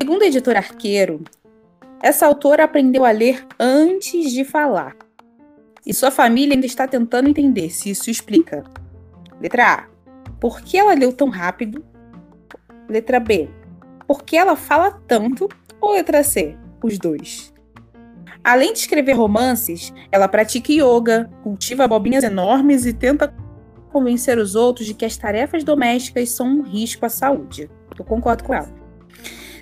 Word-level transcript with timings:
Segundo 0.00 0.22
o 0.22 0.24
editor 0.24 0.56
Arqueiro, 0.56 1.24
essa 2.00 2.26
autora 2.26 2.62
aprendeu 2.62 3.04
a 3.04 3.10
ler 3.10 3.44
antes 3.58 4.30
de 4.30 4.44
falar. 4.44 4.96
E 5.84 5.92
sua 5.92 6.12
família 6.12 6.54
ainda 6.54 6.66
está 6.66 6.86
tentando 6.86 7.28
entender 7.28 7.70
se 7.70 7.90
isso 7.90 8.08
explica. 8.08 8.62
Letra 9.40 9.74
A. 9.74 9.86
Por 10.38 10.60
que 10.60 10.78
ela 10.78 10.94
leu 10.94 11.12
tão 11.12 11.28
rápido? 11.28 11.84
Letra 12.88 13.18
B. 13.18 13.50
Por 14.06 14.22
que 14.22 14.36
ela 14.36 14.54
fala 14.54 14.92
tanto? 15.08 15.48
Ou 15.80 15.92
letra 15.92 16.22
C? 16.22 16.56
Os 16.84 16.98
dois. 16.98 17.52
Além 18.44 18.72
de 18.72 18.80
escrever 18.80 19.14
romances, 19.14 19.92
ela 20.12 20.28
pratica 20.28 20.72
yoga, 20.72 21.28
cultiva 21.42 21.84
abobrinhas 21.84 22.22
enormes 22.22 22.86
e 22.86 22.92
tenta 22.92 23.34
convencer 23.92 24.38
os 24.38 24.54
outros 24.54 24.86
de 24.86 24.94
que 24.94 25.04
as 25.04 25.16
tarefas 25.16 25.62
domésticas 25.62 26.30
são 26.30 26.46
um 26.46 26.62
risco 26.62 27.06
à 27.06 27.08
saúde. 27.08 27.70
Eu 27.96 28.04
concordo 28.04 28.42
com 28.42 28.54
ela. 28.54 28.72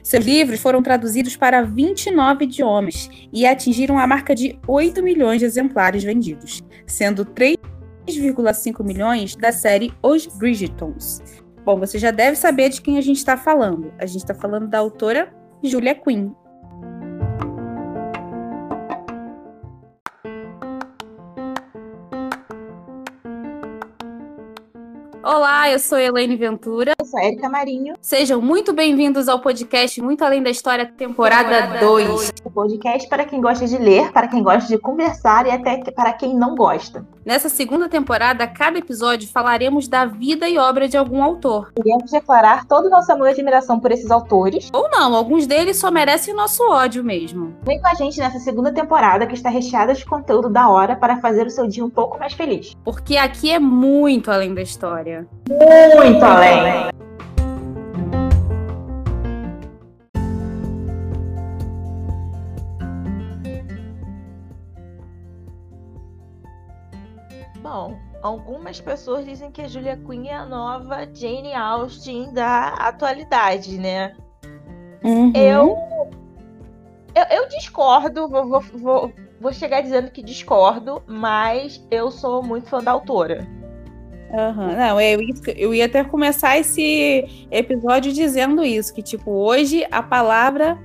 Seus 0.03 0.25
livros 0.25 0.61
foram 0.61 0.83
traduzidos 0.83 1.37
para 1.37 1.63
29 1.63 2.45
idiomas 2.45 3.11
e 3.33 3.47
atingiram 3.47 3.99
a 3.99 4.07
marca 4.07 4.35
de 4.35 4.59
8 4.67 5.03
milhões 5.03 5.41
de 5.41 5.45
exemplares 5.45 6.03
vendidos, 6.03 6.63
sendo 6.87 7.25
3,5 7.25 8.83
milhões 8.85 9.37
da 9.37 9.53
série 9.53 9.93
Os 10.03 10.27
Bridgetons. 10.27 11.23
Bom, 11.65 11.79
você 11.79 11.99
já 11.99 12.11
deve 12.11 12.37
saber 12.37 12.71
de 12.71 12.81
quem 12.81 12.97
a 12.97 13.03
gente 13.03 13.19
está 13.19 13.37
falando. 13.37 13.93
A 13.99 14.07
gente 14.07 14.23
está 14.23 14.35
falando 14.35 14.67
da 14.67 14.79
autora 14.79 15.33
Julia 15.63 15.95
Quinn. 15.95 16.33
Olá, 25.33 25.71
eu 25.71 25.79
sou 25.79 25.97
Elaine 25.97 26.35
Ventura. 26.35 26.93
Eu 27.01 27.07
sou 27.07 27.19
Erika 27.19 27.49
Marinho. 27.49 27.95
Sejam 27.99 28.43
muito 28.43 28.75
bem-vindos 28.75 29.27
ao 29.27 29.41
podcast 29.41 30.03
Muito 30.03 30.23
Além 30.23 30.43
da 30.43 30.51
História, 30.51 30.85
temporada 30.85 31.79
2. 31.81 32.31
O 32.45 32.51
podcast 32.51 33.09
para 33.09 33.25
quem 33.25 33.41
gosta 33.41 33.67
de 33.67 33.79
ler, 33.79 34.13
para 34.13 34.29
quem 34.29 34.43
gosta 34.43 34.69
de 34.69 34.77
conversar 34.77 35.47
e 35.47 35.51
até 35.51 35.79
para 35.93 36.13
quem 36.13 36.37
não 36.37 36.55
gosta. 36.55 37.03
Nessa 37.25 37.49
segunda 37.49 37.89
temporada, 37.89 38.45
a 38.45 38.47
cada 38.47 38.79
episódio 38.79 39.29
falaremos 39.29 39.89
da 39.89 40.05
vida 40.05 40.47
e 40.47 40.59
obra 40.59 40.89
de 40.89 40.97
algum 40.97 41.23
autor. 41.23 41.73
Iremos 41.79 42.11
declarar 42.11 42.67
todo 42.67 42.87
o 42.87 42.91
nosso 42.91 43.11
amor 43.13 43.29
e 43.29 43.31
admiração 43.31 43.81
por 43.81 43.93
esses 43.93 44.11
autores. 44.11 44.69
Ou 44.71 44.91
não, 44.91 45.15
alguns 45.15 45.47
deles 45.47 45.79
só 45.79 45.91
merecem 45.91 46.35
o 46.35 46.37
nosso 46.37 46.63
ódio 46.71 47.03
mesmo. 47.03 47.55
Vem 47.63 47.81
com 47.81 47.89
a 47.89 47.95
gente 47.95 48.19
nessa 48.19 48.39
segunda 48.39 48.73
temporada 48.73 49.27
que 49.27 49.35
está 49.35 49.49
recheada 49.49 49.95
de 49.95 50.05
conteúdo 50.05 50.51
da 50.51 50.69
hora 50.69 50.97
para 50.97 51.19
fazer 51.19 51.47
o 51.47 51.51
seu 51.51 51.67
dia 51.67 51.85
um 51.85 51.91
pouco 51.91 52.19
mais 52.19 52.35
feliz. 52.35 52.77
Porque 52.85 53.17
aqui 53.17 53.51
é 53.51 53.59
muito 53.59 54.31
além 54.31 54.53
da 54.53 54.61
história. 54.61 55.27
Muito 55.49 56.23
além. 56.23 56.91
Bom, 67.71 67.97
algumas 68.21 68.81
pessoas 68.81 69.25
dizem 69.25 69.49
que 69.53 69.63
a 69.63 69.69
Julia 69.69 69.97
Quinn 69.97 70.27
é 70.27 70.35
a 70.35 70.45
nova 70.45 71.07
Jane 71.15 71.55
Austen 71.55 72.33
da 72.33 72.71
atualidade, 72.71 73.79
né? 73.79 74.13
Uhum. 75.05 75.33
Eu, 75.37 75.79
eu, 77.15 77.25
eu 77.31 77.49
discordo, 77.49 78.29
vou, 78.29 78.49
vou, 78.49 78.61
vou, 78.75 79.13
vou 79.41 79.53
chegar 79.53 79.83
dizendo 79.83 80.11
que 80.11 80.21
discordo, 80.21 81.01
mas 81.07 81.81
eu 81.93 82.11
sou 82.11 82.43
muito 82.43 82.69
fã 82.69 82.83
da 82.83 82.91
autora. 82.91 83.47
Uhum. 84.33 84.77
Não, 84.77 85.01
eu, 85.01 85.21
eu 85.57 85.73
ia 85.73 85.87
até 85.87 86.03
começar 86.03 86.59
esse 86.59 87.47
episódio 87.53 88.13
dizendo 88.13 88.65
isso, 88.65 88.93
que 88.93 89.01
tipo, 89.01 89.31
hoje 89.31 89.87
a 89.93 90.03
palavra, 90.03 90.77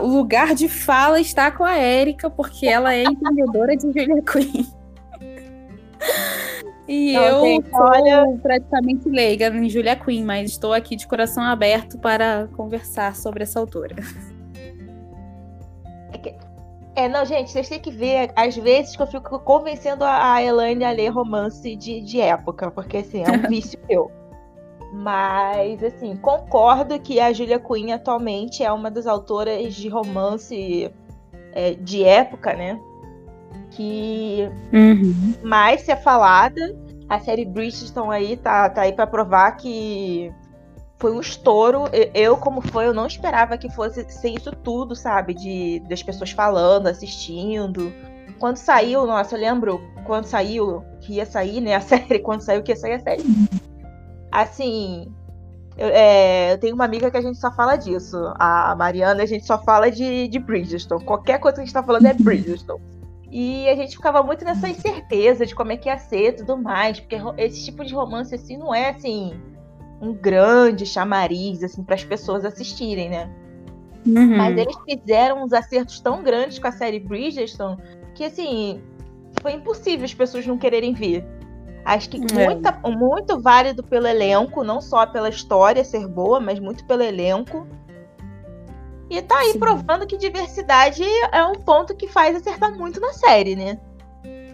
o 0.00 0.06
lugar 0.06 0.54
de 0.54 0.68
fala 0.68 1.20
está 1.20 1.50
com 1.50 1.64
a 1.64 1.76
Érica, 1.76 2.30
porque 2.30 2.64
ela 2.64 2.94
é 2.94 3.02
entendedora 3.02 3.76
de 3.76 3.88
Julia 3.88 4.22
Quinn. 4.22 4.81
E 6.88 7.12
Não, 7.12 7.22
eu 7.22 7.40
gente, 7.42 7.70
sou 7.70 7.80
olha... 7.80 8.38
praticamente 8.42 9.08
leiga 9.08 9.48
em 9.48 9.68
Julia 9.68 9.96
Quinn, 9.96 10.24
mas 10.24 10.50
estou 10.50 10.72
aqui 10.72 10.96
de 10.96 11.06
coração 11.06 11.42
aberto 11.42 11.96
para 11.98 12.48
conversar 12.56 13.14
sobre 13.14 13.44
essa 13.44 13.60
autora. 13.60 13.94
É, 16.94 17.08
não, 17.08 17.24
gente, 17.24 17.50
vocês 17.50 17.68
têm 17.68 17.80
que 17.80 17.90
ver 17.90 18.30
às 18.36 18.54
vezes 18.56 18.94
que 18.94 19.02
eu 19.02 19.06
fico 19.06 19.38
convencendo 19.40 20.04
a 20.04 20.42
Elaine 20.42 20.84
a 20.84 20.90
ler 20.90 21.08
romance 21.08 21.74
de, 21.74 22.02
de 22.02 22.20
época, 22.20 22.70
porque 22.70 22.98
assim, 22.98 23.22
é 23.24 23.30
um 23.30 23.42
vício 23.48 23.78
meu. 23.88 24.10
Mas, 24.92 25.82
assim, 25.82 26.14
concordo 26.16 27.00
que 27.00 27.18
a 27.18 27.32
Julia 27.32 27.58
Quinn 27.58 27.92
atualmente 27.92 28.62
é 28.62 28.70
uma 28.70 28.90
das 28.90 29.06
autoras 29.06 29.74
de 29.74 29.88
romance 29.88 30.92
é, 31.54 31.72
de 31.74 32.04
época, 32.04 32.52
né? 32.52 32.78
Que 33.76 34.50
uhum. 34.72 35.34
mais 35.42 35.82
se 35.82 35.90
é 35.90 35.96
falada. 35.96 36.76
A 37.08 37.20
série 37.20 37.44
Bridgerton 37.44 38.10
aí 38.10 38.36
tá, 38.36 38.70
tá 38.70 38.82
aí 38.82 38.92
para 38.92 39.06
provar 39.06 39.52
que 39.52 40.32
foi 40.98 41.12
um 41.12 41.20
estouro. 41.20 41.84
Eu, 42.14 42.36
como 42.36 42.60
foi, 42.60 42.86
eu 42.86 42.94
não 42.94 43.06
esperava 43.06 43.58
que 43.58 43.68
fosse 43.70 44.08
ser 44.08 44.30
isso 44.30 44.52
tudo, 44.52 44.94
sabe? 44.94 45.34
De 45.34 45.80
das 45.88 46.02
pessoas 46.02 46.30
falando, 46.30 46.86
assistindo. 46.86 47.92
Quando 48.38 48.56
saiu, 48.56 49.06
nossa, 49.06 49.34
eu 49.34 49.40
lembro 49.40 49.80
quando 50.04 50.24
saiu, 50.24 50.84
que 51.00 51.14
ia 51.14 51.26
sair, 51.26 51.60
né, 51.60 51.74
a 51.74 51.80
série, 51.82 52.18
quando 52.20 52.40
saiu 52.42 52.62
que 52.62 52.72
ia 52.72 52.76
sair 52.76 52.94
a 52.94 53.00
série. 53.00 53.24
Assim, 54.30 55.12
eu, 55.76 55.88
é, 55.88 56.52
eu, 56.52 56.58
tenho 56.58 56.74
uma 56.74 56.84
amiga 56.84 57.10
que 57.10 57.16
a 57.16 57.22
gente 57.22 57.38
só 57.38 57.50
fala 57.52 57.76
disso. 57.76 58.16
A 58.38 58.74
Mariana, 58.76 59.22
a 59.22 59.26
gente 59.26 59.46
só 59.46 59.58
fala 59.58 59.90
de, 59.90 60.28
de 60.28 60.38
Bridgestone. 60.38 61.04
Qualquer 61.04 61.38
coisa 61.38 61.56
que 61.56 61.62
a 61.62 61.64
gente 61.64 61.74
tá 61.74 61.82
falando 61.82 62.06
é 62.06 62.14
Bridgestone. 62.14 62.82
E 63.32 63.66
a 63.68 63.74
gente 63.74 63.96
ficava 63.96 64.22
muito 64.22 64.44
nessa 64.44 64.68
incerteza 64.68 65.46
de 65.46 65.54
como 65.54 65.72
é 65.72 65.76
que 65.78 65.88
ia 65.88 65.96
ser 65.96 66.28
e 66.28 66.32
tudo 66.32 66.56
mais. 66.56 67.00
Porque 67.00 67.16
esse 67.38 67.64
tipo 67.64 67.82
de 67.82 67.94
romance, 67.94 68.34
assim, 68.34 68.58
não 68.58 68.74
é 68.74 68.90
assim 68.90 69.32
um 70.02 70.12
grande 70.12 70.84
chamariz 70.84 71.62
assim 71.62 71.82
para 71.84 71.94
as 71.94 72.04
pessoas 72.04 72.44
assistirem, 72.44 73.08
né? 73.08 73.30
Uhum. 74.04 74.36
Mas 74.36 74.58
eles 74.58 74.76
fizeram 74.84 75.44
uns 75.44 75.52
acertos 75.52 76.00
tão 76.00 76.22
grandes 76.24 76.58
com 76.58 76.66
a 76.66 76.72
série 76.72 76.98
Bridgerton 76.98 77.78
que 78.14 78.24
assim 78.24 78.82
foi 79.40 79.52
impossível 79.52 80.04
as 80.04 80.12
pessoas 80.12 80.46
não 80.46 80.58
quererem 80.58 80.92
ver. 80.92 81.24
Acho 81.84 82.10
que 82.10 82.18
é. 82.18 82.44
muita, 82.44 82.72
muito 82.84 83.40
válido 83.40 83.82
pelo 83.82 84.06
elenco, 84.06 84.62
não 84.62 84.80
só 84.80 85.06
pela 85.06 85.28
história 85.28 85.84
ser 85.84 86.06
boa, 86.06 86.38
mas 86.38 86.58
muito 86.58 86.84
pelo 86.84 87.02
elenco. 87.02 87.66
E 89.12 89.22
tá 89.22 89.38
aí 89.38 89.52
Sim. 89.52 89.58
provando 89.58 90.06
que 90.06 90.16
diversidade 90.16 91.04
é 91.30 91.44
um 91.44 91.54
ponto 91.54 91.94
que 91.94 92.08
faz 92.08 92.34
acertar 92.34 92.76
muito 92.76 92.98
na 92.98 93.12
série, 93.12 93.54
né? 93.54 93.78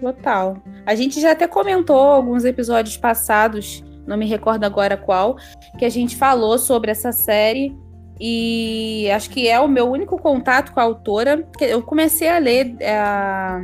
Total. 0.01 0.57
A 0.85 0.95
gente 0.95 1.21
já 1.21 1.33
até 1.33 1.47
comentou 1.47 1.97
alguns 1.97 2.45
episódios 2.45 2.97
passados 2.97 3.85
não 4.09 4.17
me 4.17 4.25
recordo 4.25 4.65
agora 4.65 4.97
qual, 4.97 5.37
que 5.79 5.85
a 5.85 5.91
gente 5.91 6.17
falou 6.17 6.59
sobre 6.59 6.91
essa 6.91 7.13
série. 7.13 7.77
E 8.19 9.09
acho 9.13 9.31
que 9.31 9.47
é 9.47 9.61
o 9.61 9.69
meu 9.69 9.89
único 9.89 10.19
contato 10.19 10.73
com 10.73 10.81
a 10.81 10.83
autora. 10.83 11.47
Eu 11.61 11.83
comecei 11.83 12.29
a 12.29 12.39
ler 12.39 12.75
é, 12.81 12.99
a, 12.99 13.61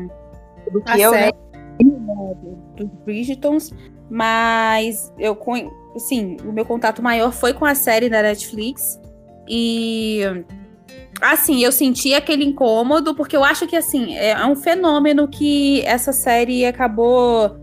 a 0.87 0.99
eu, 0.99 1.11
série 1.11 1.34
né? 1.82 2.34
dos 2.76 2.88
Bridgetons, 3.05 3.72
mas 4.09 5.12
eu 5.19 5.37
assim, 5.97 6.37
o 6.44 6.53
meu 6.53 6.66
contato 6.66 7.03
maior 7.03 7.32
foi 7.32 7.55
com 7.55 7.65
a 7.65 7.75
série 7.75 8.11
da 8.11 8.22
Netflix. 8.22 9.00
E 9.49 10.21
assim, 11.21 11.62
eu 11.62 11.72
senti 11.72 12.15
aquele 12.15 12.44
incômodo, 12.44 13.15
porque 13.15 13.37
eu 13.37 13.44
acho 13.44 13.66
que 13.66 13.77
assim, 13.77 14.16
é 14.16 14.47
um 14.47 14.56
fenômeno 14.56 15.28
que 15.28 15.82
essa 15.82 16.12
série 16.12 16.66
acabou 16.66 17.56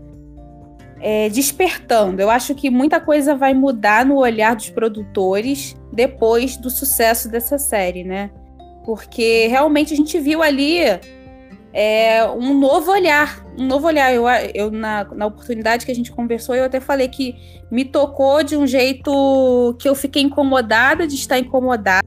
é, 1.00 1.28
despertando. 1.28 2.22
Eu 2.22 2.30
acho 2.30 2.54
que 2.54 2.70
muita 2.70 3.00
coisa 3.00 3.34
vai 3.34 3.52
mudar 3.52 4.06
no 4.06 4.16
olhar 4.16 4.54
dos 4.54 4.70
produtores 4.70 5.76
depois 5.92 6.56
do 6.56 6.70
sucesso 6.70 7.28
dessa 7.28 7.58
série, 7.58 8.04
né? 8.04 8.30
Porque 8.84 9.48
realmente 9.48 9.92
a 9.92 9.96
gente 9.96 10.18
viu 10.18 10.42
ali 10.42 10.78
é, 11.72 12.24
um 12.26 12.58
novo 12.58 12.92
olhar, 12.92 13.44
um 13.58 13.66
novo 13.66 13.86
olhar. 13.86 14.12
Eu, 14.14 14.24
eu 14.54 14.70
na, 14.70 15.04
na 15.04 15.26
oportunidade 15.26 15.84
que 15.84 15.92
a 15.92 15.94
gente 15.94 16.12
conversou, 16.12 16.54
eu 16.54 16.64
até 16.64 16.80
falei 16.80 17.08
que 17.08 17.34
me 17.70 17.84
tocou 17.84 18.42
de 18.42 18.56
um 18.56 18.66
jeito 18.66 19.74
que 19.78 19.88
eu 19.88 19.94
fiquei 19.94 20.22
incomodada 20.22 21.06
de 21.06 21.14
estar 21.14 21.38
incomodada, 21.38 22.06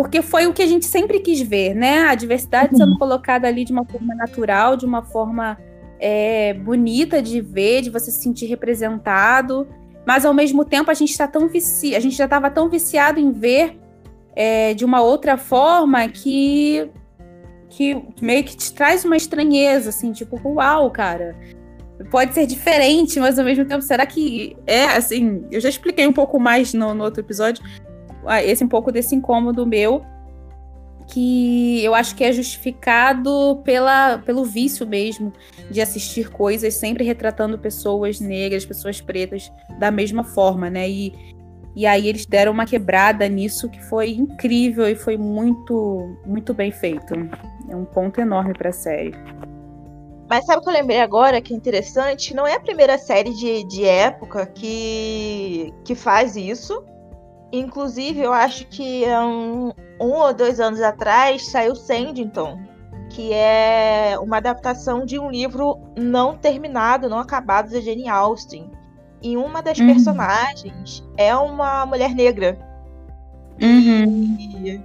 porque 0.00 0.22
foi 0.22 0.46
o 0.46 0.52
que 0.54 0.62
a 0.62 0.66
gente 0.66 0.86
sempre 0.86 1.20
quis 1.20 1.42
ver, 1.42 1.74
né? 1.74 2.04
A 2.04 2.14
diversidade 2.14 2.74
sendo 2.74 2.96
colocada 2.96 3.46
ali 3.46 3.66
de 3.66 3.72
uma 3.72 3.84
forma 3.84 4.14
natural, 4.14 4.74
de 4.74 4.86
uma 4.86 5.02
forma 5.02 5.58
é, 5.98 6.54
bonita 6.54 7.20
de 7.20 7.38
ver, 7.42 7.82
de 7.82 7.90
você 7.90 8.10
se 8.10 8.22
sentir 8.22 8.46
representado, 8.46 9.68
mas 10.06 10.24
ao 10.24 10.32
mesmo 10.32 10.64
tempo 10.64 10.90
a 10.90 10.94
gente 10.94 11.10
está 11.10 11.28
tão 11.28 11.48
vici 11.48 11.94
a 11.94 12.00
gente 12.00 12.16
já 12.16 12.24
estava 12.24 12.50
tão 12.50 12.70
viciado 12.70 13.20
em 13.20 13.30
ver 13.30 13.78
é, 14.34 14.72
de 14.72 14.86
uma 14.86 15.02
outra 15.02 15.36
forma 15.36 16.08
que 16.08 16.90
que 17.68 18.02
meio 18.22 18.42
que 18.42 18.56
te 18.56 18.72
traz 18.72 19.04
uma 19.04 19.18
estranheza, 19.18 19.90
assim, 19.90 20.12
tipo, 20.12 20.40
uau, 20.42 20.90
cara. 20.90 21.36
pode 22.10 22.32
ser 22.32 22.46
diferente, 22.46 23.20
mas 23.20 23.38
ao 23.38 23.44
mesmo 23.44 23.66
tempo, 23.66 23.82
será 23.82 24.06
que 24.06 24.56
é 24.66 24.84
assim? 24.86 25.44
Eu 25.50 25.60
já 25.60 25.68
expliquei 25.68 26.06
um 26.06 26.12
pouco 26.12 26.40
mais 26.40 26.72
no, 26.72 26.94
no 26.94 27.04
outro 27.04 27.20
episódio, 27.20 27.62
esse 28.44 28.64
um 28.64 28.68
pouco 28.68 28.92
desse 28.92 29.14
incômodo 29.14 29.66
meu, 29.66 30.04
que 31.06 31.84
eu 31.84 31.94
acho 31.94 32.14
que 32.14 32.22
é 32.22 32.32
justificado 32.32 33.60
pela, 33.64 34.18
pelo 34.18 34.44
vício 34.44 34.86
mesmo 34.86 35.32
de 35.70 35.80
assistir 35.80 36.30
coisas 36.30 36.74
sempre 36.74 37.04
retratando 37.04 37.58
pessoas 37.58 38.20
negras, 38.20 38.64
pessoas 38.64 39.00
pretas 39.00 39.50
da 39.78 39.90
mesma 39.90 40.22
forma, 40.22 40.70
né? 40.70 40.88
E, 40.88 41.12
e 41.74 41.86
aí 41.86 42.08
eles 42.08 42.26
deram 42.26 42.52
uma 42.52 42.64
quebrada 42.64 43.28
nisso 43.28 43.68
que 43.68 43.82
foi 43.84 44.10
incrível 44.10 44.88
e 44.88 44.94
foi 44.94 45.16
muito, 45.16 46.16
muito 46.24 46.54
bem 46.54 46.70
feito. 46.70 47.14
É 47.68 47.74
um 47.74 47.84
ponto 47.84 48.20
enorme 48.20 48.54
para 48.54 48.70
a 48.70 48.72
série. 48.72 49.14
Mas 50.28 50.46
sabe 50.46 50.60
o 50.60 50.62
que 50.62 50.68
eu 50.68 50.74
lembrei 50.74 51.00
agora 51.00 51.40
que 51.40 51.52
é 51.52 51.56
interessante? 51.56 52.34
Não 52.34 52.46
é 52.46 52.54
a 52.54 52.60
primeira 52.60 52.96
série 52.96 53.34
de, 53.34 53.64
de 53.64 53.84
época 53.84 54.46
que, 54.46 55.74
que 55.84 55.96
faz 55.96 56.36
isso. 56.36 56.84
Inclusive, 57.52 58.20
eu 58.20 58.32
acho 58.32 58.66
que 58.68 59.04
um, 59.06 59.72
um 60.00 60.12
ou 60.12 60.32
dois 60.32 60.60
anos 60.60 60.80
atrás 60.80 61.46
saiu 61.50 61.74
Sandington, 61.74 62.60
que 63.10 63.32
é 63.32 64.16
uma 64.20 64.36
adaptação 64.36 65.04
de 65.04 65.18
um 65.18 65.30
livro 65.30 65.78
não 65.96 66.36
terminado, 66.36 67.08
não 67.08 67.18
acabado 67.18 67.70
da 67.70 67.80
Jane 67.80 68.08
Austen. 68.08 68.70
E 69.22 69.36
uma 69.36 69.60
das 69.60 69.78
uhum. 69.78 69.86
personagens 69.86 71.04
é 71.16 71.34
uma 71.34 71.84
mulher 71.84 72.14
negra. 72.14 72.58
Uhum. 73.60 74.36
E, 74.38 74.80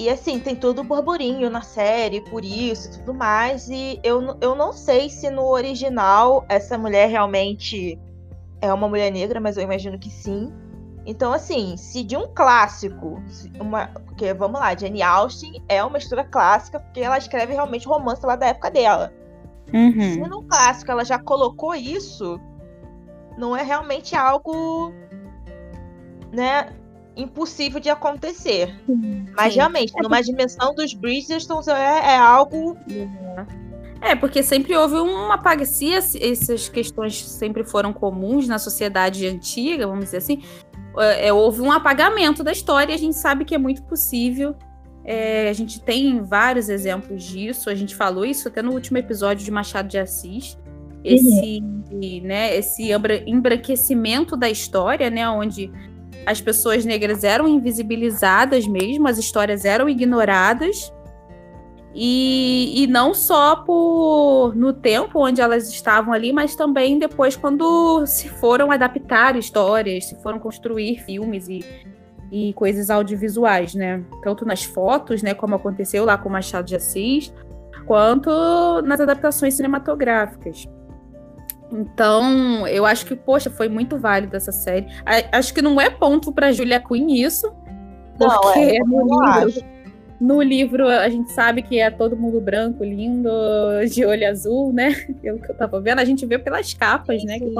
e 0.00 0.08
assim, 0.08 0.40
tem 0.40 0.56
todo 0.56 0.80
o 0.80 0.84
burburinho 0.84 1.50
na 1.50 1.60
série, 1.60 2.22
por 2.22 2.42
isso 2.42 2.88
e 2.88 2.98
tudo 2.98 3.12
mais. 3.12 3.68
E 3.68 4.00
eu, 4.02 4.36
eu 4.40 4.54
não 4.56 4.72
sei 4.72 5.10
se 5.10 5.30
no 5.30 5.44
original 5.44 6.44
essa 6.48 6.78
mulher 6.78 7.08
realmente 7.10 7.98
é 8.62 8.72
uma 8.72 8.88
mulher 8.88 9.12
negra, 9.12 9.38
mas 9.40 9.58
eu 9.58 9.62
imagino 9.62 9.98
que 9.98 10.10
sim. 10.10 10.50
Então, 11.06 11.32
assim, 11.32 11.76
se 11.76 12.02
de 12.04 12.16
um 12.16 12.28
clássico, 12.34 13.22
uma, 13.58 13.86
porque 13.88 14.34
vamos 14.34 14.60
lá, 14.60 14.76
Jane 14.76 15.02
Austen 15.02 15.62
é 15.68 15.82
uma 15.82 15.98
história 15.98 16.24
clássica, 16.24 16.78
porque 16.78 17.00
ela 17.00 17.16
escreve 17.16 17.54
realmente 17.54 17.88
romance 17.88 18.24
lá 18.24 18.36
da 18.36 18.46
época 18.46 18.70
dela. 18.70 19.12
Uhum. 19.72 20.12
Se 20.12 20.20
no 20.20 20.42
clássico 20.42 20.90
ela 20.90 21.04
já 21.04 21.18
colocou 21.18 21.74
isso, 21.74 22.38
não 23.38 23.56
é 23.56 23.62
realmente 23.62 24.14
algo, 24.14 24.92
né, 26.32 26.68
impossível 27.16 27.80
de 27.80 27.88
acontecer. 27.88 28.78
Mas 29.34 29.52
Sim. 29.52 29.58
realmente, 29.58 29.92
é 29.96 30.02
numa 30.02 30.22
dimensão 30.22 30.74
dos 30.74 30.92
Bridgerton 30.92 31.60
é, 31.68 32.12
é 32.12 32.16
algo. 32.16 32.76
É, 34.00 34.14
porque 34.14 34.42
sempre 34.42 34.76
houve 34.76 34.96
uma 34.96 35.34
apaga. 35.34 35.64
Se 35.64 35.92
essas 35.92 36.68
questões 36.68 37.22
sempre 37.22 37.64
foram 37.64 37.92
comuns 37.92 38.48
na 38.48 38.58
sociedade 38.58 39.26
antiga, 39.26 39.86
vamos 39.86 40.06
dizer 40.06 40.18
assim, 40.18 40.42
é, 40.98 41.28
é, 41.28 41.32
houve 41.32 41.60
um 41.60 41.70
apagamento 41.70 42.42
da 42.42 42.52
história. 42.52 42.94
A 42.94 42.98
gente 42.98 43.16
sabe 43.16 43.44
que 43.44 43.54
é 43.54 43.58
muito 43.58 43.82
possível. 43.82 44.54
É, 45.04 45.48
a 45.48 45.52
gente 45.52 45.80
tem 45.80 46.22
vários 46.22 46.68
exemplos 46.68 47.22
disso. 47.22 47.70
A 47.70 47.74
gente 47.74 47.94
falou 47.94 48.24
isso 48.24 48.48
até 48.48 48.62
no 48.62 48.72
último 48.72 48.98
episódio 48.98 49.44
de 49.44 49.50
Machado 49.50 49.88
de 49.88 49.98
Assis. 49.98 50.58
Esse, 51.02 51.60
uhum. 51.62 52.20
né, 52.24 52.54
esse 52.56 52.90
embranquecimento 53.26 54.36
da 54.36 54.50
história, 54.50 55.08
né, 55.08 55.28
onde 55.28 55.70
as 56.26 56.40
pessoas 56.40 56.84
negras 56.84 57.24
eram 57.24 57.48
invisibilizadas 57.48 58.66
mesmo, 58.66 59.08
as 59.08 59.16
histórias 59.16 59.64
eram 59.64 59.88
ignoradas. 59.88 60.92
E, 61.94 62.84
e 62.84 62.86
não 62.86 63.12
só 63.12 63.56
por 63.56 64.54
no 64.54 64.72
tempo 64.72 65.18
onde 65.18 65.40
elas 65.40 65.68
estavam 65.68 66.12
ali, 66.14 66.32
mas 66.32 66.54
também 66.54 66.98
depois 66.98 67.36
quando 67.36 68.06
se 68.06 68.28
foram 68.28 68.70
adaptar 68.70 69.36
histórias, 69.36 70.06
se 70.06 70.22
foram 70.22 70.38
construir 70.38 70.98
filmes 71.00 71.48
e, 71.48 71.64
e 72.30 72.52
coisas 72.54 72.90
audiovisuais, 72.90 73.74
né? 73.74 74.04
Tanto 74.22 74.44
nas 74.44 74.62
fotos, 74.62 75.20
né, 75.22 75.34
como 75.34 75.56
aconteceu 75.56 76.04
lá 76.04 76.16
com 76.16 76.28
Machado 76.28 76.66
de 76.66 76.76
Assis, 76.76 77.32
quanto 77.86 78.30
nas 78.82 79.00
adaptações 79.00 79.54
cinematográficas. 79.54 80.68
Então, 81.72 82.66
eu 82.66 82.84
acho 82.84 83.06
que, 83.06 83.14
poxa, 83.14 83.48
foi 83.48 83.68
muito 83.68 83.98
válido 83.98 84.36
essa 84.36 84.52
série. 84.52 84.86
Acho 85.32 85.54
que 85.54 85.62
não 85.62 85.80
é 85.80 85.88
ponto 85.88 86.32
para 86.32 86.52
Julia 86.52 86.80
Quinn 86.80 87.08
isso. 87.10 87.52
Porque 88.18 88.78
não, 88.82 89.02
é, 89.04 89.04
no, 89.04 89.44
livro, 89.44 89.64
no 90.20 90.42
livro 90.42 90.86
a 90.86 91.08
gente 91.08 91.32
sabe 91.32 91.62
que 91.62 91.80
é 91.80 91.90
todo 91.90 92.16
mundo 92.16 92.40
branco, 92.40 92.84
lindo, 92.84 93.30
de 93.90 94.04
olho 94.04 94.28
azul, 94.28 94.72
né? 94.72 94.92
Pelo 95.22 95.40
que 95.40 95.50
eu 95.50 95.56
tava 95.56 95.80
vendo, 95.80 96.00
a 96.00 96.04
gente 96.04 96.26
vê 96.26 96.38
pelas 96.38 96.74
capas, 96.74 97.24
né? 97.24 97.38
Que 97.38 97.52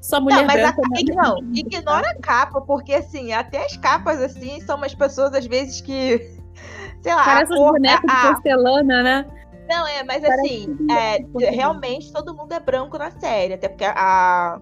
só 0.00 0.20
mulher 0.20 0.38
não, 0.38 0.46
mas 0.46 0.60
branca. 0.60 0.82
A, 0.84 0.88
né? 0.90 1.14
não, 1.14 1.38
ignora 1.52 2.10
a 2.10 2.14
capa, 2.14 2.60
porque 2.60 2.94
assim, 2.94 3.32
até 3.32 3.64
as 3.64 3.76
capas 3.76 4.22
assim 4.22 4.60
são 4.60 4.76
umas 4.76 4.94
pessoas 4.94 5.34
às 5.34 5.46
vezes 5.46 5.80
que. 5.80 6.18
Sei 7.02 7.14
lá, 7.14 7.24
Parece 7.24 7.52
a 7.52 7.56
cor, 7.56 7.72
bonecos 7.72 8.10
a, 8.10 8.14
de 8.14 8.32
porcelana, 8.32 9.02
né? 9.02 9.26
Não, 9.68 9.86
é, 9.86 10.02
mas 10.02 10.24
assim, 10.24 10.76
é, 10.90 11.50
realmente 11.50 12.12
todo 12.12 12.34
mundo 12.34 12.52
é 12.52 12.58
branco 12.58 12.96
na 12.98 13.10
série, 13.10 13.54
até 13.54 13.68
porque 13.68 13.84
a, 13.84 14.58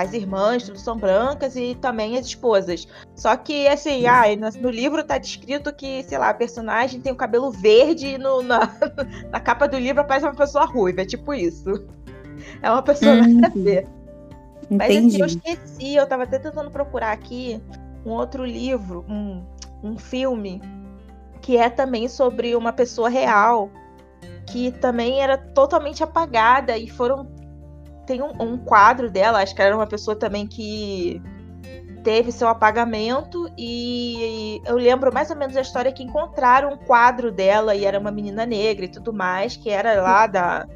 as 0.00 0.12
irmãs 0.12 0.64
tudo 0.64 0.78
são 0.78 0.96
brancas 0.96 1.56
e 1.56 1.74
também 1.74 2.16
as 2.18 2.26
esposas. 2.26 2.86
Só 3.14 3.36
que, 3.36 3.66
assim, 3.68 4.06
ah, 4.06 4.24
no 4.60 4.70
livro 4.70 5.04
tá 5.04 5.18
descrito 5.18 5.72
que, 5.74 6.02
sei 6.04 6.18
lá, 6.18 6.30
a 6.30 6.34
personagem 6.34 7.00
tem 7.00 7.12
o 7.12 7.16
cabelo 7.16 7.50
verde 7.50 8.06
e 8.06 8.18
no, 8.18 8.42
na, 8.42 8.60
na 9.30 9.40
capa 9.40 9.66
do 9.66 9.78
livro 9.78 10.00
aparece 10.00 10.26
uma 10.26 10.34
pessoa 10.34 10.64
ruiva, 10.64 11.02
é 11.02 11.04
tipo 11.04 11.34
isso. 11.34 11.86
É 12.62 12.70
uma 12.70 12.82
pessoa 12.82 13.14
hum, 13.14 13.40
nada 13.40 13.54
a 13.54 13.62
ver. 13.62 13.86
Mas 14.70 14.96
assim, 14.96 15.20
eu 15.20 15.26
esqueci, 15.26 15.94
eu 15.94 16.06
tava 16.06 16.24
até 16.24 16.38
tentando 16.38 16.70
procurar 16.70 17.12
aqui 17.12 17.60
um 18.04 18.10
outro 18.10 18.44
livro, 18.44 19.04
um, 19.08 19.42
um 19.82 19.98
filme, 19.98 20.60
que 21.40 21.56
é 21.56 21.70
também 21.70 22.08
sobre 22.08 22.54
uma 22.54 22.72
pessoa 22.72 23.08
real 23.08 23.70
que 24.50 24.72
também 24.72 25.20
era 25.20 25.36
totalmente 25.36 26.02
apagada 26.02 26.76
e 26.76 26.88
foram 26.88 27.26
tem 28.08 28.22
um, 28.22 28.32
um, 28.40 28.56
quadro 28.56 29.10
dela, 29.10 29.42
acho 29.42 29.54
que 29.54 29.60
era 29.60 29.76
uma 29.76 29.86
pessoa 29.86 30.16
também 30.16 30.46
que 30.46 31.20
teve 32.02 32.32
seu 32.32 32.48
apagamento 32.48 33.52
e 33.58 34.62
eu 34.64 34.76
lembro 34.76 35.12
mais 35.12 35.30
ou 35.30 35.36
menos 35.36 35.54
a 35.58 35.60
história 35.60 35.92
que 35.92 36.02
encontraram 36.02 36.72
um 36.72 36.76
quadro 36.78 37.30
dela 37.30 37.74
e 37.74 37.84
era 37.84 37.98
uma 37.98 38.10
menina 38.10 38.46
negra 38.46 38.86
e 38.86 38.88
tudo 38.88 39.12
mais, 39.12 39.56
que 39.56 39.68
era 39.68 40.00
lá 40.00 40.26
da 40.26 40.66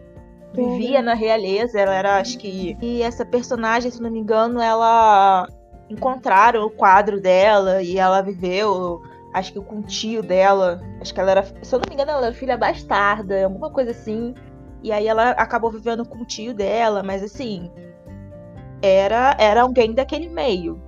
vivia 0.52 1.00
na 1.00 1.14
realeza, 1.14 1.81
ela 1.81 1.94
era 1.94 2.19
acho 2.19 2.37
que 2.38 2.76
e 2.82 3.00
essa 3.00 3.25
personagem, 3.25 3.90
se 3.90 4.02
não 4.02 4.11
me 4.11 4.20
engano, 4.20 4.61
ela 4.61 5.49
encontraram 5.88 6.67
o 6.67 6.70
quadro 6.70 7.19
dela 7.19 7.82
e 7.82 7.98
ela 7.98 8.20
viveu 8.20 9.01
acho 9.32 9.55
que 9.55 9.60
com 9.60 9.79
o 9.79 9.82
tio 9.82 10.22
dela. 10.22 10.82
Acho 11.01 11.15
que 11.15 11.20
ela 11.20 11.31
era, 11.31 11.43
se 11.43 11.74
eu 11.74 11.79
não 11.79 11.86
me 11.89 11.94
engano, 11.94 12.10
ela 12.10 12.27
era 12.27 12.34
filha 12.34 12.56
bastarda, 12.56 13.44
alguma 13.44 13.70
coisa 13.70 13.93
assim. 13.93 14.34
E 14.82 14.91
aí 14.91 15.06
ela 15.06 15.31
acabou 15.31 15.70
vivendo 15.70 16.05
com 16.05 16.19
o 16.19 16.24
tio 16.24 16.53
dela, 16.55 17.03
mas 17.03 17.22
assim, 17.22 17.70
era 18.82 19.36
era 19.39 19.62
alguém 19.62 19.94
daquele 19.94 20.29
meio. 20.29 20.81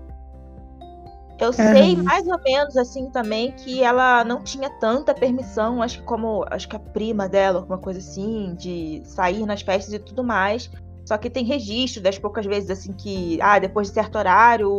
Eu 1.39 1.49
uhum. 1.49 1.53
sei 1.53 1.97
mais 1.97 2.27
ou 2.27 2.41
menos 2.43 2.77
assim 2.77 3.11
também 3.11 3.53
que 3.53 3.83
ela 3.83 4.25
não 4.25 4.43
tinha 4.43 4.71
tanta 4.71 5.13
permissão, 5.13 5.83
acho 5.83 5.99
que 5.99 6.05
como 6.05 6.45
acho 6.49 6.69
que 6.69 6.77
a 6.77 6.79
prima 6.79 7.29
dela, 7.29 7.59
alguma 7.59 7.79
coisa 7.79 7.99
assim, 7.99 8.55
de 8.55 9.03
sair 9.05 9.45
nas 9.45 9.63
festas 9.63 9.93
e 9.93 9.99
tudo 9.99 10.23
mais. 10.23 10.71
Só 11.05 11.19
que 11.19 11.29
tem 11.29 11.45
registro 11.45 12.03
das 12.03 12.19
poucas 12.19 12.47
vezes 12.47 12.71
assim 12.71 12.93
que, 12.93 13.39
ah, 13.43 13.59
depois 13.59 13.89
de 13.89 13.95
certo 13.95 14.17
horário, 14.17 14.71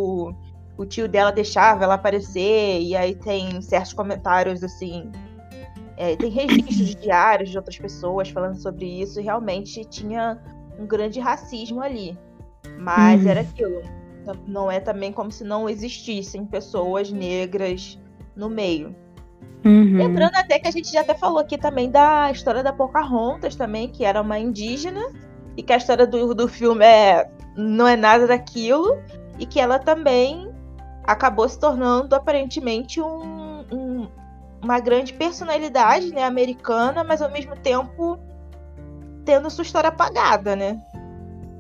o 0.78 0.86
tio 0.86 1.08
dela 1.08 1.32
deixava 1.32 1.84
ela 1.84 1.94
aparecer, 1.96 2.82
e 2.82 2.96
aí 2.96 3.16
tem 3.16 3.62
certos 3.62 3.94
comentários 3.94 4.64
assim. 4.64 5.12
É, 5.98 6.16
tem 6.16 6.30
registros 6.30 6.96
diários 6.96 7.50
de 7.50 7.58
outras 7.58 7.78
pessoas 7.78 8.30
falando 8.30 8.56
sobre 8.56 8.86
isso, 8.86 9.20
e 9.20 9.24
realmente 9.24 9.84
tinha 9.86 10.40
um 10.78 10.86
grande 10.86 11.20
racismo 11.20 11.82
ali. 11.82 12.18
Mas 12.78 13.24
uhum. 13.24 13.30
era 13.30 13.42
aquilo. 13.42 13.82
Não 14.48 14.72
é 14.72 14.80
também 14.80 15.12
como 15.12 15.32
se 15.32 15.44
não 15.44 15.70
existissem 15.70 16.46
pessoas 16.46 17.12
negras 17.12 18.00
no 18.36 18.50
meio. 18.50 18.96
Uhum. 19.64 19.98
Lembrando 19.98 20.36
até 20.36 20.60
que 20.60 20.68
a 20.68 20.72
gente 20.72 20.92
já 20.92 21.02
até 21.02 21.16
falou 21.16 21.40
aqui 21.40 21.58
também 21.58 21.90
da 21.90 22.30
história 22.32 22.62
da 22.62 22.74
Pocahontas 22.74 23.56
também, 23.56 23.88
que 23.88 24.04
era 24.06 24.22
uma 24.22 24.38
indígena, 24.38 25.02
e 25.58 25.64
que 25.64 25.74
a 25.74 25.78
história 25.78 26.06
do, 26.06 26.36
do 26.36 26.48
filme 26.48 26.86
é, 26.86 27.30
não 27.56 27.88
é 27.88 27.96
nada 27.96 28.28
daquilo, 28.28 28.98
e 29.40 29.46
que 29.46 29.60
ela 29.60 29.80
também 29.80 30.52
acabou 31.04 31.48
se 31.48 31.60
tornando 31.60 32.16
aparentemente 32.16 33.02
um, 33.02 33.22
um, 33.24 33.45
uma 34.66 34.80
grande 34.80 35.14
personalidade 35.14 36.12
né, 36.12 36.24
americana, 36.24 37.04
mas 37.04 37.22
ao 37.22 37.32
mesmo 37.32 37.56
tempo 37.56 38.20
tendo 39.24 39.50
sua 39.50 39.62
história 39.62 39.90
apagada, 39.90 40.56
né? 40.56 40.82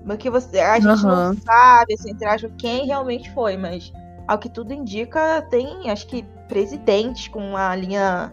Porque 0.05 0.29
você, 0.29 0.59
a 0.59 0.79
gente 0.79 1.03
uhum. 1.03 1.33
não 1.33 1.37
sabe, 1.37 1.93
assim, 1.93 2.11
entre 2.11 2.27
aspas, 2.27 2.51
quem 2.57 2.85
realmente 2.85 3.31
foi, 3.31 3.57
mas 3.57 3.91
ao 4.27 4.37
que 4.37 4.49
tudo 4.49 4.73
indica, 4.73 5.41
tem, 5.49 5.89
acho 5.89 6.07
que, 6.07 6.23
presidentes 6.47 7.27
com 7.27 7.55
a 7.55 7.75
linha 7.75 8.31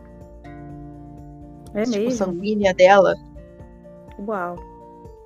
é 1.75 1.83
tipo, 1.85 2.11
sanguínea 2.11 2.75
dela. 2.75 3.15
Uau. 4.19 4.57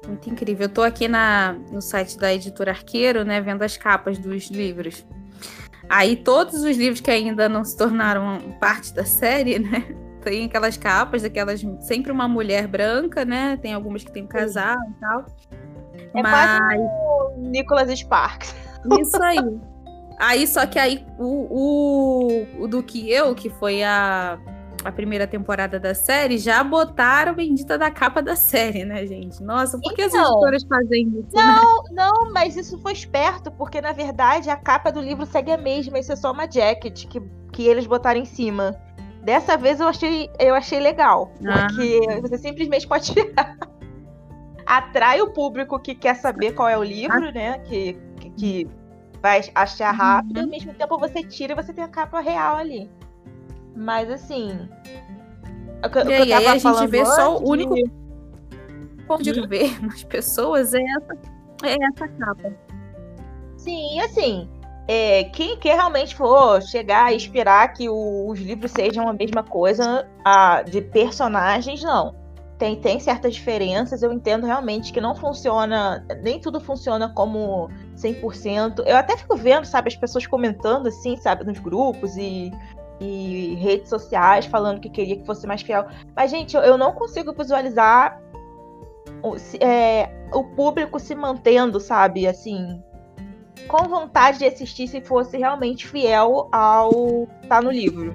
Muito 0.07 0.31
incrível. 0.31 0.67
Eu 0.67 0.73
tô 0.73 0.83
aqui 0.83 1.09
na, 1.09 1.57
no 1.73 1.83
site 1.83 2.17
da 2.17 2.33
editora 2.33 2.71
Arqueiro, 2.71 3.25
né, 3.25 3.41
vendo 3.41 3.63
as 3.63 3.77
capas 3.77 4.19
dos 4.19 4.49
livros. 4.49 5.05
Aí 5.89 6.17
todos 6.17 6.63
os 6.63 6.77
livros 6.77 7.01
que 7.01 7.11
ainda 7.11 7.49
não 7.49 7.65
se 7.65 7.77
tornaram 7.77 8.41
parte 8.61 8.93
da 8.93 9.05
série, 9.05 9.59
né? 9.59 9.85
Tem 10.23 10.47
aquelas 10.47 10.77
capas, 10.77 11.23
daquelas. 11.23 11.65
Sempre 11.81 12.11
uma 12.11 12.27
mulher 12.27 12.67
branca, 12.67 13.25
né? 13.25 13.57
Tem 13.59 13.73
algumas 13.73 14.03
que 14.03 14.11
tem 14.11 14.25
um 14.25 14.27
casal 14.27 14.77
e 14.91 15.01
tal. 15.01 15.27
É 16.15 16.21
Mas... 16.21 16.59
quase 16.59 16.83
o 16.83 17.35
Nicholas 17.39 17.99
Sparks. 17.99 18.55
Isso 19.01 19.23
aí. 19.23 19.39
Aí, 20.19 20.47
só 20.49 20.67
que 20.67 20.81
aí 20.81 21.07
o, 21.17 22.49
o, 22.59 22.65
o 22.65 22.67
do 22.67 22.83
que 22.83 23.09
eu, 23.09 23.37
que 23.37 23.49
foi 23.51 23.85
a 23.85 24.37
a 24.85 24.93
primeira 24.93 25.27
temporada 25.27 25.79
da 25.79 25.95
série, 25.95 26.39
já 26.39 26.63
botaram 26.63 27.33
a 27.33 27.35
bendita 27.35 27.77
da 27.77 27.91
capa 27.91 28.23
da 28.23 28.37
série, 28.37 28.85
né, 28.85 29.07
gente? 29.07 29.43
Nossa, 29.43 29.79
por 29.79 29.95
que 29.95 30.03
então, 30.03 30.21
as 30.21 30.29
editoras 30.29 30.65
fazem 30.65 31.09
isso? 31.09 31.37
Né? 31.37 31.43
Não, 31.43 31.83
né? 31.83 31.91
não, 31.93 32.33
mas 32.33 32.57
isso 32.57 32.79
foi 32.79 32.93
esperto, 32.93 33.51
porque 33.51 33.81
na 33.81 33.93
verdade 33.93 34.51
a 34.51 34.57
capa 34.57 34.91
do 34.91 35.01
livro 35.01 35.27
segue 35.27 35.51
a 35.51 35.57
mesma, 35.57 35.99
isso 35.99 36.13
é 36.13 36.17
só 36.17 36.33
uma 36.33 36.51
jacket 36.51 37.07
que, 37.07 37.21
que 37.53 37.67
eles 37.67 37.87
botaram 37.87 38.21
em 38.21 38.25
cima. 38.25 38.77
Dessa 39.23 39.57
vez 39.57 39.81
eu 39.81 39.89
achei, 39.89 40.31
eu 40.39 40.55
achei 40.55 40.79
legal, 40.79 41.33
ah. 41.45 41.67
porque 41.67 42.01
ah. 42.09 42.21
você 42.21 42.39
simplesmente 42.39 42.87
pode 42.87 43.13
tirar. 43.13 43.57
Atrai 44.65 45.21
o 45.21 45.33
público 45.33 45.79
que 45.79 45.95
quer 45.95 46.15
saber 46.15 46.53
qual 46.53 46.69
é 46.69 46.79
o 46.79 46.85
livro, 46.85 47.29
ah. 47.29 47.33
né? 47.33 47.59
Que, 47.61 47.99
que, 48.21 48.31
que, 48.31 48.71
vai 49.21 49.43
achar 49.55 49.91
rápido, 49.91 50.37
uhum. 50.37 50.45
ao 50.45 50.51
mesmo 50.51 50.75
tempo 50.75 50.99
você 50.99 51.23
tira 51.25 51.53
e 51.53 51.57
você 51.57 51.73
tem 51.73 51.83
a 51.83 51.89
capa 51.89 52.21
real 52.21 52.57
ali. 52.57 52.89
Mas 53.77 54.11
assim. 54.11 54.69
O 55.85 55.91
que, 55.91 55.99
e 55.99 56.15
aí, 56.15 56.33
aí 56.33 56.47
a 56.47 56.59
gente 56.59 56.87
vê 56.87 57.05
só 57.05 57.37
o 57.37 57.49
único 57.49 57.75
de... 57.75 57.85
ponto 59.07 59.23
de 59.23 59.39
uhum. 59.39 59.47
ver 59.47 59.85
nas 59.85 60.03
pessoas 60.03 60.73
é 60.73 60.83
essa, 60.83 61.19
é 61.63 61.77
essa 61.93 62.09
capa. 62.09 62.53
Sim, 63.59 64.01
assim. 64.01 64.49
É, 64.89 65.25
quem, 65.25 65.59
quem 65.59 65.75
realmente 65.75 66.15
for 66.15 66.63
chegar 66.63 67.13
e 67.13 67.17
esperar 67.17 67.73
que 67.73 67.89
o, 67.89 68.29
os 68.29 68.39
livros 68.39 68.71
sejam 68.71 69.09
a 69.09 69.13
mesma 69.13 69.43
coisa 69.43 70.09
a, 70.25 70.63
de 70.63 70.81
personagens, 70.81 71.83
não. 71.83 72.15
Tem, 72.57 72.81
tem 72.81 72.99
certas 72.99 73.35
diferenças, 73.35 74.03
eu 74.03 74.11
entendo 74.11 74.47
realmente 74.47 74.91
que 74.91 75.01
não 75.01 75.15
funciona, 75.15 76.07
nem 76.23 76.41
tudo 76.41 76.59
funciona 76.59 77.09
como 77.11 77.69
100%. 77.97 78.83
Eu 78.87 78.97
até 78.97 79.15
fico 79.17 79.37
vendo, 79.37 79.67
sabe, 79.67 79.89
as 79.89 79.97
pessoas 79.97 80.27
comentando 80.27 80.87
assim, 80.87 81.17
sabe, 81.17 81.45
nos 81.45 81.59
grupos 81.59 82.17
e 82.17 82.51
e 83.01 83.55
redes 83.57 83.89
sociais 83.89 84.47
falando 84.47 84.81
que 84.81 84.89
queria 84.89 85.17
que 85.17 85.27
fosse 85.27 85.47
mais 85.47 85.63
fiel. 85.63 85.87
Mas, 86.15 86.31
gente, 86.31 86.57
eu 86.57 86.79
não 86.79 86.93
consigo 86.93 87.33
visualizar 87.33 88.21
o, 89.23 89.37
é, 89.61 90.11
o 90.33 90.45
público 90.45 90.99
se 90.99 91.15
mantendo, 91.15 91.81
sabe, 91.81 92.27
assim, 92.27 92.83
com 93.69 93.89
vontade 93.89 94.39
de 94.39 94.47
assistir 94.47 94.87
se 94.89 95.01
fosse 95.01 95.37
realmente 95.37 95.87
fiel 95.87 96.49
ao 96.53 97.27
tá 97.49 97.61
no 97.61 97.71
livro. 97.71 98.15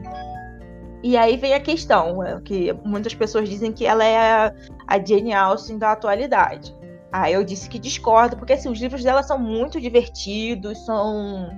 E 1.04 1.18
aí 1.18 1.36
vem 1.36 1.54
a 1.54 1.60
questão, 1.60 2.24
é, 2.24 2.40
que 2.42 2.74
muitas 2.86 3.14
pessoas 3.14 3.50
dizem 3.50 3.72
que 3.72 3.86
ela 3.86 4.04
é 4.04 4.54
a, 4.88 5.04
Jane 5.04 5.34
Austen 5.34 5.78
da 5.78 5.92
atualidade. 5.92 6.76
Aí 7.12 7.34
eu 7.34 7.44
disse 7.44 7.70
que 7.70 7.80
discordo, 7.80 8.38
porque 8.38 8.54
assim, 8.54 8.70
os 8.70 8.80
livros 8.80 9.04
dela 9.04 9.24
são 9.24 9.38
muito 9.38 9.82
divertidos, 9.82 10.86
são 10.86 11.50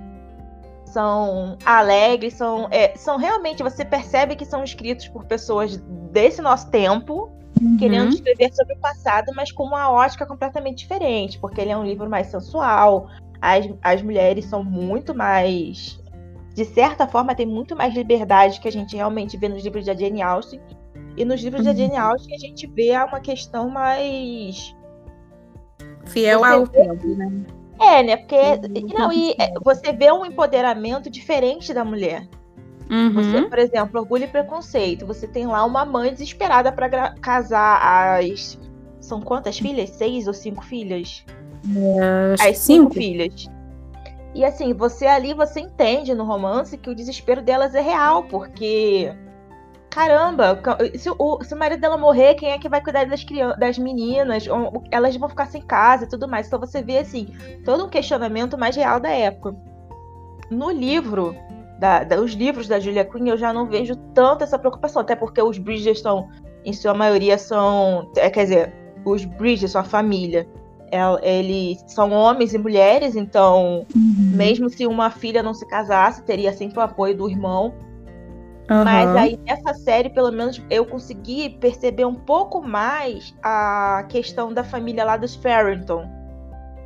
são 0.94 1.58
alegres, 1.64 2.34
são, 2.34 2.68
é, 2.70 2.96
são 2.96 3.16
realmente, 3.16 3.62
você 3.64 3.84
percebe 3.84 4.36
que 4.36 4.44
são 4.44 4.62
escritos 4.62 5.08
por 5.08 5.24
pessoas 5.24 5.76
desse 6.12 6.40
nosso 6.40 6.70
tempo, 6.70 7.32
uhum. 7.60 7.76
querendo 7.76 8.10
escrever 8.10 8.54
sobre 8.54 8.74
o 8.74 8.78
passado, 8.78 9.32
mas 9.34 9.50
com 9.50 9.64
uma 9.64 9.90
ótica 9.90 10.24
completamente 10.24 10.78
diferente, 10.78 11.38
porque 11.40 11.60
ele 11.60 11.70
é 11.70 11.76
um 11.76 11.84
livro 11.84 12.08
mais 12.08 12.28
sensual, 12.28 13.08
as, 13.42 13.68
as 13.82 14.02
mulheres 14.02 14.44
são 14.44 14.62
muito 14.62 15.14
mais. 15.14 16.00
De 16.54 16.64
certa 16.64 17.08
forma, 17.08 17.34
tem 17.34 17.44
muito 17.44 17.74
mais 17.74 17.92
liberdade 17.92 18.60
que 18.60 18.68
a 18.68 18.72
gente 18.72 18.94
realmente 18.94 19.36
vê 19.36 19.48
nos 19.48 19.64
livros 19.64 19.86
da 19.86 19.94
Jane 19.94 20.22
Austen. 20.22 20.60
E 21.16 21.24
nos 21.24 21.42
livros 21.42 21.66
uhum. 21.66 21.72
da 21.72 21.78
Jane 21.78 21.96
Austen 21.96 22.36
a 22.36 22.38
gente 22.38 22.68
vê 22.68 22.92
uma 22.96 23.18
questão 23.18 23.68
mais. 23.68 24.74
Fiel 26.06 26.44
ao 26.44 26.68
tempo, 26.68 27.08
né? 27.16 27.44
É, 27.80 28.02
né? 28.02 28.16
Porque. 28.16 28.36
Não, 28.96 29.12
e 29.12 29.32
é, 29.38 29.52
você 29.62 29.92
vê 29.92 30.10
um 30.12 30.24
empoderamento 30.24 31.10
diferente 31.10 31.72
da 31.72 31.84
mulher. 31.84 32.28
Uhum. 32.90 33.12
Você, 33.12 33.42
por 33.42 33.58
exemplo, 33.58 34.00
orgulho 34.00 34.24
e 34.24 34.28
preconceito. 34.28 35.06
Você 35.06 35.26
tem 35.26 35.46
lá 35.46 35.64
uma 35.64 35.84
mãe 35.84 36.12
desesperada 36.12 36.70
para 36.70 37.14
casar 37.20 38.18
as. 38.20 38.58
São 39.00 39.20
quantas 39.20 39.58
filhas? 39.58 39.90
Seis 39.90 40.26
ou 40.26 40.34
cinco 40.34 40.64
filhas? 40.64 41.24
É, 41.76 42.34
as 42.34 42.58
cinco, 42.58 42.92
cinco 42.92 42.94
filhas. 42.94 43.48
E 44.34 44.44
assim, 44.44 44.74
você 44.74 45.06
ali, 45.06 45.32
você 45.32 45.60
entende 45.60 46.12
no 46.14 46.24
romance 46.24 46.76
que 46.76 46.90
o 46.90 46.94
desespero 46.94 47.40
delas 47.40 47.74
é 47.74 47.80
real, 47.80 48.24
porque 48.24 49.12
caramba, 49.94 50.60
se 50.98 51.08
o, 51.08 51.38
se 51.44 51.54
o 51.54 51.56
marido 51.56 51.80
dela 51.80 51.96
morrer, 51.96 52.34
quem 52.34 52.50
é 52.50 52.58
que 52.58 52.68
vai 52.68 52.82
cuidar 52.82 53.06
das 53.06 53.22
crianças, 53.22 53.60
das 53.60 53.78
meninas? 53.78 54.44
Elas 54.90 55.16
vão 55.16 55.28
ficar 55.28 55.46
sem 55.46 55.62
casa 55.62 56.04
e 56.04 56.08
tudo 56.08 56.26
mais. 56.26 56.48
Então 56.48 56.58
você 56.58 56.82
vê 56.82 56.98
assim, 56.98 57.28
todo 57.64 57.84
um 57.84 57.88
questionamento 57.88 58.58
mais 58.58 58.74
real 58.74 58.98
da 58.98 59.10
época. 59.10 59.54
No 60.50 60.68
livro, 60.68 61.36
da, 61.78 62.02
da, 62.02 62.20
os 62.20 62.32
livros 62.32 62.66
da 62.66 62.80
Julia 62.80 63.04
Quinn, 63.04 63.28
eu 63.28 63.38
já 63.38 63.52
não 63.52 63.66
vejo 63.66 63.94
tanto 64.12 64.42
essa 64.42 64.58
preocupação, 64.58 65.00
até 65.00 65.14
porque 65.14 65.40
os 65.40 65.58
Bridgerton, 65.58 66.28
em 66.64 66.72
sua 66.72 66.92
maioria, 66.92 67.38
são. 67.38 68.10
É, 68.16 68.28
quer 68.28 68.42
dizer, 68.42 68.74
os 69.04 69.24
Bridgerton, 69.24 69.78
a 69.78 69.84
família, 69.84 70.48
é, 70.90 71.38
eles 71.38 71.84
são 71.86 72.10
homens 72.10 72.52
e 72.52 72.58
mulheres, 72.58 73.14
então, 73.14 73.86
uhum. 73.94 74.32
mesmo 74.34 74.68
se 74.68 74.88
uma 74.88 75.08
filha 75.08 75.40
não 75.40 75.54
se 75.54 75.64
casasse, 75.66 76.24
teria 76.24 76.52
sempre 76.52 76.80
o 76.80 76.82
apoio 76.82 77.16
do 77.16 77.30
irmão. 77.30 77.72
Uhum. 78.70 78.84
Mas 78.84 79.16
aí 79.16 79.38
nessa 79.46 79.74
série, 79.74 80.08
pelo 80.08 80.32
menos, 80.32 80.62
eu 80.70 80.86
consegui 80.86 81.50
perceber 81.50 82.04
um 82.04 82.14
pouco 82.14 82.62
mais 82.62 83.34
a 83.42 84.04
questão 84.08 84.52
da 84.52 84.64
família 84.64 85.04
lá 85.04 85.16
dos 85.16 85.34
Farrington. 85.34 86.08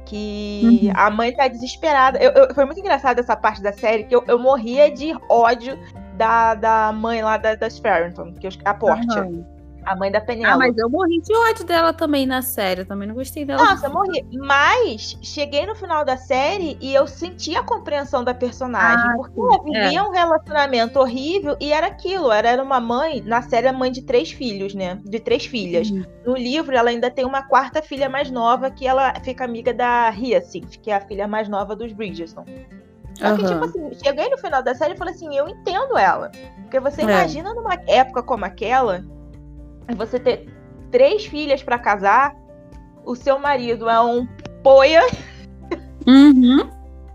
Que 0.05 0.81
uhum. 0.85 0.93
a 0.95 1.11
mãe 1.11 1.33
tá 1.33 1.47
desesperada. 1.49 2.19
Eu, 2.19 2.33
eu, 2.33 2.55
foi 2.55 2.65
muito 2.65 2.81
engraçado 2.81 3.19
essa 3.19 3.37
parte 3.37 3.63
da 3.63 3.73
série, 3.73 4.05
que 4.05 4.15
eu, 4.15 4.25
eu 4.27 4.39
morria 4.39 4.91
de 4.91 5.15
ódio 5.29 5.79
da, 6.17 6.55
da 6.55 6.93
mãe 6.93 7.23
lá 7.23 7.37
da, 7.37 7.55
das 7.55 7.79
Farrington, 7.79 8.33
que 8.33 8.47
eu, 8.47 8.51
a 8.65 8.75
Portia. 8.75 9.25
Uhum. 9.25 9.58
A 9.85 9.97
mãe 9.97 10.11
da 10.11 10.21
Penélope. 10.21 10.55
Ah, 10.55 10.59
mas 10.59 10.77
eu 10.77 10.89
morri 10.89 11.21
de 11.21 11.35
ódio 11.35 11.65
dela 11.65 11.93
também 11.93 12.27
na 12.27 12.43
série. 12.43 12.83
Eu 12.83 12.87
também 12.87 13.09
não 13.09 13.15
gostei 13.15 13.45
dela. 13.45 13.65
Nossa, 13.65 13.87
eu 13.87 13.93
morri. 13.93 14.25
Mas 14.33 15.19
cheguei 15.23 15.67
no 15.67 15.75
final 15.75 16.05
da 16.05 16.17
série 16.17 16.77
e 16.81 16.95
eu 16.95 17.07
senti 17.07 17.57
a 17.57 17.63
compreensão 17.63 18.23
da 18.23 18.35
personagem. 18.35 19.11
Ah, 19.11 19.15
porque 19.17 19.41
ela 19.41 19.65
vivia 19.65 19.99
é. 19.99 20.03
um 20.03 20.11
relacionamento 20.11 20.99
horrível 20.99 21.57
e 21.61 21.73
era 21.73 21.87
aquilo. 21.87 22.31
Era, 22.31 22.51
era 22.51 22.63
uma 22.63 22.81
mãe, 22.81 23.23
na 23.23 23.43
série, 23.43 23.69
a 23.69 23.73
mãe 23.73 23.91
de 23.91 24.03
três 24.03 24.31
filhos, 24.31 24.75
né? 24.75 25.01
De 25.05 25.21
três 25.21 25.47
filhas. 25.47 25.91
Uhum. 25.91 26.05
No 26.27 26.37
livro, 26.37 26.77
ela 26.77 26.91
ainda 26.91 27.11
tem 27.11 27.25
uma 27.25 27.43
quarta 27.43 27.81
filha 27.81 28.09
mais 28.09 28.31
nova 28.31 28.71
que 28.71 28.87
ela 28.87 29.15
fica 29.23 29.45
amiga 29.45 29.73
da 29.73 30.09
Hyacinth, 30.11 30.79
que 30.83 30.91
é 30.91 30.97
a 30.97 31.01
filha 31.01 31.27
mais 31.27 31.49
nova 31.49 31.75
dos 31.75 31.93
Bridgerton. 31.93 32.45
Só 33.19 33.35
que, 33.35 33.43
uhum. 33.43 33.49
tipo 33.49 33.65
assim, 33.65 34.05
cheguei 34.05 34.29
no 34.29 34.39
final 34.39 34.63
da 34.63 34.75
série 34.75 34.95
e 34.95 34.97
falei 34.97 35.13
assim, 35.13 35.35
eu 35.37 35.49
entendo 35.49 35.99
ela. 35.99 36.31
Porque 36.63 36.79
você 36.79 37.01
é. 37.01 37.05
imagina 37.05 37.53
numa 37.53 37.75
época 37.87 38.23
como 38.23 38.45
aquela, 38.45 39.05
você 39.95 40.19
ter 40.19 40.49
três 40.91 41.27
filhas 41.27 41.63
para 41.63 41.79
casar, 41.79 42.35
o 43.05 43.15
seu 43.15 43.39
marido 43.39 43.89
é 43.89 44.01
um 44.01 44.27
poia. 44.63 45.03
Uhum. 46.07 46.71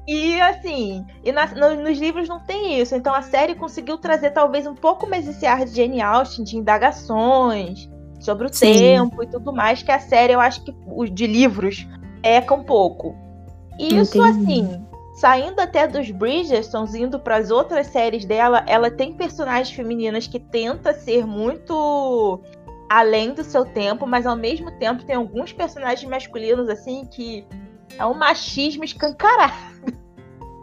E 0.08 0.42
assim, 0.42 1.06
e 1.24 1.32
na, 1.32 1.48
no, 1.48 1.82
nos 1.82 1.98
livros 1.98 2.28
não 2.28 2.40
tem 2.40 2.80
isso. 2.80 2.96
Então 2.96 3.14
a 3.14 3.22
série 3.22 3.56
conseguiu 3.56 3.98
trazer 3.98 4.32
talvez 4.32 4.68
um 4.68 4.76
pouco 4.76 5.10
mais 5.10 5.28
esse 5.28 5.46
ar 5.46 5.66
de 5.66 5.76
Jane 5.76 6.02
Austen, 6.02 6.44
de 6.44 6.58
indagações 6.58 7.90
sobre 8.20 8.48
o 8.48 8.54
Sim. 8.54 8.74
tempo 8.74 9.24
e 9.24 9.28
tudo 9.28 9.54
mais, 9.54 9.84
que 9.84 9.92
a 9.92 10.00
série 10.00 10.34
eu 10.34 10.40
acho 10.40 10.64
que 10.64 10.74
de 11.12 11.28
livros 11.28 11.88
eca 12.22 12.54
um 12.54 12.64
pouco. 12.64 13.16
E 13.80 13.96
isso 13.96 14.22
assim, 14.22 14.86
saindo 15.16 15.60
até 15.60 15.88
dos 15.88 16.10
Bridgertons, 16.12 16.96
indo 16.96 17.20
para 17.20 17.38
as 17.38 17.52
outras 17.52 17.88
séries 17.88 18.26
dela, 18.26 18.64
ela 18.68 18.90
tem 18.90 19.14
personagens 19.14 19.76
femininas 19.76 20.28
que 20.28 20.40
tenta 20.40 20.94
ser 20.94 21.26
muito 21.26 22.42
além 22.94 23.34
do 23.34 23.44
seu 23.44 23.66
tempo, 23.66 24.06
mas 24.06 24.28
ao 24.28 24.36
mesmo 24.36 24.70
tempo 24.78 25.04
tem 25.04 25.16
alguns 25.16 25.52
personagens 25.52 26.08
masculinos 26.08 26.70
assim 26.70 27.08
que 27.12 27.44
é 27.98 28.06
um 28.06 28.14
machismo 28.14 28.84
escancarado. 28.84 29.54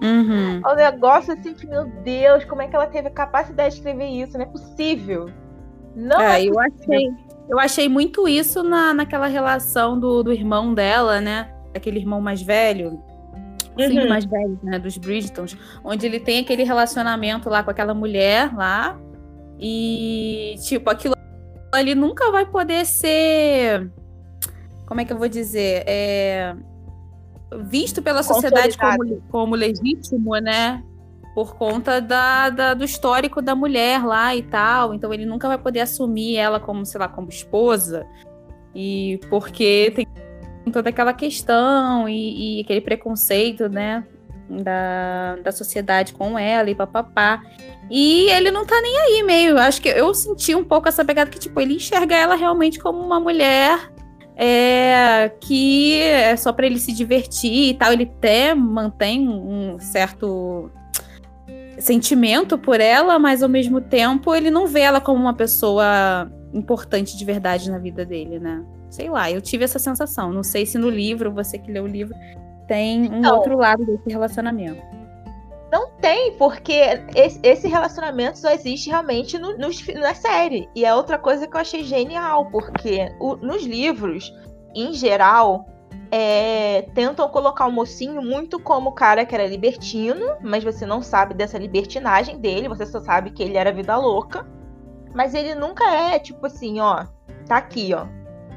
Uhum. 0.00 0.60
É 0.64 0.72
um 0.72 0.76
negócio 0.76 1.34
assim 1.34 1.52
que, 1.52 1.66
meu 1.66 1.86
Deus, 2.04 2.44
como 2.44 2.62
é 2.62 2.68
que 2.68 2.76
ela 2.76 2.86
teve 2.86 3.08
a 3.08 3.10
capacidade 3.10 3.74
de 3.74 3.80
escrever 3.80 4.06
isso? 4.06 4.34
Não 4.34 4.44
é 4.44 4.46
possível. 4.46 5.28
Não 5.94 6.20
é, 6.20 6.40
é 6.40 6.48
eu 6.48 6.54
achei. 6.58 7.10
Eu 7.48 7.58
achei 7.58 7.88
muito 7.88 8.28
isso 8.28 8.62
na, 8.62 8.94
naquela 8.94 9.26
relação 9.26 9.98
do, 9.98 10.22
do 10.22 10.32
irmão 10.32 10.72
dela, 10.72 11.20
né? 11.20 11.52
Aquele 11.74 11.98
irmão 11.98 12.20
mais 12.20 12.40
velho. 12.40 13.02
Uhum. 13.76 14.08
mais 14.08 14.24
velho, 14.24 14.58
né? 14.62 14.78
Dos 14.78 14.96
Bridgetons. 14.96 15.56
Onde 15.82 16.06
ele 16.06 16.20
tem 16.20 16.38
aquele 16.38 16.62
relacionamento 16.62 17.50
lá 17.50 17.64
com 17.64 17.72
aquela 17.72 17.92
mulher 17.92 18.54
lá. 18.54 18.96
E, 19.58 20.54
tipo, 20.60 20.88
aquilo 20.88 21.19
ali 21.72 21.94
nunca 21.94 22.30
vai 22.30 22.46
poder 22.46 22.84
ser. 22.84 23.90
como 24.86 25.00
é 25.00 25.04
que 25.04 25.12
eu 25.12 25.18
vou 25.18 25.28
dizer? 25.28 25.84
É, 25.86 26.54
visto 27.62 28.02
pela 28.02 28.22
sociedade 28.22 28.76
como, 28.76 29.22
como 29.30 29.54
legítimo, 29.54 30.36
né? 30.38 30.82
Por 31.34 31.54
conta 31.54 32.00
da, 32.00 32.50
da, 32.50 32.74
do 32.74 32.84
histórico 32.84 33.40
da 33.40 33.54
mulher 33.54 34.04
lá 34.04 34.34
e 34.34 34.42
tal. 34.42 34.94
Então 34.94 35.12
ele 35.12 35.24
nunca 35.24 35.48
vai 35.48 35.58
poder 35.58 35.80
assumir 35.80 36.36
ela 36.36 36.58
como, 36.58 36.84
sei 36.84 36.98
lá, 37.00 37.08
como 37.08 37.28
esposa. 37.28 38.06
E 38.74 39.20
porque 39.28 39.92
tem 39.94 40.06
toda 40.72 40.90
aquela 40.90 41.12
questão 41.12 42.08
e, 42.08 42.58
e 42.58 42.60
aquele 42.62 42.80
preconceito, 42.80 43.68
né? 43.68 44.04
Da, 44.50 45.36
da 45.44 45.52
sociedade 45.52 46.12
com 46.12 46.36
ela 46.36 46.68
e 46.68 46.74
papapá. 46.74 47.40
E 47.88 48.28
ele 48.30 48.50
não 48.50 48.66
tá 48.66 48.80
nem 48.80 48.98
aí 48.98 49.22
meio. 49.22 49.56
Acho 49.56 49.80
que 49.80 49.88
eu 49.88 50.12
senti 50.12 50.56
um 50.56 50.64
pouco 50.64 50.88
essa 50.88 51.04
pegada 51.04 51.30
que, 51.30 51.38
tipo, 51.38 51.60
ele 51.60 51.74
enxerga 51.74 52.16
ela 52.16 52.34
realmente 52.34 52.80
como 52.80 53.00
uma 53.00 53.20
mulher 53.20 53.78
é, 54.36 55.30
que 55.40 56.00
é 56.00 56.34
só 56.34 56.52
para 56.52 56.66
ele 56.66 56.78
se 56.78 56.92
divertir 56.92 57.70
e 57.70 57.74
tal. 57.74 57.92
Ele 57.92 58.10
até 58.16 58.54
mantém 58.54 59.28
um 59.28 59.78
certo 59.78 60.70
sentimento 61.78 62.58
por 62.58 62.80
ela, 62.80 63.18
mas 63.18 63.42
ao 63.42 63.48
mesmo 63.48 63.80
tempo 63.80 64.34
ele 64.34 64.50
não 64.50 64.66
vê 64.66 64.80
ela 64.80 65.00
como 65.00 65.20
uma 65.20 65.34
pessoa 65.34 66.30
importante 66.52 67.16
de 67.16 67.24
verdade 67.24 67.70
na 67.70 67.78
vida 67.78 68.04
dele, 68.04 68.38
né? 68.38 68.64
Sei 68.88 69.08
lá, 69.08 69.30
eu 69.30 69.40
tive 69.40 69.64
essa 69.64 69.78
sensação. 69.78 70.32
Não 70.32 70.42
sei 70.42 70.66
se 70.66 70.76
no 70.76 70.88
livro, 70.88 71.32
você 71.32 71.58
que 71.58 71.70
leu 71.70 71.84
o 71.84 71.86
livro, 71.86 72.14
tem 72.70 73.12
um 73.12 73.20
não. 73.20 73.34
outro 73.34 73.56
lado 73.56 73.84
desse 73.84 74.08
relacionamento. 74.08 74.80
Não 75.72 75.90
tem, 76.00 76.36
porque 76.36 77.02
esse 77.42 77.66
relacionamento 77.66 78.38
só 78.38 78.50
existe 78.50 78.88
realmente 78.88 79.36
no, 79.38 79.58
no, 79.58 79.68
na 80.00 80.14
série. 80.14 80.68
E 80.72 80.84
é 80.84 80.94
outra 80.94 81.18
coisa 81.18 81.48
que 81.48 81.56
eu 81.56 81.60
achei 81.60 81.82
genial, 81.82 82.46
porque 82.46 83.12
o, 83.18 83.34
nos 83.34 83.64
livros, 83.64 84.32
em 84.72 84.92
geral, 84.92 85.66
é, 86.12 86.82
tentam 86.94 87.28
colocar 87.28 87.66
o 87.66 87.72
mocinho 87.72 88.22
muito 88.22 88.60
como 88.60 88.90
o 88.90 88.94
cara 88.94 89.26
que 89.26 89.34
era 89.34 89.48
libertino, 89.48 90.36
mas 90.40 90.62
você 90.62 90.86
não 90.86 91.02
sabe 91.02 91.34
dessa 91.34 91.58
libertinagem 91.58 92.38
dele, 92.38 92.68
você 92.68 92.86
só 92.86 93.00
sabe 93.00 93.32
que 93.32 93.42
ele 93.42 93.56
era 93.56 93.72
vida 93.72 93.96
louca. 93.96 94.46
Mas 95.12 95.34
ele 95.34 95.56
nunca 95.56 95.84
é 95.92 96.20
tipo 96.20 96.46
assim, 96.46 96.78
ó, 96.78 97.04
tá 97.46 97.56
aqui, 97.56 97.92
ó. 97.92 98.06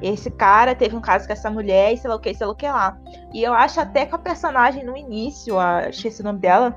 Esse 0.01 0.29
cara 0.29 0.75
teve 0.75 0.95
um 0.95 1.01
caso 1.01 1.25
com 1.25 1.33
essa 1.33 1.49
mulher 1.49 1.93
e 1.93 1.97
sei 1.97 2.09
lá 2.09 2.15
o 2.15 2.19
que, 2.19 2.33
sei 2.33 2.45
lá 2.45 2.53
o 2.53 2.55
que 2.55 2.67
lá. 2.67 2.97
E 3.33 3.43
eu 3.43 3.53
acho 3.53 3.79
até 3.79 4.05
que 4.05 4.13
a 4.13 4.17
personagem 4.17 4.83
no 4.83 4.97
início, 4.97 5.57
a, 5.59 5.89
esqueci 5.89 6.21
o 6.21 6.25
nome 6.25 6.39
dela, 6.39 6.75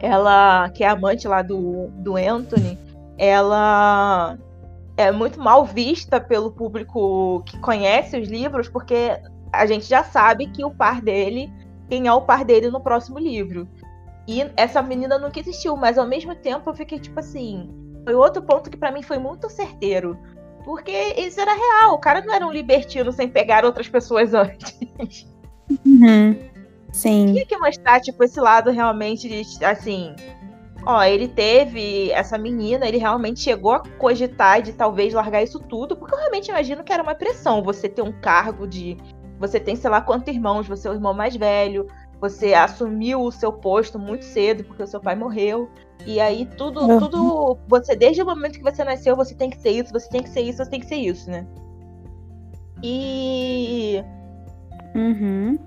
ela, 0.00 0.70
que 0.70 0.84
é 0.84 0.88
amante 0.88 1.26
lá 1.28 1.42
do, 1.42 1.88
do 1.88 2.16
Anthony, 2.16 2.78
ela 3.18 4.38
é 4.96 5.12
muito 5.12 5.40
mal 5.40 5.64
vista 5.64 6.20
pelo 6.20 6.50
público 6.50 7.42
que 7.44 7.58
conhece 7.58 8.18
os 8.18 8.28
livros, 8.28 8.68
porque 8.68 9.20
a 9.52 9.66
gente 9.66 9.86
já 9.86 10.02
sabe 10.02 10.46
que 10.46 10.64
o 10.64 10.70
par 10.70 11.00
dele, 11.00 11.52
quem 11.88 12.06
é 12.06 12.12
o 12.12 12.22
par 12.22 12.44
dele 12.44 12.70
no 12.70 12.80
próximo 12.80 13.18
livro. 13.18 13.68
E 14.26 14.44
essa 14.56 14.82
menina 14.82 15.18
nunca 15.18 15.38
existiu, 15.38 15.76
mas 15.76 15.98
ao 15.98 16.06
mesmo 16.06 16.34
tempo 16.34 16.68
eu 16.68 16.74
fiquei 16.74 16.98
tipo 16.98 17.20
assim. 17.20 17.70
Foi 18.04 18.14
outro 18.14 18.42
ponto 18.42 18.70
que 18.70 18.76
para 18.76 18.90
mim 18.90 19.02
foi 19.02 19.18
muito 19.18 19.48
certeiro. 19.50 20.18
Porque 20.66 21.14
isso 21.16 21.40
era 21.40 21.54
real. 21.54 21.94
O 21.94 21.98
cara 21.98 22.20
não 22.22 22.34
era 22.34 22.44
um 22.44 22.50
libertino 22.50 23.12
sem 23.12 23.28
pegar 23.28 23.64
outras 23.64 23.88
pessoas 23.88 24.34
antes. 24.34 24.76
Uhum. 25.86 26.36
Sim. 26.92 27.32
Tinha 27.32 27.46
que 27.46 27.56
mostrar, 27.56 28.00
tipo, 28.00 28.24
esse 28.24 28.40
lado 28.40 28.72
realmente 28.72 29.28
de, 29.28 29.64
assim. 29.64 30.12
Ó, 30.84 31.00
ele 31.04 31.28
teve 31.28 32.10
essa 32.10 32.36
menina, 32.36 32.86
ele 32.86 32.96
realmente 32.96 33.40
chegou 33.40 33.74
a 33.74 33.80
cogitar 33.80 34.60
de 34.60 34.72
talvez 34.72 35.14
largar 35.14 35.42
isso 35.42 35.60
tudo, 35.60 35.96
porque 35.96 36.14
eu 36.14 36.18
realmente 36.18 36.48
imagino 36.48 36.82
que 36.82 36.92
era 36.92 37.02
uma 37.02 37.14
pressão 37.14 37.62
você 37.62 37.88
ter 37.88 38.02
um 38.02 38.12
cargo 38.12 38.66
de. 38.66 38.96
Você 39.38 39.60
tem, 39.60 39.76
sei 39.76 39.90
lá, 39.90 40.00
quantos 40.00 40.34
irmãos, 40.34 40.66
você 40.66 40.88
é 40.88 40.90
o 40.90 40.94
irmão 40.94 41.14
mais 41.14 41.36
velho, 41.36 41.86
você 42.20 42.54
assumiu 42.54 43.22
o 43.22 43.30
seu 43.30 43.52
posto 43.52 44.00
muito 44.00 44.24
cedo, 44.24 44.64
porque 44.64 44.82
o 44.82 44.86
seu 44.86 45.00
pai 45.00 45.14
morreu. 45.14 45.70
E 46.04 46.20
aí 46.20 46.46
tudo, 46.56 46.80
uhum. 46.80 46.98
tudo. 47.00 47.58
Você, 47.68 47.96
desde 47.96 48.22
o 48.22 48.26
momento 48.26 48.58
que 48.58 48.62
você 48.62 48.84
nasceu, 48.84 49.16
você 49.16 49.34
tem 49.34 49.50
que 49.50 49.58
ser 49.58 49.70
isso, 49.70 49.92
você 49.92 50.08
tem 50.08 50.22
que 50.22 50.28
ser 50.28 50.42
isso, 50.42 50.58
você 50.58 50.70
tem 50.70 50.80
que 50.80 50.86
ser 50.86 50.96
isso, 50.96 51.30
né? 51.30 51.46
E. 52.82 54.04
Uhum. 54.94 55.58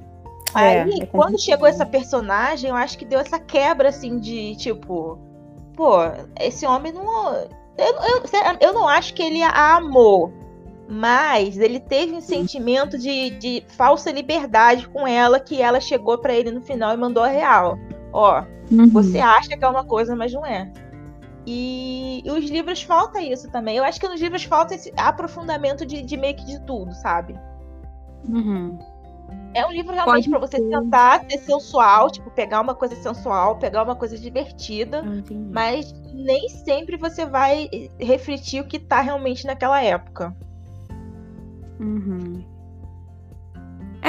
Aí, 0.53 1.01
é, 1.01 1.05
quando 1.07 1.39
chegou 1.39 1.67
essa 1.67 1.85
personagem, 1.85 2.69
eu 2.69 2.75
acho 2.75 2.97
que 2.97 3.05
deu 3.05 3.19
essa 3.19 3.39
quebra, 3.39 3.89
assim, 3.89 4.19
de 4.19 4.55
tipo, 4.55 5.19
pô, 5.75 5.97
esse 6.39 6.65
homem 6.65 6.91
não. 6.91 7.33
Eu, 7.77 7.93
eu, 7.95 8.23
eu 8.59 8.73
não 8.73 8.87
acho 8.87 9.13
que 9.13 9.21
ele 9.21 9.41
a 9.43 9.75
amou, 9.75 10.33
mas 10.89 11.57
ele 11.57 11.79
teve 11.79 12.13
um 12.13 12.21
sentimento 12.21 12.97
de, 12.97 13.29
de 13.31 13.63
falsa 13.69 14.11
liberdade 14.11 14.87
com 14.89 15.07
ela, 15.07 15.39
que 15.39 15.61
ela 15.61 15.79
chegou 15.79 16.17
para 16.17 16.33
ele 16.33 16.51
no 16.51 16.61
final 16.61 16.93
e 16.93 16.97
mandou 16.97 17.23
a 17.23 17.27
real. 17.27 17.77
Ó, 18.11 18.43
uhum. 18.71 18.89
você 18.89 19.19
acha 19.19 19.57
que 19.57 19.63
é 19.63 19.67
uma 19.67 19.83
coisa, 19.83 20.15
mas 20.15 20.33
não 20.33 20.45
é. 20.45 20.71
E, 21.45 22.21
e, 22.25 22.31
os 22.31 22.49
livros 22.49 22.83
falta 22.83 23.21
isso 23.21 23.49
também. 23.49 23.77
Eu 23.77 23.83
acho 23.83 23.99
que 23.99 24.07
nos 24.07 24.21
livros 24.21 24.43
falta 24.43 24.75
esse 24.75 24.93
aprofundamento 24.95 25.85
de, 25.85 26.01
de 26.01 26.17
meio 26.17 26.35
que 26.35 26.45
de 26.45 26.59
tudo, 26.61 26.93
sabe? 26.93 27.35
Uhum. 28.27 28.77
É 29.53 29.65
um 29.65 29.71
livro 29.71 29.93
realmente 29.93 30.29
para 30.29 30.39
você 30.39 30.57
sentar, 30.57 31.25
ser 31.27 31.39
sensual, 31.39 32.11
tipo, 32.11 32.29
pegar 32.29 32.61
uma 32.61 32.75
coisa 32.75 32.95
sensual, 32.95 33.57
pegar 33.57 33.83
uma 33.83 33.95
coisa 33.95 34.17
divertida, 34.17 35.03
mas 35.51 35.91
nem 36.13 36.49
sempre 36.49 36.97
você 36.97 37.25
vai 37.25 37.67
refletir 37.99 38.61
o 38.61 38.67
que 38.67 38.77
tá 38.77 39.01
realmente 39.01 39.47
naquela 39.47 39.81
época. 39.81 40.35
Uhum. 41.79 42.43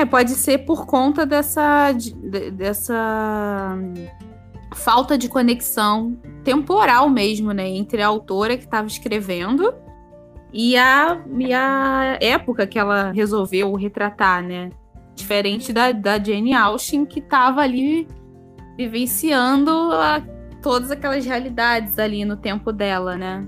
É, 0.01 0.07
pode 0.07 0.31
ser 0.31 0.59
por 0.59 0.87
conta 0.87 1.27
dessa, 1.27 1.93
de, 1.93 2.15
dessa 2.53 3.77
falta 4.75 5.19
de 5.19 5.29
conexão 5.29 6.17
temporal 6.43 7.11
mesmo, 7.11 7.53
né? 7.53 7.69
Entre 7.69 8.01
a 8.01 8.07
autora 8.07 8.57
que 8.57 8.65
estava 8.65 8.87
escrevendo 8.87 9.75
e 10.55 10.75
a, 10.75 11.21
e 11.39 11.53
a 11.53 12.17
época 12.19 12.67
que 12.67 12.79
ela 12.79 13.13
resolveu 13.13 13.75
retratar, 13.75 14.43
né? 14.43 14.71
Diferente 15.15 15.71
da, 15.71 15.93
da 15.93 16.19
Jane 16.19 16.55
Austen, 16.55 17.05
que 17.05 17.19
estava 17.19 17.61
ali 17.61 18.09
vivenciando 18.79 19.71
a, 19.93 20.23
todas 20.63 20.91
aquelas 20.91 21.27
realidades 21.27 21.99
ali 21.99 22.25
no 22.25 22.39
tempo 22.39 22.73
dela, 22.73 23.19
né? 23.19 23.47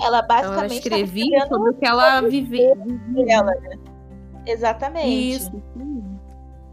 Ela 0.00 0.22
basicamente 0.22 0.86
então, 0.86 0.96
ela 0.96 1.04
escrevia 1.04 1.46
sobre 1.48 1.70
o 1.70 1.74
que 1.74 1.86
ela 1.86 2.22
vivia. 2.22 2.74
Dela, 2.74 3.52
né? 3.60 3.89
Exatamente. 4.50 5.36
Isso. 5.36 5.62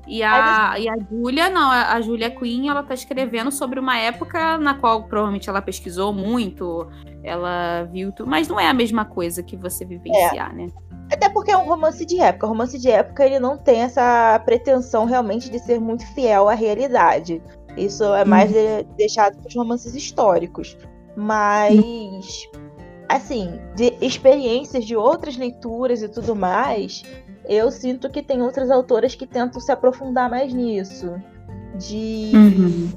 E 0.08 0.24
a, 0.24 0.80
e 0.80 0.88
a 0.88 0.96
Julia, 0.98 1.50
não, 1.50 1.70
a 1.70 2.00
Julia 2.00 2.32
Quinn, 2.32 2.70
ela 2.70 2.82
tá 2.82 2.94
escrevendo 2.94 3.52
sobre 3.52 3.78
uma 3.78 3.98
época 3.98 4.58
na 4.58 4.74
qual 4.74 5.04
provavelmente 5.04 5.50
ela 5.50 5.62
pesquisou 5.62 6.14
muito, 6.14 6.88
ela 7.22 7.84
viu 7.84 8.14
tudo, 8.14 8.30
mas 8.30 8.48
não 8.48 8.58
é 8.58 8.68
a 8.68 8.74
mesma 8.74 9.04
coisa 9.04 9.44
que 9.44 9.58
você 9.58 9.84
vivenciar, 9.84 10.52
é. 10.52 10.54
né? 10.54 10.68
Até 11.12 11.30
porque 11.30 11.52
é 11.52 11.58
um 11.58 11.66
romance 11.66 12.06
de 12.06 12.22
época. 12.22 12.46
O 12.46 12.50
romance 12.50 12.78
de 12.78 12.90
época 12.90 13.26
ele 13.26 13.40
não 13.40 13.58
tem 13.58 13.82
essa 13.82 14.42
pretensão 14.46 15.06
realmente 15.06 15.50
de 15.50 15.60
ser 15.60 15.80
muito 15.80 16.06
fiel 16.14 16.48
à 16.48 16.54
realidade. 16.54 17.42
Isso 17.78 18.04
é 18.14 18.26
mais 18.26 18.52
hum. 18.52 18.84
deixado 18.98 19.38
para 19.38 19.48
os 19.48 19.56
romances 19.56 19.94
históricos. 19.94 20.78
Mas, 21.16 22.48
assim, 23.10 23.60
de 23.76 23.94
experiências 24.02 24.86
de 24.86 24.96
outras 24.96 25.38
leituras 25.38 26.02
e 26.02 26.10
tudo 26.10 26.36
mais, 26.36 27.04
eu 27.48 27.72
sinto 27.72 28.10
que 28.10 28.22
tem 28.22 28.42
outras 28.42 28.70
autoras 28.70 29.16
que 29.16 29.26
tentam 29.26 29.60
se 29.60 29.72
aprofundar 29.72 30.30
mais 30.30 30.54
nisso. 30.54 31.16
De. 31.76 32.32
Uhum. 32.34 32.92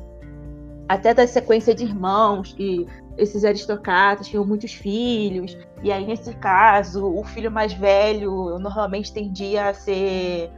Até 0.89 1.15
da 1.15 1.27
sequência 1.27 1.73
de 1.73 1.85
irmãos, 1.85 2.53
que 2.53 2.85
esses 3.17 3.45
aristocratas 3.45 4.27
tinham 4.27 4.45
muitos 4.45 4.73
filhos, 4.73 5.57
e 5.85 5.93
aí, 5.93 6.05
nesse 6.05 6.35
caso, 6.35 7.07
o 7.07 7.23
filho 7.23 7.51
mais 7.51 7.73
velho 7.73 8.59
normalmente 8.59 9.13
tendia 9.13 9.69
a 9.69 9.75
ser 9.75 10.51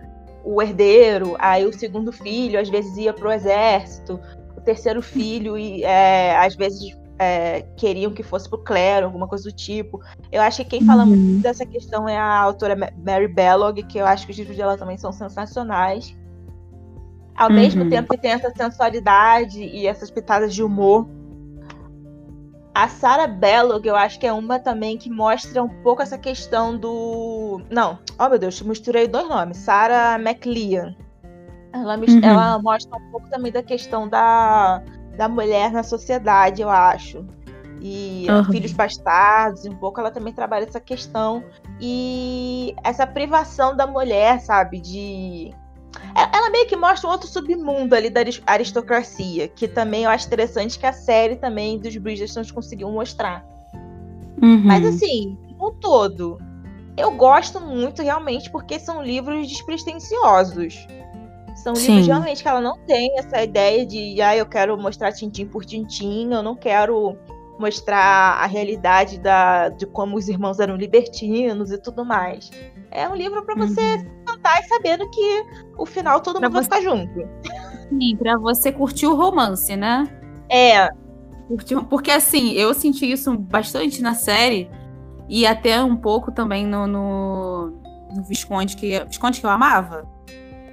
o 0.45 0.61
herdeiro, 0.61 1.37
aí 1.39 1.67
o 1.67 1.73
segundo 1.73 2.11
filho 2.13 2.59
às 2.59 2.69
vezes 2.69 2.97
ia 2.97 3.13
para 3.13 3.29
o 3.29 3.33
exército, 3.33 4.19
o 4.57 4.61
terceiro 4.61 5.03
filho 5.03 5.57
e 5.57 5.85
é, 5.85 6.37
às 6.37 6.55
vezes 6.55 6.97
é, 7.19 7.63
queriam 7.77 8.13
que 8.13 8.23
fosse 8.23 8.49
pro 8.49 8.59
clero, 8.59 9.07
alguma 9.07 9.29
coisa 9.29 9.45
do 9.45 9.53
tipo. 9.53 10.01
Eu 10.31 10.43
acho 10.43 10.65
que 10.65 10.71
quem 10.71 10.87
fala 10.87 11.05
uhum. 11.05 11.11
muito 11.11 11.43
dessa 11.43 11.65
questão 11.65 12.09
é 12.09 12.17
a 12.17 12.39
autora 12.39 12.77
Mary 12.77 13.29
Bellog, 13.29 13.83
que 13.85 13.99
eu 13.99 14.07
acho 14.07 14.27
que 14.27 14.33
os 14.33 14.39
livros 14.39 14.57
dela 14.57 14.77
também 14.77 14.97
são 14.97 15.13
sensacionais. 15.13 16.17
Ao 17.35 17.49
uhum. 17.49 17.55
mesmo 17.55 17.89
tempo 17.89 18.11
que 18.11 18.21
tem 18.21 18.33
essa 18.33 18.53
sensualidade 18.55 19.63
e 19.63 19.87
essas 19.87 20.11
pitadas 20.11 20.55
de 20.55 20.63
humor 20.63 21.07
a 22.75 22.89
Sarah 22.89 23.27
Bellog, 23.27 23.87
eu 23.87 23.95
acho 23.95 24.19
que 24.19 24.27
é 24.27 24.33
uma 24.33 24.59
também 24.59 24.97
que 24.97 25.11
mostra 25.11 25.63
um 25.63 25.69
pouco 25.83 26.03
essa 26.03 26.17
questão 26.17 26.77
do. 26.77 27.61
Não, 27.71 27.99
oh 28.19 28.29
meu 28.29 28.39
Deus, 28.39 28.61
misturei 28.63 29.07
dois 29.07 29.29
nomes. 29.29 29.59
Sarah 29.59 30.19
McLean. 30.19 30.95
Ela, 31.73 31.97
uhum. 31.97 32.21
ela 32.23 32.59
mostra 32.59 32.97
um 32.97 33.11
pouco 33.11 33.29
também 33.29 33.53
da 33.53 33.63
questão 33.63 34.09
da, 34.09 34.83
da 35.17 35.29
mulher 35.29 35.71
na 35.73 35.83
sociedade, 35.83 36.63
eu 36.63 36.71
acho. 36.71 37.25
e 37.81 38.27
uhum. 38.31 38.45
filhos 38.45 38.73
bastardos, 38.73 39.65
um 39.65 39.75
pouco 39.75 39.99
ela 39.99 40.11
também 40.11 40.33
trabalha 40.33 40.65
essa 40.65 40.79
questão 40.79 41.43
e 41.81 42.77
essa 42.85 43.05
privação 43.07 43.77
da 43.77 43.87
mulher, 43.87 44.41
sabe, 44.41 44.81
de 44.81 45.53
é, 46.15 46.37
ela 46.37 46.51
meio 46.51 46.67
que 46.67 46.77
mostra 46.77 47.09
um 47.09 47.13
outro 47.13 47.29
submundo 47.29 47.95
ali 47.95 48.11
da 48.11 48.21
aristocracia, 48.47 49.49
que 49.49 49.69
também 49.69 50.05
eu 50.05 50.11
acho 50.11 50.27
interessante 50.27 50.79
que 50.79 50.87
a 50.87 50.93
série 50.93 51.37
também 51.37 51.79
dos 51.79 51.97
Bridgerton 51.97 52.43
conseguiu 52.53 52.91
mostrar. 52.91 53.45
Uhum. 54.41 54.63
Mas 54.65 54.85
assim, 54.85 55.39
no 55.59 55.71
todo, 55.73 56.39
eu 56.97 57.11
gosto 57.13 57.61
muito 57.61 58.03
realmente 58.03 58.51
porque 58.51 58.79
são 58.79 59.03
livros 59.03 59.49
despretensiosos. 59.49 60.87
São 61.63 61.77
Sim. 61.77 61.87
livros 61.93 62.07
realmente 62.09 62.43
que 62.43 62.49
ela 62.49 62.61
não 62.61 62.77
tem 62.87 63.17
essa 63.19 63.41
ideia 63.41 63.87
de, 63.87 64.21
ah, 64.21 64.37
eu 64.37 64.45
quero 64.47 64.77
mostrar 64.77 65.13
tintim 65.13 65.47
por 65.47 65.65
tintim, 65.65 66.33
eu 66.33 66.43
não 66.43 66.57
quero 66.57 67.17
mostrar 67.57 68.43
a 68.43 68.47
realidade 68.47 69.21
da, 69.21 69.69
de 69.69 69.87
como 69.87 70.17
os 70.17 70.29
irmãos 70.29 70.59
eram 70.59 70.75
libertinos 70.75 71.71
e 71.71 71.79
tudo 71.81 72.05
mais. 72.05 72.51
É 72.91 73.09
um 73.09 73.15
livro 73.15 73.45
para 73.45 73.55
você 73.55 73.81
uhum. 73.81 74.25
cantar 74.27 74.61
e 74.61 74.67
sabendo 74.67 75.09
que 75.09 75.45
o 75.79 75.87
final 75.87 76.21
todo 76.21 76.41
pra 76.41 76.49
mundo 76.49 76.61
você... 76.61 76.69
vai 76.69 76.81
ficar 76.81 76.91
junto. 76.91 77.29
Sim, 77.89 78.17
pra 78.17 78.37
você 78.39 78.73
curtir 78.73 79.07
o 79.07 79.15
romance, 79.15 79.77
né? 79.77 80.09
É. 80.51 80.89
Porque 81.89 82.11
assim, 82.11 82.53
eu 82.55 82.75
senti 82.75 83.09
isso 83.09 83.39
bastante 83.39 84.03
na 84.03 84.15
série 84.15 84.69
e 85.29 85.47
até 85.47 85.81
um 85.81 85.95
pouco 85.95 86.33
também 86.33 86.67
no, 86.67 86.89
no, 86.89 87.67
no 88.17 88.25
Visconde, 88.25 88.77
que, 88.77 89.05
Visconde 89.05 89.39
que 89.39 89.47
eu 89.47 89.51
amava, 89.51 90.05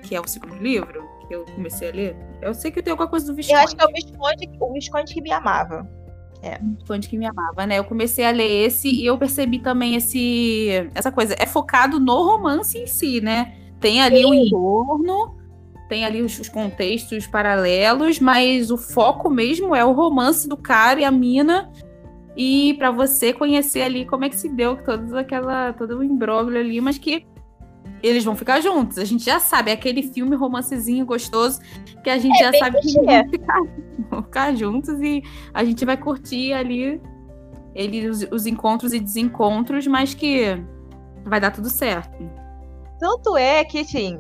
que 0.10 0.16
é 0.16 0.20
o 0.20 0.28
segundo 0.28 0.56
livro 0.56 1.08
que 1.28 1.36
eu 1.36 1.46
comecei 1.54 1.90
a 1.90 1.94
ler. 1.94 2.18
Eu 2.42 2.52
sei 2.56 2.72
que 2.72 2.82
tem 2.82 2.90
alguma 2.90 3.08
coisa 3.08 3.28
do 3.28 3.36
Visconde. 3.36 3.60
Eu 3.60 3.64
acho 3.64 3.76
que 3.76 3.84
é 3.84 3.86
o 3.86 3.92
Visconde, 3.94 4.50
o 4.60 4.74
Visconde 4.74 5.14
que 5.14 5.22
me 5.22 5.32
amava. 5.32 5.88
É. 6.42 6.58
Visconde 6.58 7.08
que 7.08 7.16
me 7.16 7.28
amava, 7.28 7.68
né? 7.68 7.78
Eu 7.78 7.84
comecei 7.84 8.26
a 8.26 8.32
ler 8.32 8.66
esse 8.66 8.90
e 8.90 9.06
eu 9.06 9.20
percebi 9.20 9.60
também 9.60 9.94
esse 9.96 10.90
essa 10.96 11.12
coisa. 11.12 11.36
É 11.38 11.46
focado 11.46 12.00
no 12.00 12.24
romance 12.24 12.76
em 12.76 12.88
si, 12.88 13.22
né? 13.22 13.56
Tem 13.80 14.02
ali 14.02 14.26
o 14.26 14.30
um 14.30 14.34
entorno, 14.34 15.38
tem 15.88 16.04
ali 16.04 16.24
os, 16.24 16.40
os, 16.40 16.50
contextos 16.50 17.28
paralelos, 17.28 18.20
mas 18.20 18.72
o 18.72 18.78
foco 18.78 19.30
mesmo 19.30 19.76
é 19.76 19.86
o 19.86 19.92
romance 19.92 20.50
do 20.50 20.58
cara 20.58 21.00
e 21.00 21.06
a 21.06 21.12
mina. 21.12 21.72
E 22.36 22.74
para 22.80 22.90
você 22.90 23.32
conhecer 23.32 23.84
ali 23.84 24.06
como 24.06 24.26
é 24.26 24.30
que 24.30 24.36
se 24.36 24.50
deu 24.50 24.76
todo 24.76 25.16
aquela 25.16 25.72
todo 25.74 26.00
o 26.00 26.04
imbróglio 26.04 26.60
ali, 26.60 26.82
mas 26.82 26.98
que 26.98 27.28
eles 28.02 28.24
vão 28.24 28.36
ficar 28.36 28.62
juntos. 28.62 28.98
A 28.98 29.06
gente 29.06 29.24
já 29.24 29.40
sabe, 29.40 29.72
é 29.72 29.74
aquele 29.74 30.04
filme 30.04 30.36
romancezinho 30.36 31.06
gostoso 31.06 31.60
que 32.04 32.10
a 32.10 32.18
gente 32.18 32.42
é, 32.42 32.52
já 32.52 32.60
sabe 32.60 32.80
que 32.80 32.94
vão 32.94 33.30
ficar, 33.30 33.60
vão 34.10 34.24
ficar 34.24 34.56
juntos 34.56 35.02
e 35.02 35.24
a 35.54 35.64
gente 35.64 35.86
vai 35.86 35.98
curtir 35.98 36.54
ali 36.54 37.02
eles, 37.76 38.24
os, 38.24 38.32
os 38.32 38.46
encontros 38.46 38.94
e 38.94 39.00
desencontros, 39.00 39.88
mas 39.88 40.14
que 40.14 40.58
vai 41.26 41.40
dar 41.40 41.52
tudo 41.52 41.70
certo. 41.70 42.18
Tanto 43.00 43.38
é 43.38 43.64
que, 43.64 43.80
assim, 43.80 44.20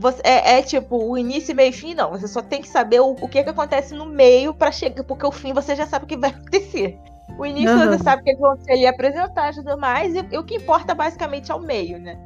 você, 0.00 0.20
é, 0.24 0.58
é, 0.58 0.62
tipo 0.62 0.96
o 0.96 1.16
início, 1.16 1.54
meio 1.54 1.70
e 1.70 1.72
fim, 1.72 1.94
não. 1.94 2.10
Você 2.10 2.26
só 2.26 2.42
tem 2.42 2.60
que 2.60 2.68
saber 2.68 3.00
o, 3.00 3.10
o 3.12 3.28
que, 3.28 3.42
que 3.42 3.50
acontece 3.50 3.94
no 3.94 4.06
meio 4.06 4.54
para 4.54 4.72
chegar, 4.72 5.04
porque 5.04 5.26
o 5.26 5.32
fim 5.32 5.52
você 5.52 5.76
já 5.76 5.86
sabe 5.86 6.04
o 6.04 6.08
que 6.08 6.16
vai 6.16 6.30
acontecer. 6.30 6.98
O 7.38 7.44
início 7.44 7.70
uhum. 7.70 7.88
você 7.88 8.02
sabe 8.02 8.22
que 8.22 8.30
eles 8.30 8.40
vão 8.40 8.56
ali 8.68 8.86
apresentar 8.86 9.52
e 9.52 9.56
tudo 9.56 9.78
mais, 9.78 10.14
e, 10.14 10.24
e, 10.30 10.38
o 10.38 10.44
que 10.44 10.56
importa 10.56 10.94
basicamente 10.94 11.50
é 11.50 11.54
o 11.54 11.60
meio, 11.60 11.98
né? 11.98 12.18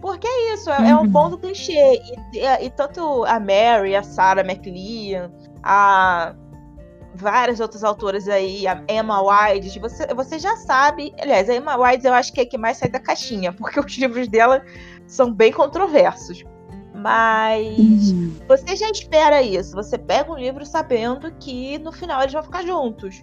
Porque 0.00 0.26
é 0.26 0.54
isso, 0.54 0.70
é, 0.70 0.78
uhum. 0.78 0.86
é 0.86 0.96
um 0.96 1.06
bom 1.06 1.28
do 1.28 1.38
clichê. 1.38 2.00
E, 2.32 2.38
e, 2.38 2.66
e, 2.66 2.70
tanto 2.70 3.24
a 3.24 3.40
Mary, 3.40 3.96
a 3.96 4.02
Sarah 4.02 4.42
McLean, 4.42 5.30
a 5.62 6.34
várias 7.14 7.58
outras 7.58 7.82
autoras 7.82 8.28
aí, 8.28 8.66
a 8.66 8.82
Emma 8.88 9.20
White, 9.20 9.78
você, 9.80 10.06
você 10.14 10.38
já 10.38 10.56
sabe. 10.56 11.12
Aliás, 11.20 11.50
a 11.50 11.54
Emma 11.54 11.76
White 11.76 12.06
eu 12.06 12.14
acho 12.14 12.32
que 12.32 12.40
é 12.40 12.44
a 12.44 12.46
que 12.46 12.56
mais 12.56 12.76
sai 12.76 12.88
da 12.88 13.00
caixinha, 13.00 13.52
porque 13.54 13.80
os 13.80 13.98
livros 13.98 14.28
dela 14.28 14.64
são 15.06 15.32
bem 15.32 15.52
controversos. 15.52 16.44
Mas 16.94 18.10
uhum. 18.10 18.34
você 18.48 18.76
já 18.76 18.90
espera 18.90 19.42
isso. 19.42 19.74
Você 19.74 19.98
pega 19.98 20.32
um 20.32 20.36
livro 20.36 20.64
sabendo 20.64 21.30
que 21.32 21.78
no 21.78 21.92
final 21.92 22.20
eles 22.20 22.32
vão 22.32 22.42
ficar 22.42 22.62
juntos. 22.62 23.22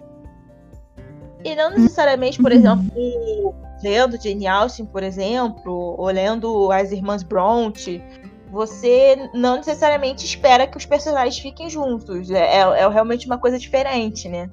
E 1.44 1.54
não 1.54 1.70
necessariamente, 1.70 2.40
por 2.40 2.50
uhum. 2.50 2.58
exemplo, 2.58 3.54
lendo 3.82 4.20
Jane 4.20 4.46
Austen, 4.46 4.86
por 4.86 5.02
exemplo, 5.02 5.94
ou 5.98 6.06
lendo 6.06 6.70
as 6.72 6.92
Irmãs 6.92 7.22
Bronte, 7.22 8.02
você 8.50 9.30
não 9.34 9.56
necessariamente 9.56 10.24
espera 10.24 10.66
que 10.66 10.76
os 10.76 10.86
personagens 10.86 11.38
fiquem 11.38 11.68
juntos. 11.68 12.30
É, 12.30 12.58
é, 12.58 12.60
é 12.60 12.88
realmente 12.88 13.26
uma 13.26 13.38
coisa 13.38 13.58
diferente, 13.58 14.28
né? 14.28 14.50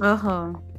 Aham. 0.00 0.54
Uhum. 0.54 0.70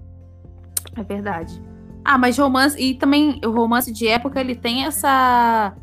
É 0.98 1.04
verdade. 1.04 1.62
Ah, 2.04 2.18
mas 2.18 2.38
romance. 2.38 2.80
E 2.80 2.96
também 2.96 3.40
o 3.46 3.52
romance 3.52 3.92
de 3.92 4.08
época 4.08 4.40
ele 4.40 4.56
tem 4.56 4.86
essa. 4.86 5.74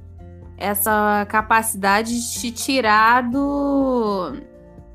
Essa 0.61 1.25
capacidade 1.29 2.13
de 2.13 2.41
te 2.41 2.51
tirar 2.51 3.23
do. 3.31 4.33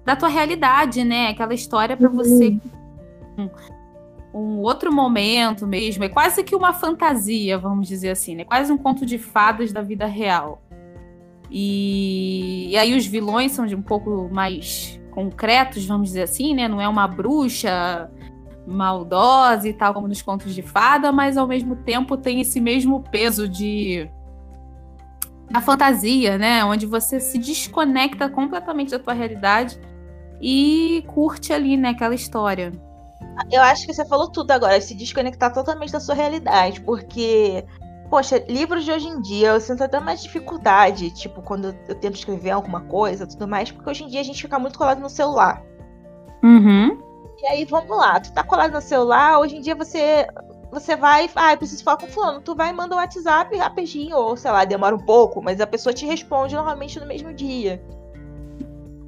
Da 0.03 0.13
tua 0.15 0.27
realidade, 0.27 1.05
né? 1.05 1.29
Aquela 1.29 1.53
história 1.53 1.95
para 1.95 2.09
você. 2.09 2.57
Um 4.34 4.60
outro 4.60 4.91
momento 4.91 5.67
mesmo. 5.67 6.04
É 6.04 6.10
quase 6.10 6.43
que 6.43 6.56
uma 6.56 6.74
fantasia, 6.74 7.58
vamos 7.58 7.88
dizer 7.88 8.10
assim, 8.10 8.36
né? 8.36 8.43
Quase 8.43 8.72
um 8.72 8.78
conto 8.78 9.06
de 9.06 9.17
fadas 9.17 9.72
da 9.72 9.82
vida 9.82 10.06
real. 10.06 10.62
E, 11.52 12.69
e 12.72 12.78
aí 12.78 12.96
os 12.96 13.06
vilões 13.06 13.52
são 13.52 13.65
de 13.65 13.76
um 13.76 13.82
pouco 13.82 14.28
mais 14.34 15.00
concretos, 15.12 15.86
vamos 15.86 16.08
dizer 16.08 16.24
assim, 16.24 16.56
né? 16.56 16.67
Não 16.67 16.82
é 16.82 16.88
uma 16.88 17.08
bruxa 17.08 18.10
maldosa 18.65 19.67
e 19.67 19.74
tal 19.74 19.93
como 19.93 20.08
nos 20.08 20.22
contos 20.22 20.56
de 20.56 20.62
fada, 20.62 21.12
mas 21.12 21.38
ao 21.38 21.48
mesmo 21.48 21.76
tempo 21.76 22.17
tem 22.17 22.41
esse 22.41 22.60
mesmo 22.60 23.04
peso 23.12 23.48
de 23.48 24.10
a 25.54 25.62
fantasia, 25.62 26.38
né? 26.38 26.65
Onde 26.65 26.86
você 26.86 27.19
se 27.19 27.38
desconecta 27.38 28.28
completamente 28.28 28.91
da 28.91 29.00
tua 29.00 29.13
realidade 29.13 29.80
e 30.41 31.04
curte 31.08 31.54
ali, 31.54 31.78
né, 31.78 31.89
aquela 31.89 32.15
história. 32.15 32.72
Eu 33.52 33.62
acho 33.62 33.86
que 33.86 33.93
você 33.93 34.06
falou 34.06 34.30
tudo 34.30 34.52
agora, 34.52 34.80
se 34.80 34.93
desconectar 34.96 35.54
totalmente 35.54 35.91
da 35.91 36.00
sua 36.00 36.15
realidade, 36.15 36.82
porque, 36.82 37.65
poxa, 38.10 38.43
livros 38.48 38.84
de 38.84 38.91
hoje 38.91 39.08
em 39.08 39.22
dia 39.22 39.50
eu 39.50 39.60
sinto 39.60 39.84
até 39.84 40.00
mais 40.00 40.22
dificuldade, 40.22 41.12
tipo, 41.12 41.41
quando 41.41 41.76
eu 41.88 41.96
tento 41.96 42.15
escrever 42.15 42.52
alguma 42.52 42.82
coisa 42.82 43.28
tudo 43.28 43.48
mais, 43.48 43.72
porque 43.72 43.89
hoje 43.89 44.04
em 44.04 44.08
dia 44.08 44.22
a 44.22 44.24
gente 44.24 44.41
fica 44.41 44.60
muito 44.60 44.78
colado 44.78 45.00
no 45.00 45.10
celular. 45.10 45.63
Uhum. 46.43 47.02
E 47.41 47.48
aí, 47.48 47.65
vamos 47.65 47.98
lá, 47.98 48.19
tu 48.19 48.32
tá 48.32 48.43
colado 48.43 48.72
no 48.72 48.82
celular, 48.82 49.39
hoje 49.39 49.58
em 49.58 49.62
dia 49.62 49.76
você 49.76 50.28
você 50.74 50.96
vai, 50.96 51.30
ah, 51.36 51.54
eu 51.54 51.58
preciso 51.58 51.84
falar 51.84 51.98
com 51.98 52.08
fulano, 52.08 52.41
tu 52.41 52.56
vai 52.56 52.72
e 52.72 52.74
manda 52.74 52.96
o 52.96 52.98
um 52.98 53.02
WhatsApp 53.02 53.56
rapidinho, 53.56 54.17
ou 54.17 54.36
sei 54.36 54.50
lá, 54.50 54.65
demora 54.65 54.96
um 54.96 55.06
pouco, 55.06 55.39
mas 55.41 55.62
a 55.62 55.67
pessoa 55.67 55.93
te 55.93 56.04
responde 56.06 56.56
normalmente 56.56 57.00
no 57.00 57.06
mesmo 57.06 57.32
dia. 57.32 57.80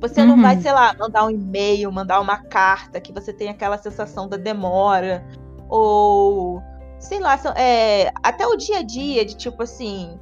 Você 0.01 0.21
uhum. 0.21 0.27
não 0.27 0.41
vai, 0.41 0.55
uhum. 0.55 0.61
sei 0.61 0.71
lá, 0.71 0.93
mandar 0.97 1.25
um 1.25 1.29
e-mail, 1.29 1.91
mandar 1.91 2.19
uma 2.19 2.37
carta, 2.37 2.99
que 2.99 3.13
você 3.13 3.31
tem 3.31 3.49
aquela 3.49 3.77
sensação 3.77 4.27
da 4.27 4.37
demora. 4.37 5.25
Ou, 5.69 6.61
sei 6.99 7.19
lá, 7.19 7.39
é, 7.55 8.11
até 8.21 8.45
o 8.45 8.55
dia 8.55 8.79
a 8.79 8.83
dia 8.83 9.25
de 9.25 9.35
tipo 9.35 9.63
assim. 9.63 10.19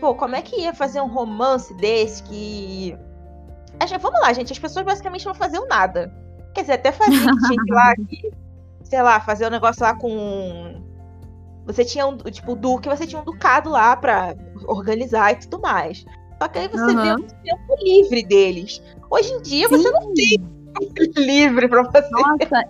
Pô, 0.00 0.14
como 0.14 0.34
é 0.34 0.42
que 0.42 0.60
ia 0.60 0.74
fazer 0.74 1.00
um 1.00 1.08
romance 1.08 1.72
desse 1.74 2.22
que. 2.22 2.96
Vamos 4.00 4.20
lá, 4.20 4.32
gente, 4.32 4.52
as 4.52 4.58
pessoas 4.58 4.84
basicamente 4.84 5.26
não 5.26 5.34
faziam 5.34 5.66
nada. 5.66 6.12
Quer 6.54 6.62
dizer, 6.62 6.72
até 6.74 6.92
fazia, 6.92 7.18
tinha 7.18 7.64
que 7.64 7.72
lá, 7.72 7.94
que, 8.08 8.30
sei 8.82 9.02
lá, 9.02 9.20
fazer 9.20 9.46
um 9.46 9.50
negócio 9.50 9.82
lá 9.82 9.94
com. 9.94 10.82
Você 11.66 11.84
tinha 11.84 12.06
um, 12.06 12.16
tipo, 12.16 12.52
o 12.52 12.56
Duque, 12.56 12.88
você 12.88 13.06
tinha 13.06 13.20
um 13.20 13.24
ducado 13.24 13.70
lá 13.70 13.96
pra 13.96 14.34
organizar 14.66 15.32
e 15.32 15.36
tudo 15.36 15.60
mais. 15.60 16.04
Só 16.40 16.48
que 16.48 16.58
aí 16.58 16.68
você 16.68 16.82
uhum. 16.82 17.02
vê 17.02 17.12
o 17.12 17.22
tempo 17.22 17.76
livre 17.82 18.22
deles. 18.24 18.82
Hoje 19.14 19.32
em 19.32 19.42
dia 19.42 19.68
Sim. 19.68 19.76
você 19.76 19.90
não 19.90 20.12
tem 20.12 20.38
livre 21.24 21.68
pra 21.68 21.84
fazer. 21.84 22.10
Nossa, 22.10 22.64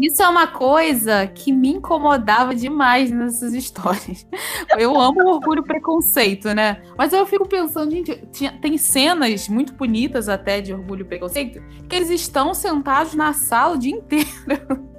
isso 0.00 0.22
é 0.22 0.28
uma 0.28 0.46
coisa 0.46 1.26
que 1.26 1.52
me 1.52 1.68
incomodava 1.74 2.54
demais 2.54 3.10
nessas 3.10 3.52
histórias. 3.52 4.26
Eu 4.78 4.98
amo 4.98 5.28
orgulho 5.28 5.60
e 5.60 5.66
preconceito, 5.66 6.54
né? 6.54 6.82
Mas 6.96 7.12
eu 7.12 7.26
fico 7.26 7.46
pensando, 7.46 7.90
gente, 7.90 8.16
tinha, 8.32 8.50
tem 8.62 8.78
cenas 8.78 9.46
muito 9.46 9.74
bonitas 9.74 10.26
até 10.26 10.62
de 10.62 10.72
orgulho 10.72 11.02
e 11.02 11.04
preconceito 11.04 11.60
que 11.86 11.96
eles 11.96 12.08
estão 12.08 12.54
sentados 12.54 13.14
na 13.14 13.34
sala 13.34 13.74
o 13.74 13.78
dia 13.78 13.94
inteiro. 13.94 14.89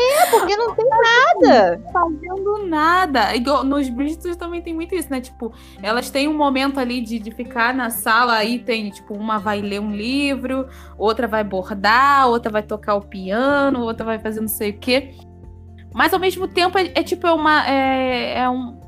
É, 0.00 0.26
porque 0.30 0.56
não 0.56 0.74
tem 0.74 0.86
nada. 0.88 1.82
Fazendo 1.92 2.66
nada. 2.66 3.34
Igual 3.34 3.64
nos 3.64 3.88
Bridgerton 3.88 4.34
também 4.38 4.62
tem 4.62 4.72
muito 4.72 4.94
isso, 4.94 5.10
né? 5.10 5.20
Tipo, 5.20 5.52
elas 5.82 6.08
têm 6.08 6.28
um 6.28 6.36
momento 6.36 6.78
ali 6.78 7.00
de, 7.00 7.18
de 7.18 7.30
ficar 7.32 7.74
na 7.74 7.90
sala, 7.90 8.34
aí 8.34 8.60
tem, 8.60 8.90
tipo, 8.90 9.14
uma 9.14 9.38
vai 9.38 9.60
ler 9.60 9.80
um 9.80 9.90
livro, 9.90 10.68
outra 10.96 11.26
vai 11.26 11.42
bordar, 11.42 12.28
outra 12.28 12.50
vai 12.50 12.62
tocar 12.62 12.94
o 12.94 13.00
piano, 13.00 13.82
outra 13.82 14.06
vai 14.06 14.20
fazer 14.20 14.40
não 14.40 14.48
sei 14.48 14.70
o 14.70 14.78
quê. 14.78 15.14
Mas 15.92 16.12
ao 16.12 16.20
mesmo 16.20 16.46
tempo 16.46 16.78
é, 16.78 16.92
é 16.94 17.02
tipo, 17.02 17.26
é 17.26 17.32
uma. 17.32 17.68
É, 17.68 18.38
é, 18.38 18.48
um, 18.48 18.78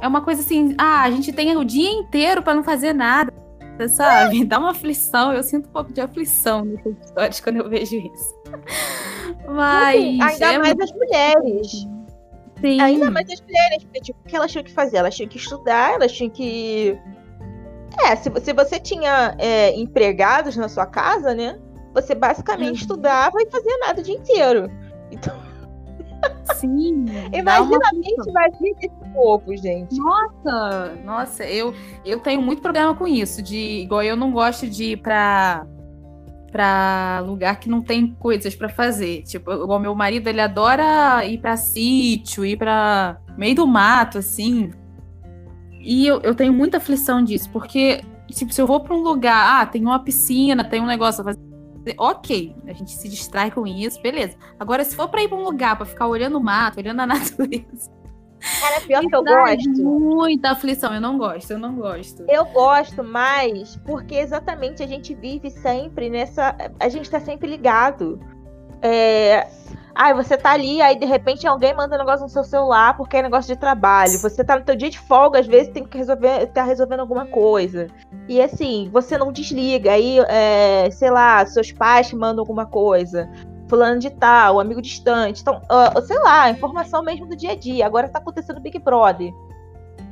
é 0.00 0.08
uma 0.08 0.20
coisa 0.20 0.40
assim, 0.40 0.74
ah, 0.76 1.02
a 1.02 1.10
gente 1.12 1.32
tem 1.32 1.56
o 1.56 1.64
dia 1.64 1.90
inteiro 1.90 2.42
para 2.42 2.54
não 2.54 2.64
fazer 2.64 2.92
nada. 2.92 3.32
Sabe? 3.88 4.44
Dá 4.44 4.58
uma 4.58 4.70
aflição, 4.70 5.32
eu 5.32 5.42
sinto 5.42 5.68
um 5.68 5.72
pouco 5.72 5.92
de 5.92 6.00
aflição 6.00 6.64
nessas 6.64 6.96
histórias 7.04 7.40
quando 7.40 7.56
eu 7.56 7.68
vejo 7.68 7.96
isso. 7.96 8.34
Mas. 9.48 9.96
Assim, 9.96 10.22
ainda 10.22 10.52
é 10.52 10.58
mais 10.58 10.74
muito- 10.74 10.82
as 10.84 10.92
mulheres. 10.92 11.86
Sim. 12.60 12.80
Ainda 12.80 13.10
mais 13.10 13.28
as 13.30 13.40
mulheres, 13.42 13.84
porque 13.84 14.00
tipo, 14.00 14.18
o 14.18 14.24
que 14.28 14.34
elas 14.34 14.50
tinham 14.50 14.64
que 14.64 14.72
fazer? 14.72 14.96
Elas 14.96 15.14
tinham 15.14 15.28
que 15.28 15.36
estudar, 15.36 15.94
elas 15.94 16.12
tinham 16.12 16.30
que. 16.30 16.98
É, 18.04 18.16
se, 18.16 18.30
se 18.40 18.52
você 18.52 18.78
tinha 18.80 19.34
é, 19.38 19.74
empregados 19.78 20.56
na 20.56 20.68
sua 20.68 20.86
casa, 20.86 21.34
né? 21.34 21.58
Você 21.94 22.14
basicamente 22.14 22.68
Uhum. 22.68 22.74
estudava 22.74 23.36
e 23.40 23.50
fazia 23.50 23.78
nada 23.78 24.00
o 24.00 24.04
dia 24.04 24.14
inteiro. 24.14 24.70
Então, 25.10 25.34
Sim. 26.54 27.04
imagina 27.32 27.88
a 27.90 27.94
mente 27.94 28.32
vazia 28.32 28.74
desse 28.74 29.12
povo, 29.12 29.56
gente. 29.56 29.96
Nossa, 29.96 30.94
nossa, 31.04 31.44
eu, 31.44 31.74
eu 32.04 32.20
tenho 32.20 32.40
muito 32.40 32.62
problema 32.62 32.94
com 32.94 33.06
isso. 33.06 33.42
De 33.42 33.82
igual 33.82 34.02
eu 34.02 34.16
não 34.16 34.30
gosto 34.30 34.68
de 34.68 34.92
ir 34.92 34.96
pra, 34.98 35.66
pra 36.50 37.22
lugar 37.26 37.60
que 37.60 37.68
não 37.68 37.82
tem 37.82 38.14
coisas 38.18 38.54
pra 38.54 38.68
fazer. 38.68 39.22
Tipo, 39.22 39.52
igual 39.52 39.78
meu 39.78 39.94
marido, 39.94 40.28
ele 40.28 40.40
adora 40.40 41.24
ir 41.24 41.38
pra 41.38 41.56
sítio, 41.56 42.44
ir 42.44 42.56
pra 42.56 43.18
meio 43.36 43.54
do 43.54 43.66
mato, 43.66 44.18
assim. 44.18 44.70
E 45.80 46.06
eu, 46.06 46.20
eu 46.22 46.34
tenho 46.34 46.52
muita 46.52 46.78
aflição 46.78 47.22
disso, 47.22 47.48
porque, 47.50 48.00
tipo, 48.28 48.52
se 48.52 48.60
eu 48.60 48.66
vou 48.66 48.80
pra 48.80 48.94
um 48.94 49.02
lugar, 49.02 49.62
ah, 49.62 49.66
tem 49.66 49.82
uma 49.82 50.00
piscina, 50.00 50.64
tem 50.64 50.80
um 50.80 50.86
negócio 50.86 51.22
pra 51.22 51.32
fazer. 51.32 51.45
Ok, 51.98 52.56
a 52.66 52.72
gente 52.72 52.92
se 52.92 53.08
distrai 53.08 53.50
com 53.50 53.66
isso, 53.66 54.00
beleza. 54.02 54.36
Agora, 54.58 54.84
se 54.84 54.96
for 54.96 55.08
pra 55.08 55.22
ir 55.22 55.28
pra 55.28 55.38
um 55.38 55.44
lugar 55.44 55.76
pra 55.76 55.86
ficar 55.86 56.06
olhando 56.06 56.38
o 56.38 56.42
mato, 56.42 56.78
olhando 56.78 57.00
a 57.00 57.06
natureza, 57.06 57.90
Cara, 58.60 58.80
pior 58.80 59.00
que 59.06 59.14
eu 59.14 59.24
gosto. 59.24 59.82
Muita 59.82 60.50
aflição, 60.50 60.94
eu 60.94 61.00
não 61.00 61.18
gosto, 61.18 61.50
eu 61.50 61.58
não 61.58 61.74
gosto. 61.74 62.24
Eu 62.28 62.44
gosto 62.46 63.02
mais 63.02 63.76
porque 63.76 64.14
exatamente 64.14 64.82
a 64.82 64.86
gente 64.86 65.14
vive 65.14 65.50
sempre 65.50 66.08
nessa. 66.08 66.54
A 66.78 66.88
gente 66.88 67.10
tá 67.10 67.18
sempre 67.18 67.48
ligado. 67.48 68.20
É. 68.82 69.48
Ai, 69.98 70.12
você 70.12 70.36
tá 70.36 70.50
ali, 70.52 70.82
aí 70.82 70.94
de 70.98 71.06
repente 71.06 71.46
alguém 71.46 71.74
manda 71.74 71.94
um 71.94 71.98
negócio 71.98 72.22
no 72.24 72.28
seu 72.28 72.44
celular 72.44 72.94
porque 72.98 73.16
é 73.16 73.22
negócio 73.22 73.54
de 73.54 73.58
trabalho. 73.58 74.18
Você 74.18 74.44
tá 74.44 74.58
no 74.58 74.62
teu 74.64 74.76
dia 74.76 74.90
de 74.90 74.98
folga, 74.98 75.40
às 75.40 75.46
vezes 75.46 75.72
tem 75.72 75.86
que 75.86 75.96
resolver, 75.96 76.46
tá 76.48 76.62
resolvendo 76.62 77.00
alguma 77.00 77.24
coisa. 77.24 77.86
E 78.28 78.38
assim, 78.42 78.90
você 78.92 79.16
não 79.16 79.32
desliga. 79.32 79.92
Aí, 79.92 80.18
é, 80.28 80.90
sei 80.90 81.10
lá, 81.10 81.46
seus 81.46 81.72
pais 81.72 82.12
mandam 82.12 82.42
alguma 82.42 82.66
coisa. 82.66 83.26
Fulano 83.70 83.98
de 83.98 84.10
tal, 84.10 84.60
amigo 84.60 84.82
distante. 84.82 85.40
Então, 85.40 85.62
ah, 85.70 85.98
sei 86.02 86.18
lá, 86.18 86.50
informação 86.50 87.02
mesmo 87.02 87.26
do 87.26 87.34
dia 87.34 87.52
a 87.52 87.56
dia. 87.56 87.86
Agora 87.86 88.06
tá 88.06 88.18
acontecendo 88.18 88.60
Big 88.60 88.78
Brother. 88.78 89.32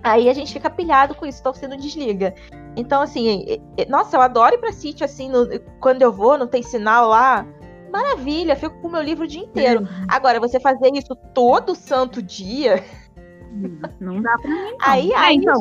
Aí 0.03 0.31
a 0.31 0.35
gente 0.35 0.51
fica 0.53 0.71
pilhado 0.71 1.15
com 1.15 1.27
isso, 1.27 1.41
então 1.41 1.53
você 1.53 1.69
não 1.69 1.77
desliga. 1.77 2.35
Então, 2.75 3.03
assim, 3.03 3.45
nossa, 3.89 4.17
eu 4.17 4.23
adoro 4.23 4.55
ir 4.55 4.59
pra 4.59 4.73
sítio, 4.73 5.05
assim, 5.05 5.29
no- 5.29 5.47
quando 5.79 6.01
eu 6.01 6.11
vou, 6.11 6.39
não 6.39 6.47
tem 6.47 6.63
sinal 6.63 7.09
lá. 7.09 7.47
Maravilha, 7.95 8.57
fico 8.57 8.77
com 8.81 8.89
o 8.89 8.91
meu 8.91 9.01
livro 9.03 9.25
o 9.25 9.27
dia 9.29 9.41
inteiro. 9.43 9.87
Agora, 10.09 10.41
você 10.41 10.59
fazer 10.59 10.91
isso 10.95 11.15
todo 11.33 11.75
santo 11.77 12.21
dia, 12.23 12.83
Não 14.01 14.21
dá 14.23 14.37
pra 14.39 14.51
mim. 14.51 14.57
Não. 14.73 14.77
Aí- 14.81 15.13
É, 15.13 15.17
aí 15.17 15.37
então, 15.37 15.59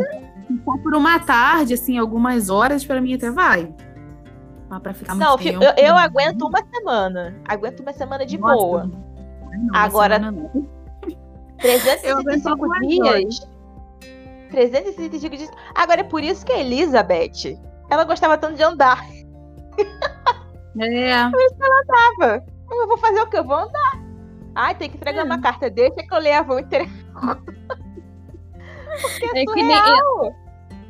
for 0.65 0.79
por 0.79 0.95
uma 0.95 1.19
tarde, 1.19 1.75
assim, 1.75 1.97
algumas 1.97 2.49
horas, 2.49 2.83
pra 2.83 2.99
mim 2.99 3.13
até 3.13 3.29
vai. 3.29 3.71
Mas 4.67 4.81
pra 4.81 4.93
ficar 4.95 5.13
não, 5.15 5.37
muito 5.37 5.43
tempo. 5.43 5.63
eu, 5.63 5.73
eu 5.89 5.95
aguento 5.95 6.41
uma 6.47 6.59
semana. 6.73 7.35
Aguento 7.47 7.81
uma 7.81 7.93
semana 7.93 8.25
de 8.25 8.37
Nossa, 8.39 8.55
boa. 8.55 8.83
não, 8.85 9.75
Agora- 9.75 10.15
semana 10.15 10.31
não. 10.31 10.51
Eu 11.63 11.79
365 11.79 12.19
aguento 12.19 12.47
algumas 12.47 12.87
dias. 12.87 13.47
365 14.49 15.37
dias. 15.37 15.51
Agora, 15.75 16.01
é 16.01 16.03
por 16.03 16.23
isso 16.23 16.43
que 16.45 16.51
a 16.51 16.59
Elizabeth, 16.59 17.59
ela 17.91 18.03
gostava 18.03 18.37
tanto 18.39 18.55
de 18.55 18.63
andar. 18.63 19.05
É, 20.79 21.13
Tava. 21.87 22.43
Eu 22.71 22.87
vou 22.87 22.97
fazer 22.97 23.21
o 23.21 23.27
que? 23.29 23.37
Eu 23.37 23.43
vou 23.43 23.55
andar. 23.57 24.01
Ai, 24.55 24.75
tem 24.75 24.89
que 24.89 24.97
entregar 24.97 25.21
É. 25.21 25.23
uma 25.23 25.39
carta, 25.41 25.69
deixa 25.69 25.95
que 25.95 26.13
eu 26.13 26.19
levo. 26.19 26.53
Eu 26.53 26.59
entrego. 26.59 26.91
é 29.35 29.45
que 29.45 29.63
nem, 29.63 29.75
Surreal. 29.77 30.35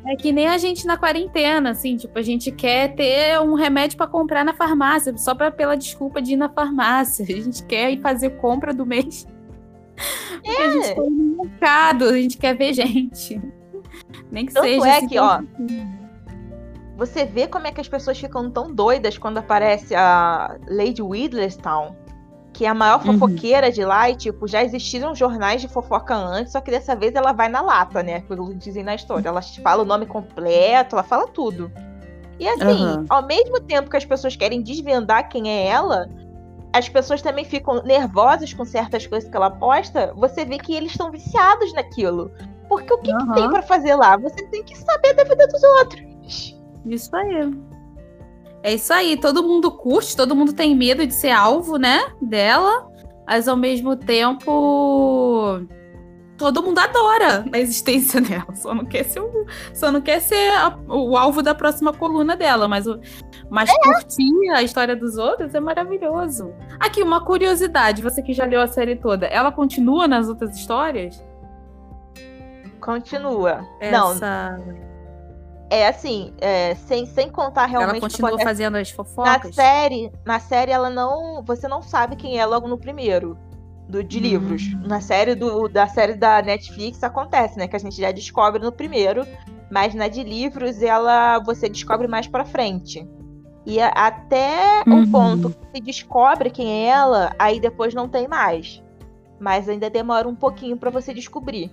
é 0.06 0.16
que 0.16 0.32
nem 0.32 0.48
a 0.48 0.58
gente 0.58 0.86
na 0.86 0.96
quarentena, 0.96 1.70
assim, 1.70 1.96
tipo, 1.96 2.18
a 2.18 2.22
gente 2.22 2.50
quer 2.52 2.94
ter 2.94 3.40
um 3.40 3.54
remédio 3.54 3.96
pra 3.96 4.06
comprar 4.06 4.44
na 4.44 4.52
farmácia, 4.54 5.16
só 5.16 5.34
pra, 5.34 5.50
pela 5.50 5.76
desculpa 5.76 6.20
de 6.20 6.32
ir 6.34 6.36
na 6.36 6.48
farmácia. 6.48 7.24
A 7.24 7.40
gente 7.40 7.64
quer 7.64 7.90
ir 7.90 8.00
fazer 8.00 8.30
compra 8.38 8.72
do 8.74 8.84
mês. 8.86 9.26
Porque 10.42 10.62
a 10.62 10.70
gente 10.70 10.90
É. 10.90 10.94
foi 10.94 11.08
no 11.08 11.36
mercado, 11.44 12.04
a 12.06 12.12
gente 12.14 12.36
quer 12.36 12.54
ver 12.56 12.72
gente. 12.74 13.40
Nem 14.30 14.44
que 14.46 14.52
Tanto 14.52 14.64
seja. 14.66 14.88
é 14.88 14.96
assim, 14.98 15.08
que, 15.08 15.18
ó, 15.18 15.40
Você 16.96 17.24
vê 17.24 17.46
como 17.48 17.66
é 17.66 17.72
que 17.72 17.80
as 17.80 17.88
pessoas 17.88 18.18
ficam 18.18 18.48
tão 18.50 18.72
doidas 18.72 19.18
quando 19.18 19.38
aparece 19.38 19.94
a 19.94 20.56
Lady 20.68 21.02
Whittleston, 21.02 21.94
que 22.52 22.64
é 22.64 22.68
a 22.68 22.74
maior 22.74 23.04
Uhum. 23.04 23.14
fofoqueira 23.18 23.72
de 23.72 23.84
lá, 23.84 24.08
e 24.08 24.14
tipo, 24.14 24.46
já 24.46 24.62
existiram 24.62 25.12
jornais 25.14 25.60
de 25.60 25.66
fofoca 25.66 26.14
antes, 26.14 26.52
só 26.52 26.60
que 26.60 26.70
dessa 26.70 26.94
vez 26.94 27.14
ela 27.14 27.32
vai 27.32 27.48
na 27.48 27.60
lata, 27.60 28.00
né? 28.02 28.20
Pelo 28.20 28.54
dizem 28.54 28.84
na 28.84 28.94
história. 28.94 29.28
Ela 29.28 29.42
fala 29.62 29.82
o 29.82 29.84
nome 29.84 30.06
completo, 30.06 30.94
ela 30.94 31.02
fala 31.02 31.26
tudo. 31.26 31.70
E 32.38 32.48
assim, 32.48 32.64
Aham. 32.64 33.06
ao 33.08 33.26
mesmo 33.26 33.60
tempo 33.60 33.90
que 33.90 33.96
as 33.96 34.04
pessoas 34.04 34.36
querem 34.36 34.62
desvendar 34.62 35.28
quem 35.28 35.50
é 35.50 35.66
ela, 35.66 36.08
as 36.72 36.88
pessoas 36.88 37.20
também 37.22 37.44
ficam 37.44 37.82
nervosas 37.82 38.52
com 38.52 38.64
certas 38.64 39.04
coisas 39.06 39.28
que 39.28 39.36
ela 39.36 39.50
posta, 39.50 40.12
você 40.16 40.44
vê 40.44 40.58
que 40.58 40.74
eles 40.74 40.92
estão 40.92 41.10
viciados 41.10 41.72
naquilo. 41.72 42.30
Porque 42.68 42.92
o 42.92 42.98
que, 42.98 43.08
que 43.08 43.22
Aham. 43.24 43.34
tem 43.34 43.48
pra 43.50 43.62
fazer 43.62 43.94
lá? 43.96 44.16
Você 44.16 44.46
tem 44.46 44.62
que 44.62 44.76
saber 44.78 45.12
da 45.14 45.24
vida 45.24 45.46
dos 45.48 45.62
outros. 45.62 46.54
Isso 46.86 47.14
aí. 47.16 47.52
É 48.62 48.74
isso 48.74 48.92
aí. 48.92 49.16
Todo 49.16 49.42
mundo 49.42 49.70
curte, 49.70 50.16
todo 50.16 50.34
mundo 50.34 50.52
tem 50.52 50.74
medo 50.74 51.06
de 51.06 51.14
ser 51.14 51.30
alvo, 51.30 51.76
né? 51.76 52.00
Dela. 52.20 52.88
Mas 53.26 53.48
ao 53.48 53.56
mesmo 53.56 53.96
tempo. 53.96 55.60
Todo 56.36 56.62
mundo 56.64 56.78
adora 56.80 57.44
a 57.52 57.58
existência 57.58 58.20
dela. 58.22 58.52
Só 58.54 58.74
não 58.74 58.84
quer 58.84 59.04
ser 59.04 59.20
o, 59.20 59.46
só 59.72 59.92
não 59.92 60.00
quer 60.00 60.20
ser 60.20 60.50
a- 60.52 60.76
o 60.88 61.16
alvo 61.16 61.42
da 61.42 61.54
próxima 61.54 61.92
coluna 61.92 62.36
dela. 62.36 62.66
Mas, 62.66 62.86
o, 62.86 62.98
mas 63.48 63.70
curtir 63.84 64.50
a 64.50 64.62
história 64.62 64.96
dos 64.96 65.16
outros 65.16 65.54
é 65.54 65.60
maravilhoso. 65.60 66.52
Aqui, 66.80 67.02
uma 67.02 67.24
curiosidade: 67.24 68.02
você 68.02 68.20
que 68.20 68.32
já 68.32 68.44
leu 68.44 68.60
a 68.60 68.66
série 68.66 68.96
toda, 68.96 69.26
ela 69.26 69.52
continua 69.52 70.08
nas 70.08 70.28
outras 70.28 70.56
histórias? 70.56 71.22
Continua. 72.80 73.64
Não, 73.92 74.12
Essa... 74.12 74.58
é 75.76 75.88
assim, 75.88 76.32
é, 76.40 76.74
sem, 76.74 77.06
sem 77.06 77.28
contar 77.30 77.66
realmente 77.66 77.90
ela 77.90 77.98
o 77.98 78.00
continua 78.00 78.38
fazendo 78.38 78.76
as 78.76 78.88
na 78.90 78.94
fofocas? 78.96 79.54
série. 79.54 80.10
Na 80.24 80.38
série, 80.38 80.70
ela 80.72 80.90
não. 80.90 81.42
Você 81.44 81.66
não 81.68 81.82
sabe 81.82 82.16
quem 82.16 82.38
é 82.38 82.46
logo 82.46 82.66
no 82.68 82.78
primeiro. 82.78 83.36
Do, 83.88 84.02
de 84.02 84.18
Hum. 84.18 84.22
livros. 84.22 84.62
Na 84.86 85.00
série 85.00 85.34
do, 85.34 85.68
da 85.68 85.86
série 85.86 86.14
da 86.14 86.40
Netflix 86.40 87.02
acontece, 87.04 87.58
né? 87.58 87.68
Que 87.68 87.76
a 87.76 87.78
gente 87.78 87.96
já 88.00 88.10
descobre 88.10 88.62
no 88.62 88.72
primeiro. 88.72 89.26
Mas 89.70 89.94
na 89.94 90.08
de 90.08 90.22
livros, 90.22 90.80
ela 90.82 91.38
você 91.40 91.68
descobre 91.68 92.06
mais 92.08 92.26
pra 92.26 92.44
frente. 92.44 93.06
E 93.66 93.80
a- 93.80 93.88
até 93.88 94.82
um 94.86 95.00
Uhum. 95.00 95.10
ponto 95.10 95.50
que 95.50 95.56
se 95.78 95.82
descobre 95.82 96.50
quem 96.50 96.70
é 96.70 96.86
ela, 96.88 97.34
aí 97.38 97.58
depois 97.60 97.92
não 97.94 98.08
tem 98.08 98.26
mais. 98.28 98.82
Mas 99.40 99.68
ainda 99.68 99.90
demora 99.90 100.28
um 100.28 100.34
pouquinho 100.34 100.76
pra 100.76 100.90
você 100.90 101.12
descobrir. 101.12 101.70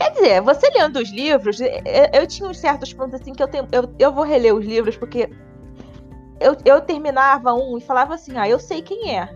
Quer 0.00 0.12
dizer, 0.12 0.40
você 0.40 0.70
lendo 0.70 0.98
os 0.98 1.10
livros, 1.10 1.58
eu, 1.60 2.26
tinha 2.26 2.48
uns 2.48 2.58
certos 2.58 2.90
pontos 2.90 3.20
assim 3.20 3.34
que 3.34 3.42
eu 3.42 3.46
tenho. 3.46 3.68
Eu, 3.70 3.94
eu 3.98 4.10
vou 4.10 4.24
reler 4.24 4.54
os 4.54 4.64
livros 4.64 4.96
porque 4.96 5.28
eu, 6.40 6.56
eu 6.64 6.80
terminava 6.80 7.52
um 7.52 7.76
e 7.76 7.82
falava 7.82 8.14
assim, 8.14 8.38
ah, 8.38 8.48
eu 8.48 8.58
sei 8.58 8.80
quem 8.80 9.14
é. 9.14 9.28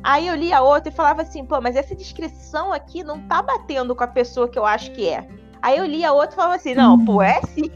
Aí 0.00 0.28
eu 0.28 0.36
lia 0.36 0.60
outro 0.60 0.92
e 0.92 0.94
falava 0.94 1.22
assim, 1.22 1.44
pô, 1.44 1.60
mas 1.60 1.74
essa 1.74 1.92
descrição 1.92 2.72
aqui 2.72 3.02
não 3.02 3.26
tá 3.26 3.42
batendo 3.42 3.96
com 3.96 4.04
a 4.04 4.06
pessoa 4.06 4.48
que 4.48 4.56
eu 4.56 4.64
acho 4.64 4.92
que 4.92 5.08
é. 5.08 5.26
Aí 5.60 5.76
eu 5.76 5.86
lia 5.86 6.12
outro 6.12 6.34
e 6.34 6.36
falava 6.36 6.54
assim, 6.54 6.72
não, 6.72 7.04
pô, 7.04 7.20
é 7.20 7.40
sim. 7.42 7.68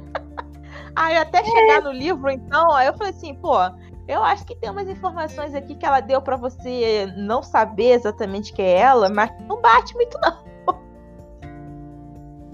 aí 0.96 1.18
até 1.18 1.44
chegar 1.44 1.82
no 1.82 1.92
livro, 1.92 2.30
então, 2.30 2.72
aí 2.72 2.86
eu 2.86 2.96
falei 2.96 3.12
assim, 3.12 3.34
pô, 3.34 3.58
eu 4.06 4.24
acho 4.24 4.46
que 4.46 4.56
tem 4.56 4.70
umas 4.70 4.88
informações 4.88 5.54
aqui 5.54 5.74
que 5.74 5.84
ela 5.84 6.00
deu 6.00 6.22
pra 6.22 6.36
você 6.36 7.12
não 7.14 7.42
saber 7.42 7.90
exatamente 7.90 8.54
quem 8.54 8.64
é 8.64 8.78
ela, 8.78 9.10
mas 9.10 9.30
não 9.46 9.60
bate 9.60 9.94
muito 9.94 10.18
não. 10.22 10.48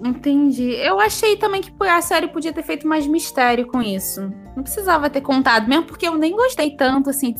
Entendi. 0.04 0.70
Eu 0.74 1.00
achei 1.00 1.34
também 1.36 1.62
que 1.62 1.72
a 1.82 2.02
série 2.02 2.28
podia 2.28 2.52
ter 2.52 2.62
feito 2.62 2.86
mais 2.86 3.06
mistério 3.06 3.66
com 3.66 3.80
isso. 3.80 4.30
Não 4.54 4.62
precisava 4.62 5.08
ter 5.08 5.22
contado, 5.22 5.66
mesmo 5.66 5.84
porque 5.86 6.06
eu 6.06 6.14
nem 6.16 6.36
gostei 6.36 6.76
tanto, 6.76 7.08
assim, 7.08 7.34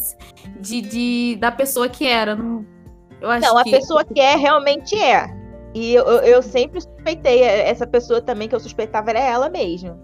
de, 0.60 0.80
de- 0.80 1.36
da 1.36 1.52
pessoa 1.52 1.88
que 1.90 2.06
era. 2.06 2.34
Não, 2.34 2.64
eu 3.20 3.30
acho 3.30 3.46
Não, 3.46 3.58
a 3.58 3.64
que... 3.64 3.70
pessoa 3.70 4.02
que 4.02 4.18
é, 4.18 4.34
realmente 4.36 4.98
é. 4.98 5.26
E 5.74 5.94
eu, 5.94 6.04
eu, 6.04 6.40
sempre 6.40 6.80
suspeitei, 6.80 7.42
essa 7.42 7.86
pessoa 7.86 8.22
também 8.22 8.48
que 8.48 8.54
eu 8.54 8.60
suspeitava 8.60 9.10
era 9.10 9.20
ela 9.20 9.50
mesmo. 9.50 9.98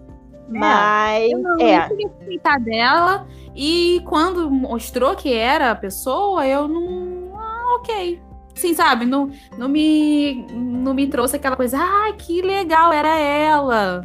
Mas, 0.49 1.31
Eu 1.31 1.39
não, 1.39 1.57
é. 1.61 1.85
eu 1.85 1.87
queria 1.87 2.09
suspeitar 2.09 2.61
dela. 2.61 3.27
E 3.55 4.01
quando 4.05 4.51
mostrou 4.51 5.15
que 5.15 5.33
era 5.33 5.71
a 5.71 5.75
pessoa, 5.75 6.45
eu 6.45 6.67
não. 6.67 7.33
Ah, 7.37 7.77
ok. 7.79 8.21
Sim, 8.61 8.75
sabe? 8.75 9.07
Não, 9.07 9.31
não, 9.57 9.67
me, 9.67 10.45
não 10.53 10.93
me 10.93 11.07
trouxe 11.07 11.35
aquela 11.35 11.55
coisa. 11.55 11.79
Ah, 11.79 12.13
que 12.15 12.43
legal, 12.43 12.93
era 12.93 13.17
ela. 13.17 14.03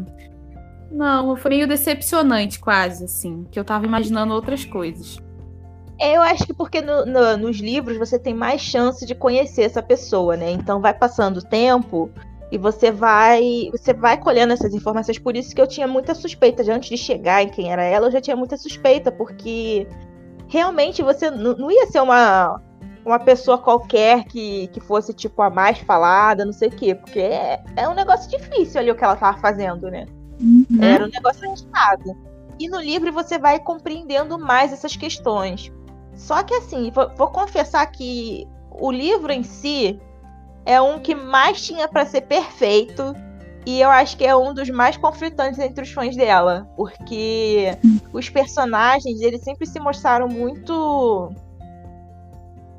Não, 0.90 1.37
foi 1.37 1.51
meio 1.51 1.69
decepcionante, 1.69 2.59
quase, 2.59 3.05
assim. 3.05 3.45
Que 3.51 3.61
eu 3.61 3.64
tava 3.64 3.85
imaginando 3.85 4.33
outras 4.33 4.64
coisas. 4.64 5.19
Eu 6.01 6.23
acho 6.23 6.47
que 6.47 6.55
porque 6.55 6.81
no, 6.81 7.05
no, 7.05 7.37
nos 7.37 7.59
livros 7.59 7.99
você 7.99 8.19
tem 8.19 8.33
mais 8.33 8.62
chance 8.62 9.05
de 9.05 9.14
conhecer 9.14 9.62
essa 9.64 9.83
pessoa, 9.83 10.38
né? 10.38 10.51
Então 10.53 10.81
vai 10.81 10.95
passando 10.95 11.37
o 11.38 11.45
tempo 11.47 12.11
e 12.51 12.57
você 12.57 12.90
vai 12.90 13.69
você 13.71 13.92
vai 13.92 14.19
colhendo 14.19 14.55
essas 14.55 14.73
informações. 14.73 15.19
Por 15.19 15.37
isso 15.37 15.55
que 15.55 15.61
eu 15.61 15.66
tinha 15.66 15.87
muita 15.87 16.14
suspeita 16.14 16.64
de 16.64 16.71
antes 16.71 16.88
de 16.88 16.97
chegar 16.97 17.42
em 17.42 17.51
quem 17.51 17.71
era 17.71 17.83
ela, 17.83 18.07
eu 18.07 18.12
já 18.12 18.23
tinha 18.23 18.37
muita 18.37 18.57
suspeita, 18.57 19.12
porque 19.12 19.87
realmente 20.49 21.03
você 21.03 21.31
não 21.31 21.71
ia 21.71 21.87
ser 21.88 22.01
uma 22.01 22.59
uma 23.07 23.21
pessoa 23.21 23.57
qualquer 23.57 24.25
que, 24.25 24.66
que 24.69 24.81
fosse, 24.81 25.14
tipo, 25.14 25.40
a 25.40 25.49
mais 25.49 25.79
falada, 25.79 26.45
não 26.45 26.53
sei 26.53 26.69
o 26.69 26.73
quê. 26.73 26.95
Porque 26.95 27.21
é, 27.21 27.62
é 27.77 27.88
um 27.88 27.95
negócio 27.95 28.29
difícil 28.29 28.81
ali 28.81 28.90
o 28.90 28.97
que 28.97 29.05
ela 29.05 29.14
tava 29.14 29.38
fazendo, 29.38 29.88
né? 29.88 30.07
Uhum. 30.40 30.66
Era 30.83 31.05
um 31.05 31.09
negócio 31.09 31.47
arriscado. 31.47 32.16
E 32.59 32.69
no 32.69 32.81
livro 32.81 33.12
você 33.12 33.38
vai 33.38 33.61
compreendendo 33.61 34.37
mais 34.38 34.73
essas 34.73 34.97
questões. 34.97 35.73
Só 36.14 36.42
que 36.42 36.55
assim, 36.55 36.90
vou, 36.90 37.09
vou 37.14 37.29
confessar 37.29 37.87
que 37.87 38.49
o 38.71 38.90
livro 38.90 39.33
em 39.33 39.45
si 39.45 40.01
é 40.64 40.81
um 40.81 40.99
que 40.99 41.14
mais 41.14 41.62
tinha 41.64 41.87
para 41.87 42.05
ser 42.05 42.23
perfeito. 42.23 43.14
E 43.64 43.81
eu 43.81 43.90
acho 43.90 44.16
que 44.16 44.25
é 44.25 44.35
um 44.35 44.53
dos 44.53 44.69
mais 44.69 44.97
conflitantes 44.97 45.61
entre 45.61 45.85
os 45.85 45.92
fãs 45.92 46.16
dela. 46.16 46.69
Porque 46.77 47.77
os 48.12 48.29
personagens, 48.29 49.21
eles 49.21 49.42
sempre 49.42 49.66
se 49.66 49.79
mostraram 49.79 50.27
muito. 50.29 51.33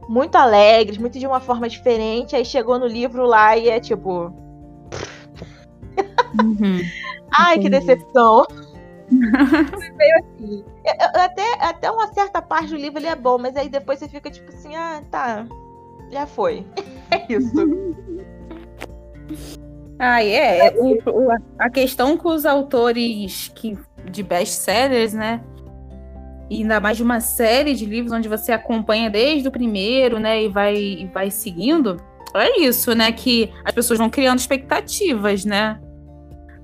Muito 0.07 0.35
alegres, 0.35 0.97
muito 0.97 1.19
de 1.19 1.27
uma 1.27 1.39
forma 1.39 1.67
diferente. 1.67 2.35
Aí 2.35 2.45
chegou 2.45 2.79
no 2.79 2.87
livro 2.87 3.25
lá 3.25 3.57
e 3.57 3.69
é 3.69 3.79
tipo. 3.79 4.33
Uhum. 6.41 6.79
Ai, 7.37 7.59
que 7.59 7.69
decepção! 7.69 8.45
Foi 9.69 9.89
meio 9.91 10.15
assim. 10.19 10.63
Até, 11.13 11.43
até 11.59 11.91
uma 11.91 12.07
certa 12.13 12.41
parte 12.41 12.69
do 12.69 12.75
livro 12.75 12.99
ele 12.99 13.07
é 13.07 13.15
bom, 13.15 13.37
mas 13.37 13.55
aí 13.55 13.69
depois 13.69 13.99
você 13.99 14.07
fica 14.07 14.29
tipo 14.29 14.49
assim, 14.49 14.75
ah, 14.75 15.01
tá. 15.09 15.45
Já 16.11 16.25
foi. 16.25 16.65
É 17.09 17.33
isso. 17.33 17.55
Ah, 19.97 20.21
é. 20.21 20.73
O, 20.77 20.97
o, 21.09 21.29
a 21.57 21.69
questão 21.69 22.17
com 22.17 22.27
os 22.27 22.45
autores 22.45 23.49
que, 23.55 23.77
de 24.11 24.23
best-sellers, 24.23 25.13
né? 25.13 25.41
E 26.49 26.61
ainda 26.61 26.79
mais 26.79 26.97
de 26.97 27.03
uma 27.03 27.19
série 27.19 27.73
de 27.73 27.85
livros 27.85 28.13
onde 28.13 28.29
você 28.29 28.51
acompanha 28.51 29.09
desde 29.09 29.47
o 29.47 29.51
primeiro, 29.51 30.19
né? 30.19 30.43
E 30.43 30.47
vai, 30.47 30.75
e 30.75 31.09
vai 31.13 31.29
seguindo. 31.29 31.97
É 32.35 32.61
isso, 32.61 32.93
né? 32.93 33.11
Que 33.11 33.51
as 33.65 33.73
pessoas 33.73 33.99
vão 33.99 34.09
criando 34.09 34.39
expectativas, 34.39 35.43
né? 35.43 35.79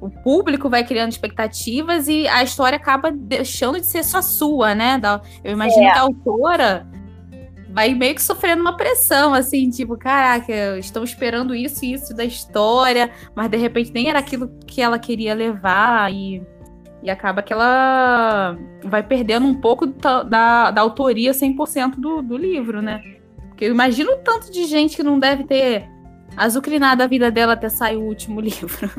o 0.04 0.10
público 0.10 0.70
vai 0.70 0.84
criando 0.84 1.14
expectativas 1.14 2.10
e 2.10 2.28
a 2.28 2.44
história 2.44 2.76
acaba 2.76 3.10
deixando 3.10 3.80
de 3.80 3.86
ser 3.86 4.04
só 4.04 4.22
sua, 4.22 4.76
né? 4.76 5.00
Eu 5.42 5.54
imagino 5.54 5.84
é. 5.84 5.94
que 5.94 5.98
a 5.98 6.02
autora 6.02 6.86
vai 7.70 7.94
meio 7.96 8.14
que 8.14 8.22
sofrendo 8.22 8.62
uma 8.62 8.76
pressão, 8.76 9.34
assim, 9.34 9.70
tipo, 9.70 9.98
caraca, 9.98 10.78
estou 10.78 11.06
esperando 11.06 11.56
isso 11.56 11.86
e 11.86 11.94
isso 11.94 12.14
da 12.14 12.26
história, 12.26 13.10
mas 13.34 13.50
de 13.50 13.58
repente 13.58 13.92
nem 13.94 14.10
era 14.10 14.20
aquilo 14.20 14.50
que 14.68 14.82
ela 14.82 15.00
queria 15.00 15.34
levar 15.34 16.12
e, 16.14 16.44
e 17.04 17.10
acaba 17.10 17.44
que 17.44 17.52
ela 17.52 18.58
vai 18.84 19.04
perdendo 19.04 19.46
um 19.46 19.54
pouco 19.54 19.86
da, 19.86 20.72
da, 20.72 20.82
autoria 20.82 21.32
100% 21.32 21.96
do, 21.98 22.22
do 22.22 22.38
livro, 22.38 22.82
né? 22.82 23.04
Porque 23.50 23.66
eu 23.66 23.72
imagino 23.72 24.14
o 24.14 24.18
tanto 24.20 24.50
de 24.50 24.66
gente 24.66 24.96
que 24.96 25.04
não 25.04 25.20
deve 25.20 25.44
ter 25.44 25.86
azucrinado 26.38 27.04
a 27.04 27.08
vida 27.08 27.30
dela 27.30 27.54
até 27.54 27.68
sair 27.68 27.98
o 27.98 28.04
último 28.04 28.40
livro. 28.42 28.90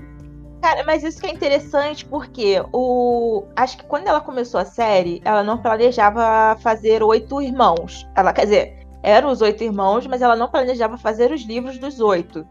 Cara, 0.60 0.84
mas 0.84 1.02
isso 1.02 1.20
que 1.20 1.26
é 1.26 1.30
interessante 1.30 2.04
porque 2.04 2.62
o. 2.72 3.44
Acho 3.56 3.78
que 3.78 3.84
quando 3.84 4.06
ela 4.06 4.20
começou 4.20 4.60
a 4.60 4.64
série, 4.64 5.20
ela 5.24 5.42
não 5.42 5.58
planejava 5.58 6.56
fazer 6.60 7.02
oito 7.02 7.40
irmãos. 7.40 8.06
Ela, 8.14 8.32
quer 8.32 8.44
dizer, 8.44 8.86
eram 9.02 9.30
os 9.30 9.40
oito 9.40 9.64
irmãos, 9.64 10.06
mas 10.06 10.20
ela 10.22 10.36
não 10.36 10.48
planejava 10.48 10.96
fazer 10.98 11.32
os 11.32 11.42
livros 11.42 11.78
dos 11.78 12.00
oito. 12.00 12.46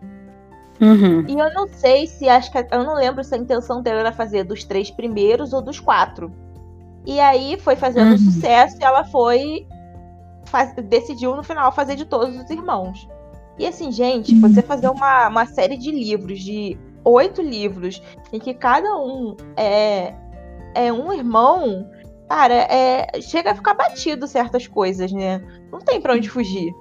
Uhum. 0.82 1.26
E 1.28 1.34
eu 1.34 1.54
não 1.54 1.68
sei 1.68 2.08
se 2.08 2.28
acho 2.28 2.52
que 2.52 2.58
eu 2.58 2.84
não 2.84 2.96
lembro 2.96 3.24
se 3.24 3.36
a 3.36 3.38
intenção 3.38 3.82
dela 3.82 4.00
era 4.00 4.12
fazer 4.12 4.44
dos 4.44 4.64
três 4.64 4.90
primeiros 4.90 5.54
ou 5.54 5.62
dos 5.62 5.80
quatro. 5.80 6.32
E 7.06 7.20
aí 7.20 7.58
foi 7.60 7.76
fazendo 7.76 8.12
uhum. 8.12 8.18
sucesso 8.18 8.78
e 8.80 8.84
ela 8.84 9.04
foi 9.04 9.68
faz, 10.46 10.74
decidiu 10.76 11.36
no 11.36 11.44
final 11.44 11.72
fazer 11.72 11.96
de 11.96 12.06
todos 12.06 12.36
os 12.36 12.50
irmãos. 12.50 13.08
E 13.58 13.68
assim, 13.68 13.92
gente, 13.92 14.34
você 14.40 14.62
fazer 14.62 14.90
uma, 14.90 15.28
uma 15.28 15.46
série 15.46 15.78
de 15.78 15.92
livros 15.92 16.40
de 16.40 16.78
oito 17.04 17.42
livros, 17.42 18.02
em 18.32 18.40
que 18.40 18.54
cada 18.54 18.98
um 18.98 19.36
é, 19.58 20.14
é 20.74 20.92
um 20.92 21.12
irmão, 21.12 21.88
cara, 22.28 22.54
é, 22.54 23.22
chega 23.22 23.52
a 23.52 23.56
ficar 23.56 23.74
batido 23.74 24.28
certas 24.28 24.66
coisas, 24.68 25.12
né? 25.12 25.42
Não 25.72 25.80
tem 25.80 26.02
para 26.02 26.14
onde 26.14 26.30
fugir. 26.30 26.74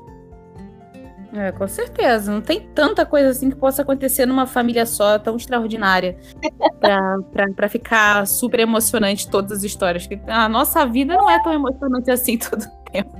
É, 1.35 1.51
com 1.51 1.67
certeza. 1.67 2.31
Não 2.31 2.43
tem 2.43 2.61
tanta 2.61 3.07
coisa 3.07 3.31
assim 3.31 3.49
que 3.49 3.57
possa 3.57 3.83
acontecer 3.83 4.27
numa 4.27 4.47
família 4.47 4.85
só 4.85 5.19
tão 5.19 5.37
extraordinária 5.37 6.17
pra 7.57 7.69
ficar 7.69 8.27
super 8.27 8.61
emocionante 8.61 9.29
todas 9.29 9.59
as 9.59 9.65
histórias. 9.65 10.07
Que 10.07 10.21
a 10.27 10.49
nossa 10.49 10.85
vida 10.85 11.17
não 11.17 11.31
é 11.31 11.43
tão 11.43 11.53
emocionante 11.53 12.11
assim 12.11 12.37
todo 12.39 12.63
o 12.63 12.91
tempo. 12.91 13.17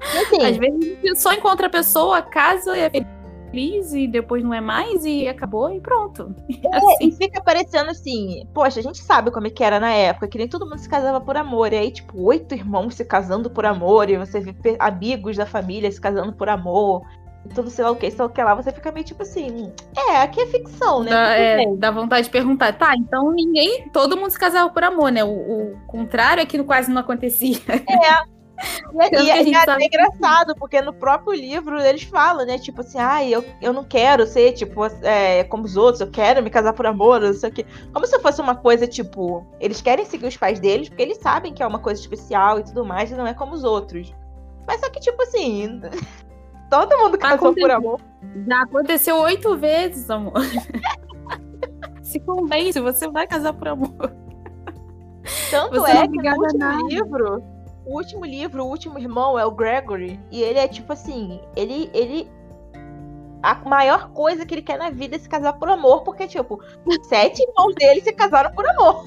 Assim, 0.00 0.44
Às 0.44 0.56
vezes 0.56 0.98
a 0.98 1.06
gente 1.06 1.20
só 1.20 1.32
encontra 1.32 1.66
a 1.66 1.70
pessoa, 1.70 2.22
casa 2.22 2.76
e 2.76 2.80
é 2.80 3.19
feliz 3.50 3.92
e 3.92 4.06
depois 4.06 4.42
não 4.42 4.54
é 4.54 4.60
mais 4.60 5.04
e 5.04 5.28
acabou 5.28 5.70
e 5.70 5.80
pronto. 5.80 6.34
É, 6.72 6.76
assim. 6.76 7.08
E 7.08 7.12
fica 7.12 7.42
parecendo 7.42 7.90
assim, 7.90 8.46
poxa, 8.54 8.80
a 8.80 8.82
gente 8.82 8.98
sabe 8.98 9.30
como 9.30 9.46
é 9.46 9.50
que 9.50 9.64
era 9.64 9.80
na 9.80 9.92
época, 9.92 10.28
que 10.28 10.38
nem 10.38 10.46
todo 10.46 10.66
mundo 10.66 10.78
se 10.78 10.88
casava 10.88 11.20
por 11.20 11.36
amor. 11.36 11.72
E 11.72 11.76
aí, 11.76 11.90
tipo, 11.90 12.20
oito 12.22 12.54
irmãos 12.54 12.94
se 12.94 13.04
casando 13.04 13.50
por 13.50 13.66
amor, 13.66 14.08
e 14.08 14.16
você 14.16 14.40
vê 14.40 14.76
amigos 14.78 15.36
da 15.36 15.46
família 15.46 15.90
se 15.90 16.00
casando 16.00 16.32
por 16.32 16.48
amor. 16.48 17.02
Tudo, 17.54 17.70
sei 17.70 17.84
lá 17.84 17.90
o 17.90 17.96
que, 17.96 18.08
sei 18.10 18.20
lá 18.20 18.26
o 18.26 18.30
que 18.30 18.42
lá, 18.42 18.54
você 18.54 18.70
fica 18.70 18.92
meio 18.92 19.04
tipo 19.04 19.22
assim, 19.22 19.72
é, 19.96 20.18
aqui 20.18 20.40
é 20.42 20.46
ficção, 20.46 21.02
né? 21.02 21.10
Dá, 21.10 21.28
é, 21.30 21.76
dá 21.76 21.90
vontade 21.90 22.24
de 22.24 22.30
perguntar, 22.30 22.74
tá, 22.74 22.94
então 22.94 23.32
ninguém, 23.32 23.88
todo 23.88 24.16
mundo 24.16 24.30
se 24.30 24.38
casava 24.38 24.68
por 24.70 24.84
amor, 24.84 25.10
né? 25.10 25.24
O, 25.24 25.30
o 25.30 25.80
contrário 25.86 26.42
é 26.42 26.46
que 26.46 26.62
quase 26.62 26.90
não 26.90 27.00
acontecia. 27.00 27.58
É, 27.68 28.39
e, 29.12 29.16
e, 29.16 29.50
e 29.50 29.54
é 29.54 29.56
até 29.56 29.84
engraçado, 29.84 30.54
porque 30.54 30.80
no 30.80 30.92
próprio 30.92 31.34
livro 31.34 31.80
eles 31.80 32.02
falam, 32.02 32.44
né? 32.44 32.58
Tipo 32.58 32.80
assim, 32.80 32.98
ah, 32.98 33.24
eu, 33.24 33.44
eu 33.60 33.72
não 33.72 33.84
quero 33.84 34.26
ser, 34.26 34.52
tipo, 34.52 34.84
é, 35.02 35.44
como 35.44 35.64
os 35.64 35.76
outros, 35.76 36.00
eu 36.00 36.10
quero 36.10 36.42
me 36.42 36.50
casar 36.50 36.72
por 36.72 36.86
amor, 36.86 37.20
não 37.20 37.32
sei 37.32 37.50
o 37.50 37.52
quê. 37.52 37.66
Como 37.92 38.06
se 38.06 38.18
fosse 38.20 38.40
uma 38.40 38.54
coisa, 38.54 38.86
tipo, 38.86 39.46
eles 39.58 39.80
querem 39.80 40.04
seguir 40.04 40.26
os 40.26 40.36
pais 40.36 40.60
deles, 40.60 40.88
porque 40.88 41.02
eles 41.02 41.18
sabem 41.18 41.52
que 41.52 41.62
é 41.62 41.66
uma 41.66 41.78
coisa 41.78 42.00
especial 42.00 42.58
e 42.58 42.64
tudo 42.64 42.84
mais, 42.84 43.10
e 43.10 43.14
não 43.14 43.26
é 43.26 43.34
como 43.34 43.54
os 43.54 43.64
outros. 43.64 44.14
Mas 44.66 44.80
só 44.80 44.90
que, 44.90 45.00
tipo 45.00 45.22
assim, 45.22 45.80
todo 46.70 46.98
mundo 46.98 47.18
casou 47.18 47.54
por 47.54 47.70
amor. 47.70 48.00
Já 48.46 48.62
aconteceu 48.62 49.16
oito 49.20 49.56
vezes, 49.56 50.10
amor. 50.10 50.34
Se 52.02 52.18
convence, 52.20 52.80
você 52.80 53.08
vai 53.08 53.26
casar 53.26 53.52
por 53.52 53.68
amor. 53.68 54.12
Tanto 55.50 55.80
você 55.80 55.92
é 55.92 56.08
que 56.08 56.16
no 56.16 56.36
último 56.36 56.88
livro 56.88 57.59
o 57.90 57.96
último 57.96 58.24
livro, 58.24 58.64
o 58.64 58.68
último 58.68 58.98
irmão 58.98 59.36
é 59.36 59.44
o 59.44 59.50
Gregory, 59.50 60.18
e 60.30 60.40
ele 60.42 60.60
é 60.60 60.68
tipo 60.68 60.92
assim, 60.92 61.40
ele 61.56 61.90
ele 61.92 62.30
a 63.42 63.54
maior 63.68 64.10
coisa 64.10 64.46
que 64.46 64.54
ele 64.54 64.62
quer 64.62 64.78
na 64.78 64.90
vida 64.90 65.16
é 65.16 65.18
se 65.18 65.28
casar 65.28 65.54
por 65.54 65.68
amor, 65.68 66.02
porque 66.04 66.28
tipo, 66.28 66.60
sete 67.08 67.42
irmãos 67.42 67.74
dele 67.74 68.00
se 68.00 68.12
casaram 68.12 68.52
por 68.52 68.68
amor. 68.68 69.04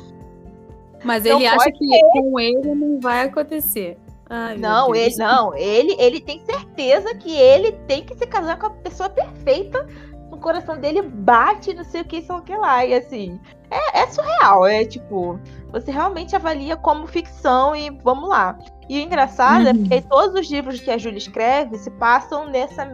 Mas 1.04 1.26
ele 1.26 1.48
acha 1.48 1.72
que 1.72 1.88
ter. 1.88 2.02
com 2.12 2.40
ele 2.40 2.76
não 2.76 3.00
vai 3.00 3.22
acontecer. 3.26 3.98
Ai, 4.30 4.58
não, 4.58 4.94
ele 4.94 5.16
não, 5.16 5.56
ele 5.56 5.96
ele 6.00 6.20
tem 6.20 6.44
certeza 6.46 7.14
que 7.16 7.32
ele 7.32 7.74
tem 7.88 8.04
que 8.04 8.16
se 8.16 8.26
casar 8.26 8.58
com 8.60 8.68
a 8.68 8.70
pessoa 8.70 9.10
perfeita. 9.10 9.88
O 10.32 10.38
coração 10.38 10.78
dele 10.78 11.02
bate, 11.02 11.74
não 11.74 11.84
sei 11.84 12.02
o 12.02 12.06
que, 12.06 12.22
sei 12.22 12.36
o 12.36 12.42
que 12.42 12.56
lá. 12.56 12.86
E 12.86 12.96
assim, 12.96 13.40
é, 13.70 14.00
é 14.02 14.08
surreal. 14.08 14.66
É 14.66 14.84
tipo, 14.84 15.40
você 15.72 15.92
realmente 15.92 16.36
avalia 16.36 16.76
como 16.78 17.08
ficção 17.08 17.76
e 17.76 17.90
vamos 17.90 18.30
lá. 18.30 18.58
E 18.90 19.00
o 19.00 19.02
engraçado 19.02 19.68
é 19.68 19.72
uhum. 19.72 19.78
é 19.78 19.80
porque 19.80 20.02
todos 20.02 20.40
os 20.40 20.52
livros 20.52 20.80
que 20.80 20.92
a 20.92 20.98
Júlia 20.98 21.18
escreve 21.18 21.78
se 21.78 21.90
passam 21.92 22.50
nessa 22.50 22.86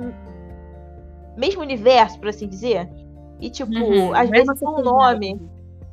mesmo 1.36 1.62
universo, 1.62 2.20
por 2.20 2.30
assim 2.30 2.48
dizer. 2.48 2.90
E, 3.40 3.50
tipo, 3.50 3.72
uhum. 3.72 4.14
às 4.14 4.30
vezes 4.30 4.62
um 4.62 4.82
nome. 4.82 5.40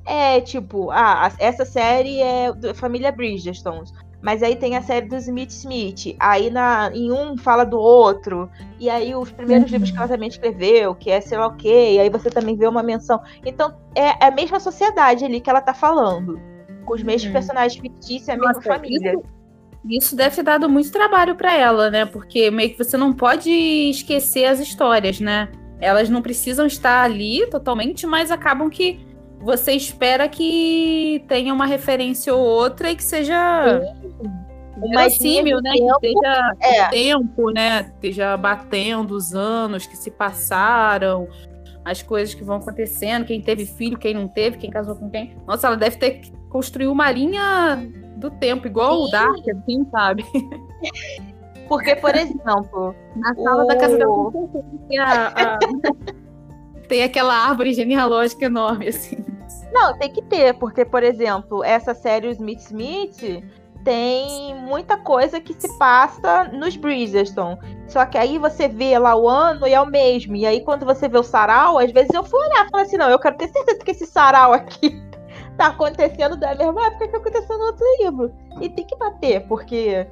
É, 0.04 0.40
tipo, 0.40 0.90
ah, 0.90 1.32
essa 1.38 1.64
série 1.64 2.20
é 2.20 2.52
da 2.52 2.74
família 2.74 3.10
Bridgestone. 3.10 3.84
Mas 4.22 4.42
aí 4.42 4.56
tem 4.56 4.76
a 4.76 4.82
série 4.82 5.06
do 5.06 5.16
Smith 5.16 5.50
Smith. 5.50 6.16
Aí 6.18 6.50
na, 6.50 6.90
em 6.92 7.12
um 7.12 7.36
fala 7.36 7.64
do 7.64 7.78
outro. 7.78 8.50
E 8.78 8.90
aí 8.90 9.14
os 9.14 9.30
primeiros 9.30 9.66
uhum. 9.66 9.72
livros 9.72 9.90
que 9.90 9.96
ela 9.96 10.08
também 10.08 10.28
escreveu, 10.28 10.94
que 10.94 11.10
é 11.10 11.20
sei 11.20 11.38
lá 11.38 11.46
o 11.46 11.56
quê. 11.56 11.92
E 11.94 12.00
aí 12.00 12.10
você 12.10 12.30
também 12.30 12.56
vê 12.56 12.66
uma 12.66 12.82
menção. 12.82 13.20
Então 13.44 13.74
é 13.94 14.24
a 14.24 14.30
mesma 14.30 14.58
sociedade 14.58 15.24
ali 15.24 15.40
que 15.40 15.50
ela 15.50 15.60
tá 15.60 15.74
falando. 15.74 16.40
Com 16.84 16.94
os 16.94 17.02
mesmos 17.02 17.28
uhum. 17.28 17.32
personagens 17.32 17.80
fictícios 17.80 18.28
e 18.28 18.32
a 18.32 18.36
mesma 18.36 18.62
família. 18.62 19.12
Isso, 19.12 19.22
isso 19.88 20.16
deve 20.16 20.36
ter 20.36 20.42
dado 20.42 20.68
muito 20.68 20.90
trabalho 20.90 21.34
para 21.34 21.54
ela, 21.54 21.90
né? 21.90 22.04
Porque 22.04 22.50
meio 22.50 22.70
que 22.70 22.78
você 22.78 22.96
não 22.96 23.12
pode 23.12 23.50
esquecer 23.50 24.46
as 24.46 24.60
histórias, 24.60 25.20
né? 25.20 25.48
Elas 25.80 26.08
não 26.08 26.22
precisam 26.22 26.66
estar 26.66 27.02
ali 27.02 27.46
totalmente, 27.48 28.06
mas 28.06 28.30
acabam 28.30 28.70
que 28.70 28.98
você 29.40 29.72
espera 29.72 30.28
que 30.28 31.24
tenha 31.28 31.52
uma 31.52 31.66
referência 31.66 32.34
ou 32.34 32.40
outra 32.40 32.90
e 32.90 32.96
que 32.96 33.04
seja 33.04 33.80
verossímil, 34.76 35.60
né? 35.60 35.72
Tempo, 35.72 36.00
que 36.00 36.06
esteja 36.06 36.52
é. 36.60 36.88
tempo, 36.88 37.50
né? 37.50 37.92
Esteja 37.94 38.36
batendo 38.36 39.14
os 39.14 39.34
anos 39.34 39.86
que 39.86 39.96
se 39.96 40.10
passaram, 40.10 41.28
as 41.84 42.02
coisas 42.02 42.34
que 42.34 42.42
vão 42.42 42.56
acontecendo, 42.56 43.26
quem 43.26 43.40
teve 43.40 43.66
filho, 43.66 43.98
quem 43.98 44.14
não 44.14 44.26
teve, 44.26 44.56
quem 44.56 44.70
casou 44.70 44.96
com 44.96 45.08
quem. 45.10 45.36
Nossa, 45.46 45.68
ela 45.68 45.76
deve 45.76 45.96
ter 45.96 46.22
construído 46.48 46.90
uma 46.90 47.10
linha 47.10 47.78
do 48.28 48.38
tempo, 48.38 48.66
igual 48.66 48.96
Sim. 48.96 49.04
o 49.04 49.10
Dark, 49.10 49.48
assim, 49.48 49.86
sabe? 49.90 50.24
Porque, 51.68 51.96
por 51.96 52.14
exemplo. 52.14 52.94
Na 53.16 53.34
sala 53.34 53.64
o... 53.64 53.66
da 53.66 53.76
casa 53.76 53.98
dela 53.98 54.32
tem, 54.88 54.98
a, 54.98 55.28
a... 55.28 55.58
tem 56.88 57.02
aquela 57.02 57.34
árvore 57.34 57.72
genealógica 57.74 58.46
enorme, 58.46 58.88
assim. 58.88 59.24
Não, 59.72 59.96
tem 59.98 60.10
que 60.10 60.22
ter, 60.22 60.54
porque, 60.54 60.84
por 60.84 61.02
exemplo, 61.02 61.62
essa 61.64 61.94
série 61.94 62.30
Smith 62.30 62.60
Smith 62.60 63.42
tem 63.84 64.54
muita 64.54 64.96
coisa 64.96 65.40
que 65.40 65.54
se 65.54 65.78
passa 65.78 66.44
nos 66.44 66.76
Bridgerton. 66.76 67.56
Só 67.86 68.04
que 68.04 68.18
aí 68.18 68.36
você 68.36 68.66
vê 68.66 68.98
lá 68.98 69.14
o 69.14 69.28
ano 69.28 69.66
e 69.66 69.74
é 69.74 69.80
o 69.80 69.86
mesmo. 69.86 70.34
E 70.34 70.44
aí 70.44 70.60
quando 70.64 70.84
você 70.84 71.08
vê 71.08 71.18
o 71.18 71.22
sarau, 71.22 71.78
às 71.78 71.92
vezes 71.92 72.12
eu 72.12 72.24
fui 72.24 72.40
olhar 72.40 72.66
e 72.66 72.70
falei 72.70 72.86
assim, 72.86 72.96
não, 72.96 73.08
eu 73.08 73.18
quero 73.18 73.36
ter 73.36 73.48
certeza 73.48 73.78
que 73.78 73.90
esse 73.92 74.06
sarau 74.06 74.52
aqui 74.52 75.05
tá 75.56 75.68
acontecendo 75.68 76.36
da 76.36 76.54
mesma 76.54 76.86
época 76.86 77.08
que 77.08 77.16
aconteceu 77.16 77.58
no 77.58 77.64
outro 77.64 77.84
livro. 78.00 78.32
E 78.60 78.68
tem 78.68 78.86
que 78.86 78.96
bater, 78.96 79.46
porque 79.48 80.06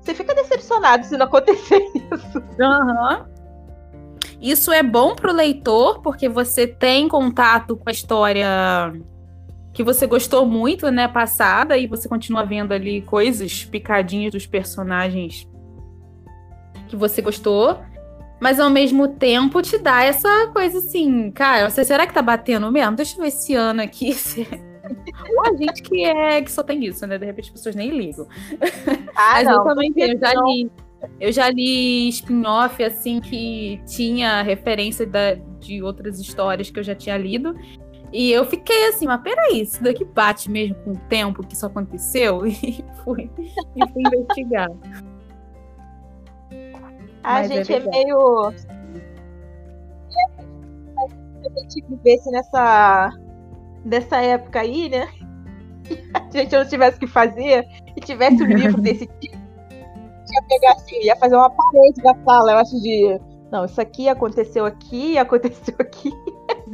você 0.00 0.14
fica 0.14 0.34
decepcionado 0.34 1.04
se 1.04 1.16
não 1.16 1.26
acontecer 1.26 1.78
isso. 1.94 2.42
Aham. 2.60 3.26
Uhum. 3.26 3.38
Isso 4.40 4.70
é 4.70 4.82
bom 4.82 5.16
pro 5.16 5.32
leitor, 5.32 6.00
porque 6.00 6.28
você 6.28 6.66
tem 6.66 7.08
contato 7.08 7.76
com 7.76 7.88
a 7.88 7.92
história 7.92 8.92
que 9.72 9.82
você 9.82 10.06
gostou 10.06 10.46
muito, 10.46 10.90
né, 10.90 11.08
passada, 11.08 11.76
e 11.76 11.86
você 11.86 12.08
continua 12.08 12.44
vendo 12.44 12.72
ali 12.72 13.02
coisas 13.02 13.64
picadinhas 13.64 14.32
dos 14.32 14.46
personagens 14.46 15.48
que 16.88 16.96
você 16.96 17.20
gostou. 17.20 17.80
Mas 18.40 18.60
ao 18.60 18.70
mesmo 18.70 19.08
tempo 19.08 19.60
te 19.62 19.78
dá 19.78 20.02
essa 20.04 20.48
coisa 20.52 20.78
assim, 20.78 21.30
cara, 21.32 21.68
você, 21.68 21.84
será 21.84 22.06
que 22.06 22.14
tá 22.14 22.22
batendo 22.22 22.70
mesmo? 22.70 22.96
Deixa 22.96 23.16
eu 23.16 23.22
ver 23.22 23.28
esse 23.28 23.54
ano 23.54 23.82
aqui. 23.82 24.14
Ou 25.36 25.46
a 25.46 25.56
gente 25.56 25.82
que 25.82 26.04
é 26.04 26.40
que 26.40 26.50
só 26.50 26.62
tem 26.62 26.84
isso, 26.84 27.06
né? 27.06 27.18
De 27.18 27.26
repente 27.26 27.46
as 27.46 27.50
pessoas 27.50 27.74
nem 27.74 27.90
ligam. 27.90 28.26
Ah, 29.14 29.32
Mas 29.34 29.44
não, 29.44 29.54
eu 29.54 29.64
também 29.64 29.92
tenho, 29.92 30.14
eu 30.14 30.18
já 30.20 30.32
li. 30.34 30.70
Eu 31.20 31.32
já 31.32 31.48
li 31.50 32.08
spin-off, 32.08 32.82
assim, 32.82 33.20
que 33.20 33.80
tinha 33.86 34.42
referência 34.42 35.06
da, 35.06 35.34
de 35.60 35.80
outras 35.80 36.18
histórias 36.18 36.70
que 36.70 36.78
eu 36.78 36.82
já 36.82 36.94
tinha 36.94 37.16
lido. 37.16 37.54
E 38.12 38.32
eu 38.32 38.44
fiquei 38.44 38.88
assim, 38.88 39.06
mas 39.06 39.20
peraí, 39.20 39.60
isso 39.60 39.82
daqui 39.82 40.04
bate 40.04 40.50
mesmo 40.50 40.74
com 40.76 40.92
o 40.92 40.98
tempo 41.08 41.46
que 41.46 41.54
isso 41.54 41.66
aconteceu? 41.66 42.42
E 42.46 42.84
fui, 43.04 43.30
e 43.76 43.92
fui 43.92 44.02
investigar. 44.06 44.68
A 47.28 47.34
mas 47.34 47.48
gente 47.48 47.72
é, 47.72 47.76
é 47.76 47.80
meio. 47.80 48.46
A 48.46 48.52
gente 51.60 51.84
vivesse 51.88 52.30
nessa. 52.30 53.10
nessa 53.84 54.16
época 54.16 54.60
aí, 54.60 54.88
né? 54.88 55.08
a 56.14 56.30
gente 56.30 56.56
não 56.56 56.66
tivesse 56.66 56.96
o 56.96 57.00
que 57.00 57.06
fazer 57.06 57.66
e 57.94 58.00
tivesse 58.00 58.42
um 58.42 58.46
livro 58.46 58.80
desse 58.82 59.06
tipo 59.20 59.38
ia 60.32 60.42
pegar 60.42 60.72
assim, 60.72 61.02
ia 61.02 61.16
fazer 61.16 61.36
uma 61.36 61.50
parede 61.50 62.02
da 62.02 62.14
sala, 62.24 62.52
eu 62.52 62.58
acho 62.58 62.80
de. 62.80 63.20
Não, 63.50 63.64
isso 63.64 63.80
aqui 63.80 64.08
aconteceu 64.08 64.64
aqui, 64.64 65.16
aconteceu 65.18 65.74
aqui. 65.78 66.12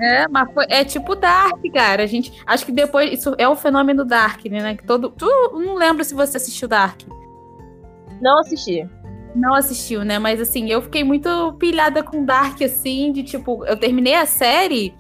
É, 0.00 0.26
mas 0.28 0.52
foi, 0.52 0.66
é 0.68 0.84
tipo 0.84 1.14
Dark, 1.14 1.60
cara. 1.72 2.02
A 2.02 2.06
gente. 2.06 2.32
Acho 2.46 2.66
que 2.66 2.72
depois. 2.72 3.12
Isso 3.12 3.34
é 3.38 3.48
o 3.48 3.56
fenômeno 3.56 4.04
Dark, 4.04 4.44
né? 4.46 4.76
Que 4.76 4.86
todo. 4.86 5.10
Tu 5.10 5.26
não 5.52 5.74
lembro 5.74 6.04
se 6.04 6.14
você 6.14 6.36
assistiu 6.36 6.68
Dark. 6.68 7.02
Não 8.20 8.40
assisti. 8.40 8.88
Não 9.34 9.54
assistiu, 9.54 10.04
né? 10.04 10.18
Mas 10.18 10.40
assim, 10.40 10.70
eu 10.70 10.80
fiquei 10.82 11.02
muito 11.02 11.54
pilhada 11.58 12.02
com 12.02 12.24
Dark, 12.24 12.60
assim, 12.62 13.10
de 13.12 13.22
tipo, 13.22 13.64
eu 13.64 13.76
terminei 13.76 14.14
a 14.14 14.26
série 14.26 14.94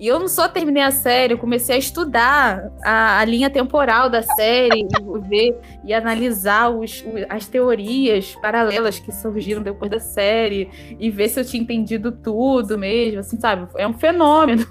e 0.00 0.06
eu 0.06 0.18
não 0.18 0.28
só 0.28 0.48
terminei 0.48 0.82
a 0.82 0.90
série, 0.90 1.34
eu 1.34 1.38
comecei 1.38 1.74
a 1.74 1.78
estudar 1.78 2.72
a, 2.82 3.18
a 3.18 3.24
linha 3.26 3.50
temporal 3.50 4.08
da 4.08 4.22
série, 4.22 4.80
e 4.88 5.28
ver 5.28 5.60
e 5.84 5.92
analisar 5.92 6.70
os, 6.70 7.04
as 7.28 7.46
teorias 7.46 8.34
paralelas 8.36 8.98
que 8.98 9.12
surgiram 9.12 9.62
depois 9.62 9.90
da 9.90 10.00
série, 10.00 10.70
e 10.98 11.10
ver 11.10 11.28
se 11.28 11.38
eu 11.38 11.44
tinha 11.44 11.62
entendido 11.62 12.10
tudo 12.10 12.78
mesmo, 12.78 13.20
assim, 13.20 13.38
sabe? 13.38 13.68
É 13.76 13.86
um 13.86 13.92
fenômeno 13.92 14.66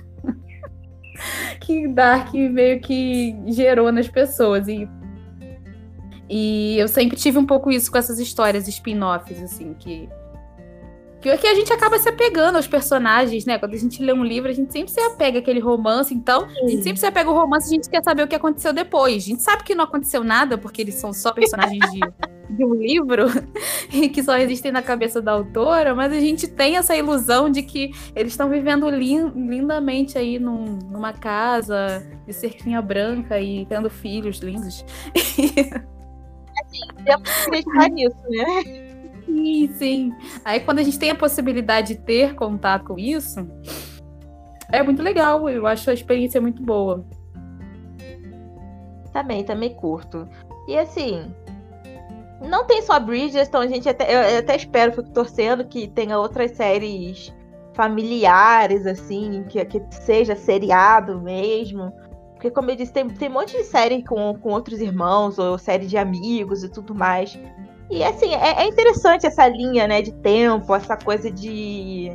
que 1.61 1.87
Dark 1.87 2.33
meio 2.33 2.79
que 2.81 3.35
gerou 3.49 3.91
nas 3.91 4.07
pessoas. 4.07 4.67
E, 4.67 4.89
e 6.29 6.77
eu 6.77 6.87
sempre 6.87 7.17
tive 7.17 7.37
um 7.37 7.45
pouco 7.45 7.71
isso 7.71 7.91
com 7.91 7.97
essas 7.97 8.19
histórias 8.19 8.67
spin-offs, 8.67 9.41
assim, 9.41 9.73
que 9.73 10.07
que 11.21 11.29
a 11.29 11.53
gente 11.53 11.71
acaba 11.73 11.99
se 11.99 12.07
apegando 12.07 12.55
aos 12.55 12.67
personagens, 12.67 13.45
né? 13.45 13.59
Quando 13.59 13.73
a 13.73 13.77
gente 13.77 14.01
lê 14.01 14.13
um 14.13 14.23
livro, 14.23 14.49
a 14.49 14.53
gente 14.53 14.71
sempre 14.71 14.89
se 14.89 14.99
apega 15.01 15.39
àquele 15.39 15.59
romance. 15.59 16.13
Então, 16.13 16.45
a 16.45 16.67
gente 16.69 16.81
sempre 16.81 16.97
se 16.97 17.05
apega 17.05 17.29
ao 17.29 17.35
romance, 17.35 17.67
a 17.67 17.75
gente 17.75 17.89
quer 17.89 18.01
saber 18.01 18.23
o 18.23 18.27
que 18.27 18.35
aconteceu 18.35 18.71
depois. 18.71 19.23
A 19.23 19.27
gente 19.27 19.41
sabe 19.41 19.63
que 19.63 19.75
não 19.75 19.83
aconteceu 19.83 20.23
nada, 20.23 20.57
porque 20.57 20.81
eles 20.81 20.95
são 20.95 21.11
só 21.11 21.33
personagens 21.33 21.91
de, 21.91 21.99
de 22.55 22.63
um 22.63 22.73
livro 22.73 23.25
e 23.91 24.07
que 24.07 24.23
só 24.23 24.37
existem 24.37 24.71
na 24.71 24.81
cabeça 24.81 25.21
da 25.21 25.33
autora, 25.33 25.93
mas 25.93 26.13
a 26.13 26.19
gente 26.19 26.47
tem 26.47 26.77
essa 26.77 26.95
ilusão 26.95 27.49
de 27.49 27.63
que 27.63 27.91
eles 28.15 28.31
estão 28.31 28.49
vivendo 28.49 28.89
lin 28.89 29.29
lindamente 29.35 30.17
aí 30.17 30.39
num, 30.39 30.79
numa 30.89 31.11
casa 31.11 32.01
de 32.25 32.31
cerquinha 32.31 32.81
branca 32.81 33.41
e 33.41 33.65
tendo 33.65 33.89
filhos 33.89 34.39
lindos. 34.39 34.85
assim, 36.69 37.03
temos 37.03 37.29
que 37.29 37.41
acreditar 37.41 37.89
nisso, 37.91 38.17
né? 38.29 38.89
Sim, 39.25 39.73
sim. 39.75 40.13
Aí 40.43 40.59
quando 40.59 40.79
a 40.79 40.83
gente 40.83 40.97
tem 40.97 41.11
a 41.11 41.15
possibilidade 41.15 41.95
de 41.95 41.99
ter 42.01 42.35
contato 42.35 42.85
com 42.85 42.99
isso, 42.99 43.47
é 44.71 44.81
muito 44.81 45.01
legal. 45.01 45.49
Eu 45.49 45.67
acho 45.67 45.89
a 45.89 45.93
experiência 45.93 46.41
muito 46.41 46.61
boa. 46.63 47.05
Também, 49.11 49.43
também 49.43 49.73
curto. 49.75 50.27
E 50.67 50.77
assim, 50.77 51.33
não 52.41 52.65
tem 52.65 52.81
só 52.81 52.99
Bridges, 52.99 53.47
então 53.47 53.61
a 53.61 53.67
gente 53.67 53.89
até, 53.89 54.35
eu, 54.35 54.39
até 54.39 54.55
espero, 54.55 54.93
fico 54.93 55.09
torcendo 55.09 55.65
que 55.65 55.87
tenha 55.87 56.17
outras 56.17 56.51
séries 56.51 57.33
familiares, 57.73 58.85
assim, 58.85 59.43
que, 59.49 59.63
que 59.65 59.81
seja 59.89 60.35
seriado 60.35 61.19
mesmo. 61.21 61.93
Porque, 62.39 62.51
como 62.51 62.71
eu 62.71 62.75
disse, 62.77 62.93
tem, 62.93 63.05
tem 63.05 63.27
um 63.27 63.33
monte 63.33 63.51
de 63.51 63.65
série 63.65 64.01
com, 64.01 64.33
com 64.35 64.51
outros 64.51 64.79
irmãos, 64.79 65.37
ou 65.37 65.57
série 65.57 65.85
de 65.85 65.97
amigos 65.97 66.63
e 66.63 66.69
tudo 66.69 66.95
mais. 66.95 67.37
E 67.89 68.01
assim, 68.01 68.33
é, 68.33 68.61
é, 68.61 68.65
interessante 68.65 69.27
essa 69.27 69.45
linha, 69.45 69.85
né, 69.85 70.01
de 70.01 70.13
tempo, 70.13 70.73
essa 70.73 70.95
coisa 70.95 71.29
de 71.29 72.09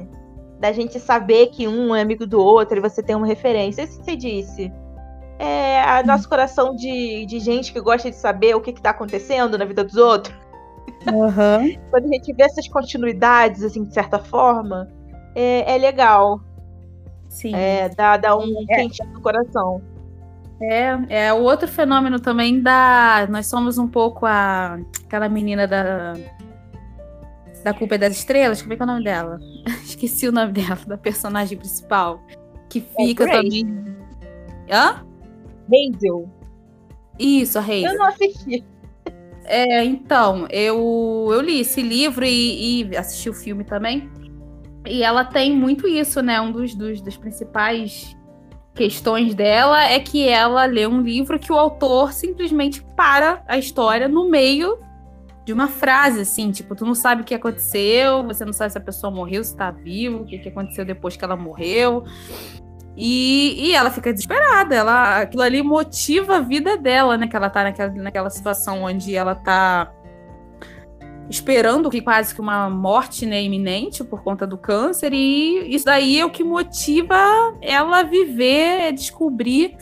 da 0.59 0.73
gente 0.73 0.99
saber 0.99 1.49
que 1.49 1.69
um 1.69 1.95
é 1.95 2.01
amigo 2.01 2.27
do 2.27 2.41
outro 2.41 2.79
e 2.79 2.81
você 2.81 3.03
tem 3.03 3.15
uma 3.15 3.27
referência. 3.27 3.83
Isso 3.83 3.99
que 3.99 4.05
você 4.07 4.17
disse. 4.17 4.73
É 5.39 5.83
a 5.83 6.03
nosso 6.03 6.27
coração 6.27 6.75
de, 6.75 7.27
de 7.27 7.39
gente 7.39 7.71
que 7.71 7.79
gosta 7.79 8.09
de 8.09 8.17
saber 8.17 8.57
o 8.57 8.63
que 8.63 8.71
está 8.71 8.91
acontecendo 8.91 9.59
na 9.59 9.67
vida 9.67 9.85
dos 9.85 9.97
outros. 9.97 10.35
Uhum. 11.07 11.77
Quando 11.91 12.07
a 12.07 12.15
gente 12.15 12.33
vê 12.33 12.45
essas 12.45 12.67
continuidades, 12.67 13.63
assim, 13.63 13.85
de 13.85 13.93
certa 13.93 14.19
forma, 14.19 14.89
é, 15.35 15.75
é 15.75 15.77
legal. 15.77 16.41
Sim. 17.29 17.55
É, 17.55 17.91
dá, 17.91 18.17
dá 18.17 18.35
um 18.35 18.65
é. 18.71 18.77
quentinho 18.77 19.13
no 19.13 19.21
coração. 19.21 19.83
É, 20.71 21.27
é 21.27 21.33
o 21.33 21.43
outro 21.43 21.69
fenômeno 21.69 22.19
também 22.19 22.61
da. 22.61 23.27
Nós 23.31 23.47
somos 23.47 23.77
um 23.79 23.89
pouco 23.89 24.25
a 24.27 24.79
aquela 25.05 25.29
menina 25.29 25.67
da. 25.67 26.15
Da 27.63 27.73
Culpa 27.73 27.95
é 27.95 27.99
das 27.99 28.13
Estrelas, 28.13 28.61
como 28.61 28.75
é 28.75 28.77
que 28.77 28.83
é 28.83 28.85
o 28.85 28.87
nome 28.87 29.05
dela? 29.05 29.41
Esqueci 29.83 30.29
o 30.29 30.33
nome 30.33 30.53
dela, 30.53 30.79
da 30.87 30.99
personagem 30.99 31.57
principal. 31.57 32.23
Que 32.69 32.81
é 32.81 33.07
fica 33.07 33.25
é 33.25 33.33
também. 33.33 33.67
Hã? 34.71 35.03
Hazel. 35.73 36.29
Isso, 37.19 37.59
a 37.59 37.63
Hazel. 37.63 37.93
Eu 37.93 37.99
não 37.99 38.07
assisti. 38.07 38.65
É, 39.45 39.85
então, 39.85 40.47
eu, 40.51 41.29
eu 41.31 41.41
li 41.41 41.61
esse 41.61 41.83
livro 41.83 42.25
e, 42.25 42.83
e, 42.83 42.97
assisti 42.97 43.29
o 43.31 43.35
filme 43.35 43.65
também. 43.65 44.11
E 44.87 45.03
ela 45.03 45.25
tem 45.25 45.55
muito 45.55 45.87
isso, 45.89 46.21
né? 46.23 46.41
Um 46.41 46.53
dos, 46.53 46.75
dos, 46.75 47.01
dos 47.01 47.17
principais 47.17 48.15
questões 48.75 49.35
dela 49.35 49.85
é 49.85 50.01
que 50.01 50.29
ela 50.29 50.65
lê 50.65 50.87
um 50.87 51.01
livro 51.01 51.39
que 51.39 51.53
o 51.53 51.59
autor 51.59 52.13
simplesmente 52.13 52.83
para 52.97 53.43
a 53.47 53.57
história 53.57 54.09
no 54.09 54.29
meio 54.29 54.79
de 55.45 55.53
uma 55.53 55.69
frase, 55.69 56.21
assim, 56.21 56.51
tipo, 56.51 56.75
tu 56.75 56.87
não 56.87 56.95
sabe 56.95 57.23
o 57.23 57.25
que 57.25 57.35
aconteceu, 57.35 58.25
você 58.25 58.45
não 58.45 58.53
sabe 58.53 58.73
se 58.73 58.79
a 58.79 58.81
pessoa 58.81 59.11
morreu, 59.11 59.45
se 59.45 59.55
tá 59.55 59.71
vivo, 59.71 60.23
o 60.23 60.25
que, 60.25 60.39
que 60.39 60.49
aconteceu 60.49 60.85
depois 60.85 61.17
que 61.17 61.25
ela 61.25 61.37
morreu. 61.37 62.05
E, 62.97 63.55
e 63.59 63.75
ela 63.75 63.91
fica 63.91 64.13
desesperada, 64.13 64.75
ela, 64.75 65.21
aquilo 65.21 65.43
ali 65.43 65.63
motiva 65.63 66.37
a 66.37 66.41
vida 66.41 66.79
dela, 66.79 67.19
né? 67.19 67.27
Que 67.27 67.37
ela 67.37 67.51
tá 67.51 67.65
naquela, 67.65 67.93
naquela 67.93 68.31
situação 68.31 68.85
onde 68.85 69.15
ela 69.15 69.35
tá 69.35 69.93
esperando 71.29 71.91
que 71.91 72.01
quase 72.01 72.35
que 72.35 72.41
uma 72.41 72.69
morte 72.69 73.27
né, 73.27 73.43
iminente 73.43 74.05
por 74.05 74.23
conta 74.23 74.47
do 74.47 74.59
câncer, 74.59 75.13
e 75.13 75.75
isso 75.75 75.85
daí 75.85 76.21
é 76.21 76.25
o 76.25 76.31
que 76.31 76.45
motiva 76.45 77.17
ela 77.61 78.01
a 78.01 78.03
viver, 78.03 78.83
é 78.83 78.93
descobrir 78.93 79.77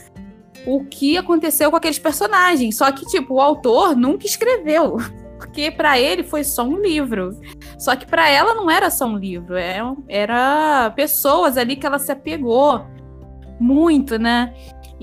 o 0.65 0.85
que 0.85 1.17
aconteceu 1.17 1.69
com 1.69 1.77
aqueles 1.77 1.99
personagens. 1.99 2.77
Só 2.77 2.91
que, 2.91 3.05
tipo, 3.05 3.35
o 3.35 3.41
autor 3.41 3.95
nunca 3.95 4.25
escreveu. 4.25 4.97
Porque 5.37 5.69
para 5.69 5.99
ele 5.99 6.23
foi 6.23 6.43
só 6.43 6.63
um 6.63 6.77
livro. 6.79 7.37
Só 7.77 7.95
que 7.97 8.05
para 8.05 8.29
ela 8.29 8.55
não 8.55 8.71
era 8.71 8.89
só 8.89 9.05
um 9.05 9.17
livro. 9.17 9.55
É 9.57 9.79
era 10.07 10.89
pessoas 10.95 11.57
ali 11.57 11.75
que 11.75 11.85
ela 11.85 11.99
se 11.99 12.11
apegou 12.13 12.85
muito, 13.59 14.17
né? 14.17 14.53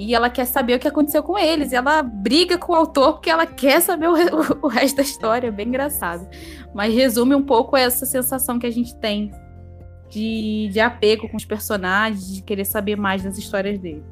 E 0.02 0.14
ela 0.14 0.30
quer 0.30 0.46
saber 0.46 0.76
o 0.76 0.78
que 0.78 0.88
aconteceu 0.88 1.22
com 1.22 1.38
eles. 1.38 1.72
E 1.72 1.76
ela 1.76 2.02
briga 2.02 2.56
com 2.56 2.72
o 2.72 2.74
autor 2.74 3.12
porque 3.14 3.28
ela 3.28 3.44
quer 3.44 3.82
saber 3.82 4.08
o, 4.08 4.14
o, 4.14 4.60
o 4.64 4.68
resto 4.68 4.96
da 4.96 5.02
história. 5.02 5.48
É 5.48 5.50
bem 5.50 5.68
engraçado. 5.68 6.26
Mas 6.74 6.94
resume 6.94 7.34
um 7.34 7.42
pouco 7.42 7.76
essa 7.76 8.06
sensação 8.06 8.58
que 8.58 8.66
a 8.66 8.70
gente 8.70 8.98
tem 8.98 9.30
de, 10.08 10.70
de 10.72 10.80
apego 10.80 11.28
com 11.28 11.36
os 11.36 11.44
personagens, 11.44 12.34
de 12.34 12.42
querer 12.42 12.64
saber 12.64 12.96
mais 12.96 13.22
das 13.22 13.36
histórias 13.36 13.78
deles. 13.78 14.02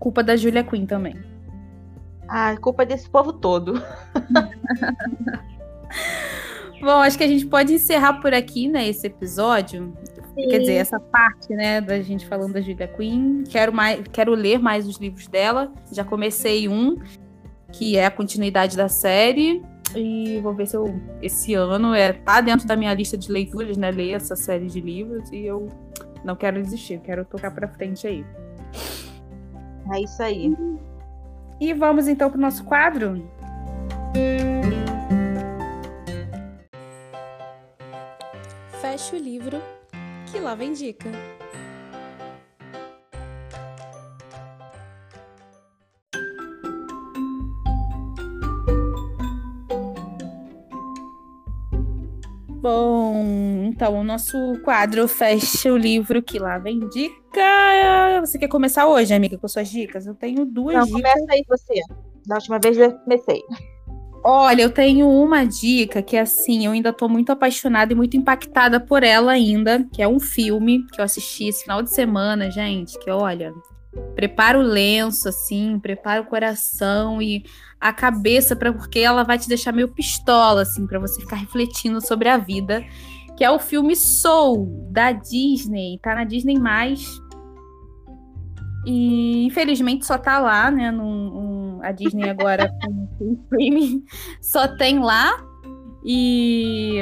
Culpa 0.00 0.24
da 0.24 0.34
Julia 0.34 0.64
Quinn 0.64 0.86
também. 0.86 1.16
Ah, 2.28 2.56
culpa 2.56 2.84
desse 2.84 3.08
povo 3.08 3.32
todo. 3.32 3.74
Bom, 6.82 7.00
acho 7.00 7.16
que 7.16 7.22
a 7.22 7.28
gente 7.28 7.46
pode 7.46 7.74
encerrar 7.74 8.14
por 8.14 8.34
aqui, 8.34 8.66
né, 8.66 8.88
esse 8.88 9.06
episódio. 9.06 9.96
Sim. 10.34 10.48
Quer 10.48 10.58
dizer, 10.60 10.74
essa 10.74 10.98
parte, 10.98 11.54
né, 11.54 11.80
da 11.80 12.00
gente 12.00 12.26
falando 12.26 12.54
da 12.54 12.60
Julia 12.60 12.88
Quinn. 12.88 13.44
Quero, 13.44 13.72
mais, 13.72 14.00
quero 14.10 14.34
ler 14.34 14.58
mais 14.58 14.86
os 14.86 14.96
livros 14.96 15.26
dela. 15.26 15.70
Já 15.90 16.04
comecei 16.04 16.68
um, 16.68 16.96
que 17.70 17.96
é 17.96 18.06
a 18.06 18.10
continuidade 18.10 18.76
da 18.76 18.88
série. 18.88 19.62
E 19.94 20.40
vou 20.40 20.54
ver 20.54 20.66
se 20.66 20.76
eu, 20.76 20.98
esse 21.20 21.52
ano, 21.52 21.94
é, 21.94 22.14
tá 22.14 22.40
dentro 22.40 22.66
da 22.66 22.74
minha 22.74 22.94
lista 22.94 23.16
de 23.18 23.30
leituras, 23.30 23.76
né, 23.76 23.90
ler 23.90 24.12
essa 24.12 24.34
série 24.34 24.66
de 24.66 24.80
livros. 24.80 25.30
E 25.30 25.44
eu 25.44 25.68
não 26.24 26.34
quero 26.34 26.62
desistir, 26.62 26.98
quero 27.00 27.26
tocar 27.26 27.50
pra 27.50 27.68
frente 27.68 28.06
aí. 28.06 28.24
É 29.92 30.00
isso 30.00 30.22
aí. 30.22 30.56
E 31.60 31.74
vamos 31.74 32.08
então 32.08 32.30
pro 32.30 32.40
nosso 32.40 32.64
quadro? 32.64 33.22
Feche 38.80 39.14
o 39.14 39.18
livro 39.18 39.60
que 40.32 40.40
lá 40.40 40.54
vem 40.54 40.72
dica. 40.72 41.10
Bom, 52.48 53.24
então 53.66 54.00
o 54.00 54.04
nosso 54.04 54.36
quadro 54.64 55.06
fecha 55.06 55.70
o 55.70 55.76
livro 55.76 56.22
que 56.22 56.38
lá 56.38 56.56
vem 56.56 56.88
dica. 56.88 58.20
Você 58.20 58.38
quer 58.38 58.48
começar 58.48 58.86
hoje, 58.86 59.12
amiga, 59.12 59.36
com 59.36 59.48
suas 59.48 59.68
dicas? 59.68 60.06
Eu 60.06 60.14
tenho 60.14 60.46
duas 60.46 60.74
Não, 60.74 60.84
dicas. 60.86 61.02
Começa 61.02 61.32
aí 61.32 61.44
você. 61.46 61.74
Da 62.24 62.36
última 62.36 62.58
vez 62.58 62.78
eu 62.78 62.92
comecei. 63.00 63.42
Olha, 64.24 64.62
eu 64.62 64.70
tenho 64.70 65.08
uma 65.08 65.44
dica 65.44 66.00
que, 66.00 66.16
assim, 66.16 66.64
eu 66.64 66.72
ainda 66.72 66.92
tô 66.92 67.08
muito 67.08 67.32
apaixonada 67.32 67.92
e 67.92 67.96
muito 67.96 68.16
impactada 68.16 68.78
por 68.78 69.02
ela 69.02 69.32
ainda, 69.32 69.84
que 69.92 70.00
é 70.00 70.06
um 70.06 70.20
filme 70.20 70.86
que 70.92 71.00
eu 71.00 71.04
assisti 71.04 71.48
esse 71.48 71.64
final 71.64 71.82
de 71.82 71.92
semana, 71.92 72.48
gente, 72.48 72.96
que 73.00 73.10
olha, 73.10 73.52
prepara 74.14 74.56
o 74.56 74.62
lenço, 74.62 75.28
assim, 75.28 75.76
prepara 75.80 76.22
o 76.22 76.26
coração 76.26 77.20
e 77.20 77.42
a 77.80 77.92
cabeça, 77.92 78.54
para 78.54 78.72
porque 78.72 79.00
ela 79.00 79.24
vai 79.24 79.38
te 79.38 79.48
deixar 79.48 79.72
meio 79.72 79.88
pistola, 79.88 80.62
assim, 80.62 80.86
para 80.86 81.00
você 81.00 81.20
ficar 81.20 81.36
refletindo 81.36 82.00
sobre 82.00 82.28
a 82.28 82.38
vida, 82.38 82.84
que 83.36 83.42
é 83.42 83.50
o 83.50 83.58
filme 83.58 83.96
Soul, 83.96 84.88
da 84.92 85.10
Disney, 85.10 85.98
tá 86.00 86.14
na 86.14 86.22
Disney+. 86.22 86.54
E, 88.84 89.44
infelizmente, 89.44 90.04
só 90.04 90.18
tá 90.18 90.38
lá, 90.40 90.70
né, 90.70 90.90
num, 90.90 91.78
a 91.82 91.92
Disney 91.92 92.28
agora 92.28 92.72
com, 92.82 93.38
streaming 93.44 94.04
só 94.40 94.68
tem 94.68 94.98
lá. 94.98 95.44
E. 96.04 96.98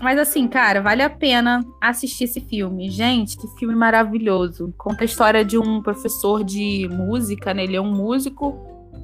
Mas 0.00 0.18
assim, 0.18 0.48
cara, 0.48 0.80
vale 0.80 1.02
a 1.02 1.10
pena 1.10 1.64
assistir 1.80 2.24
esse 2.24 2.40
filme. 2.40 2.90
Gente, 2.90 3.36
que 3.36 3.46
filme 3.58 3.74
maravilhoso. 3.74 4.74
Conta 4.76 5.02
a 5.02 5.04
história 5.04 5.44
de 5.44 5.56
um 5.56 5.80
professor 5.80 6.42
de 6.42 6.88
música, 6.90 7.54
né? 7.54 7.64
Ele 7.64 7.76
é 7.76 7.80
um 7.80 7.94
músico, 7.94 8.58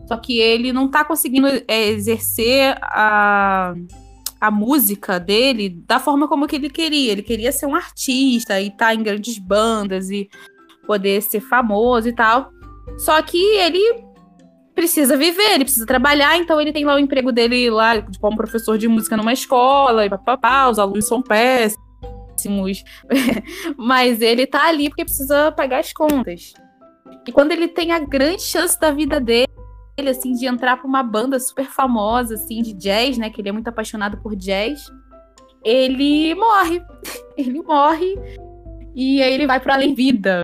só 0.09 0.17
que 0.17 0.39
ele 0.39 0.73
não 0.73 0.89
tá 0.89 1.05
conseguindo 1.05 1.47
é, 1.69 1.89
exercer 1.89 2.77
a, 2.83 3.75
a 4.41 4.51
música 4.51 5.21
dele 5.21 5.69
da 5.87 6.01
forma 6.01 6.27
como 6.27 6.49
que 6.49 6.57
ele 6.57 6.71
queria. 6.71 7.13
Ele 7.13 7.23
queria 7.23 7.53
ser 7.53 7.67
um 7.67 7.77
artista 7.77 8.61
e 8.61 8.67
estar 8.67 8.87
tá 8.87 8.95
em 8.95 9.03
grandes 9.03 9.39
bandas 9.39 10.11
e 10.11 10.29
poder 10.89 11.21
ser 11.21 11.41
famoso 11.41 12.09
e 12.09 12.13
tal. 12.13 12.51
Só 12.97 13.21
que 13.21 13.39
ele 13.57 14.09
precisa 14.75 15.17
viver, 15.17 15.55
ele 15.55 15.65
precisa 15.65 15.85
trabalhar, 15.85 16.39
então 16.39 16.59
ele 16.61 16.73
tem 16.73 16.85
lá 16.85 16.95
o 16.95 16.99
emprego 16.99 17.31
dele 17.31 17.69
lá, 17.69 18.01
tipo, 18.01 18.19
como 18.19 18.37
professor 18.37 18.79
de 18.79 18.89
música 18.89 19.17
numa 19.17 19.33
escola, 19.33 20.07
e 20.07 20.11
papapá, 20.11 20.69
os 20.69 20.79
alunos 20.79 21.07
são 21.07 21.21
péssimos. 21.21 22.83
Mas 23.77 24.23
ele 24.23 24.47
tá 24.47 24.67
ali 24.67 24.89
porque 24.89 25.05
precisa 25.05 25.53
pagar 25.53 25.81
as 25.81 25.93
contas. 25.93 26.55
E 27.27 27.33
quando 27.33 27.53
ele 27.53 27.69
tem 27.69 27.93
a 27.93 27.99
grande 27.99 28.43
chance 28.43 28.79
da 28.81 28.91
vida 28.91 29.21
dele, 29.21 29.49
assim, 30.09 30.33
de 30.33 30.47
entrar 30.47 30.77
pra 30.77 30.87
uma 30.87 31.03
banda 31.03 31.39
super 31.39 31.67
famosa, 31.67 32.35
assim, 32.35 32.63
de 32.63 32.73
jazz, 32.73 33.19
né? 33.19 33.29
Que 33.31 33.41
ele 33.41 33.51
é 33.51 33.53
muito 33.53 33.69
apaixonado 33.69 34.17
por 34.19 34.35
jazz. 34.35 34.81
Ele 35.65 36.35
morre. 36.35 36.81
ele 37.37 37.61
morre. 37.63 38.17
E 38.95 39.21
aí 39.21 39.35
ele 39.35 39.47
vai 39.47 39.61
para 39.61 39.75
além 39.75 39.93
vida. 39.95 40.43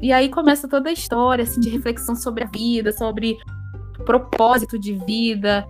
E 0.00 0.12
aí 0.12 0.28
começa 0.28 0.68
toda 0.68 0.88
a 0.90 0.92
história 0.92 1.42
assim, 1.42 1.60
de 1.60 1.68
reflexão 1.68 2.14
sobre 2.14 2.44
a 2.44 2.46
vida, 2.46 2.92
sobre 2.92 3.36
propósito 4.04 4.78
de 4.78 4.94
vida. 4.94 5.66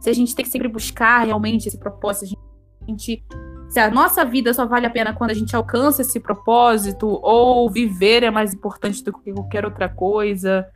Se 0.00 0.10
a 0.10 0.12
gente 0.12 0.34
tem 0.34 0.44
que 0.44 0.50
sempre 0.50 0.68
buscar 0.68 1.24
realmente 1.24 1.66
esse 1.68 1.78
propósito, 1.78 2.36
a 2.82 2.90
gente, 2.90 3.24
se 3.68 3.80
a 3.80 3.90
nossa 3.90 4.24
vida 4.24 4.52
só 4.52 4.66
vale 4.66 4.86
a 4.86 4.90
pena 4.90 5.14
quando 5.14 5.30
a 5.30 5.34
gente 5.34 5.54
alcança 5.56 6.02
esse 6.02 6.20
propósito, 6.20 7.18
ou 7.22 7.70
viver 7.70 8.22
é 8.22 8.30
mais 8.30 8.52
importante 8.54 9.02
do 9.02 9.12
que 9.12 9.32
qualquer 9.32 9.64
outra 9.64 9.88
coisa. 9.88 10.66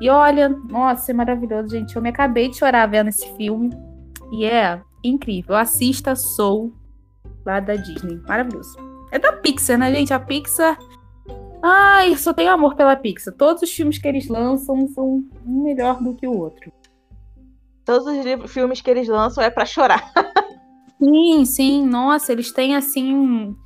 E 0.00 0.10
olha, 0.10 0.48
nossa, 0.48 1.12
é 1.12 1.14
maravilhoso, 1.14 1.68
gente. 1.68 1.94
Eu 1.94 2.02
me 2.02 2.08
acabei 2.08 2.48
de 2.48 2.56
chorar 2.56 2.86
vendo 2.86 3.08
esse 3.08 3.26
filme. 3.36 3.70
E 4.32 4.44
é 4.44 4.80
incrível. 5.02 5.54
Assista 5.54 6.16
Soul, 6.16 6.74
lá 7.46 7.60
da 7.60 7.76
Disney. 7.76 8.20
Maravilhoso. 8.26 8.76
É 9.12 9.18
da 9.18 9.32
Pixar, 9.32 9.78
né, 9.78 9.94
gente? 9.94 10.12
A 10.12 10.18
Pixar 10.18 10.76
Ai, 11.66 12.14
só 12.18 12.34
tenho 12.34 12.52
amor 12.52 12.74
pela 12.74 12.94
Pixar. 12.94 13.32
Todos 13.32 13.62
os 13.62 13.72
filmes 13.72 13.96
que 13.96 14.06
eles 14.06 14.28
lançam 14.28 14.86
são 14.88 15.24
um 15.46 15.62
melhor 15.62 15.98
do 16.02 16.14
que 16.14 16.28
o 16.28 16.38
outro. 16.38 16.70
Todos 17.86 18.06
os 18.06 18.52
filmes 18.52 18.82
que 18.82 18.90
eles 18.90 19.08
lançam 19.08 19.42
é 19.42 19.48
para 19.48 19.64
chorar. 19.64 20.12
sim, 21.02 21.42
sim. 21.46 21.86
Nossa, 21.86 22.32
eles 22.32 22.52
têm 22.52 22.76
assim 22.76 23.56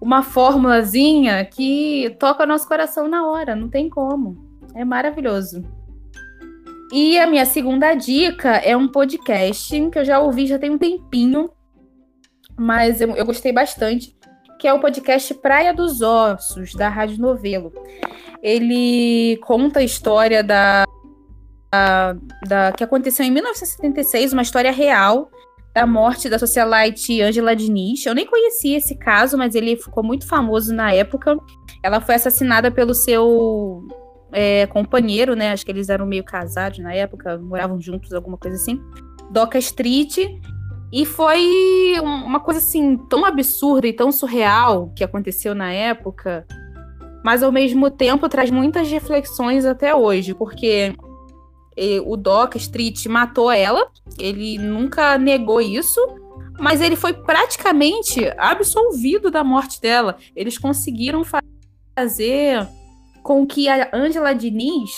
uma 0.00 0.22
fórmulazinha 0.22 1.44
que 1.44 2.14
toca 2.20 2.46
nosso 2.46 2.68
coração 2.68 3.08
na 3.08 3.26
hora, 3.26 3.56
não 3.56 3.68
tem 3.68 3.90
como. 3.90 4.60
É 4.72 4.84
maravilhoso. 4.84 5.64
E 6.92 7.18
a 7.18 7.26
minha 7.26 7.44
segunda 7.44 7.92
dica 7.94 8.50
é 8.50 8.76
um 8.76 8.86
podcast 8.86 9.90
que 9.90 9.98
eu 9.98 10.04
já 10.04 10.20
ouvi 10.20 10.46
já 10.46 10.60
tem 10.60 10.70
um 10.70 10.78
tempinho, 10.78 11.50
mas 12.56 13.00
eu, 13.00 13.10
eu 13.16 13.26
gostei 13.26 13.52
bastante 13.52 14.16
que 14.62 14.68
é 14.68 14.72
o 14.72 14.78
podcast 14.78 15.34
Praia 15.34 15.74
dos 15.74 16.02
Ossos, 16.02 16.72
da 16.72 16.88
Rádio 16.88 17.18
Novelo. 17.18 17.72
Ele 18.40 19.36
conta 19.38 19.80
a 19.80 19.82
história 19.82 20.40
da, 20.40 20.84
da, 21.68 22.16
da, 22.46 22.70
que 22.70 22.84
aconteceu 22.84 23.26
em 23.26 23.30
1976, 23.32 24.32
uma 24.32 24.42
história 24.42 24.70
real 24.70 25.28
da 25.74 25.84
morte 25.84 26.28
da 26.28 26.38
socialite 26.38 27.20
Angela 27.20 27.56
Diniz. 27.56 28.06
Eu 28.06 28.14
nem 28.14 28.24
conhecia 28.24 28.78
esse 28.78 28.94
caso, 28.94 29.36
mas 29.36 29.56
ele 29.56 29.74
ficou 29.74 30.04
muito 30.04 30.28
famoso 30.28 30.72
na 30.72 30.92
época. 30.92 31.36
Ela 31.82 32.00
foi 32.00 32.14
assassinada 32.14 32.70
pelo 32.70 32.94
seu 32.94 33.84
é, 34.30 34.68
companheiro, 34.68 35.34
né? 35.34 35.50
Acho 35.50 35.64
que 35.64 35.72
eles 35.72 35.88
eram 35.88 36.06
meio 36.06 36.22
casados 36.22 36.78
na 36.78 36.94
época, 36.94 37.36
moravam 37.36 37.80
juntos, 37.80 38.12
alguma 38.12 38.38
coisa 38.38 38.56
assim. 38.56 38.80
Doca 39.28 39.58
Street. 39.58 40.18
E 40.92 41.06
foi 41.06 41.94
uma 42.02 42.38
coisa 42.38 42.60
assim 42.60 42.98
tão 43.08 43.24
absurda 43.24 43.88
e 43.88 43.92
tão 43.94 44.12
surreal 44.12 44.92
que 44.94 45.02
aconteceu 45.02 45.54
na 45.54 45.72
época, 45.72 46.46
mas 47.24 47.42
ao 47.42 47.50
mesmo 47.50 47.90
tempo 47.90 48.28
traz 48.28 48.50
muitas 48.50 48.90
reflexões 48.90 49.64
até 49.64 49.94
hoje, 49.94 50.34
porque 50.34 50.94
o 52.04 52.16
Doc 52.16 52.56
Street 52.56 53.06
matou 53.06 53.50
ela, 53.50 53.88
ele 54.18 54.58
nunca 54.58 55.16
negou 55.16 55.62
isso, 55.62 55.98
mas 56.60 56.82
ele 56.82 56.96
foi 56.96 57.14
praticamente 57.14 58.20
absolvido 58.36 59.30
da 59.30 59.42
morte 59.42 59.80
dela. 59.80 60.18
Eles 60.36 60.58
conseguiram 60.58 61.22
fazer 61.96 62.68
com 63.22 63.46
que 63.46 63.66
a 63.66 63.88
Angela 63.94 64.34
Diniz 64.34 64.90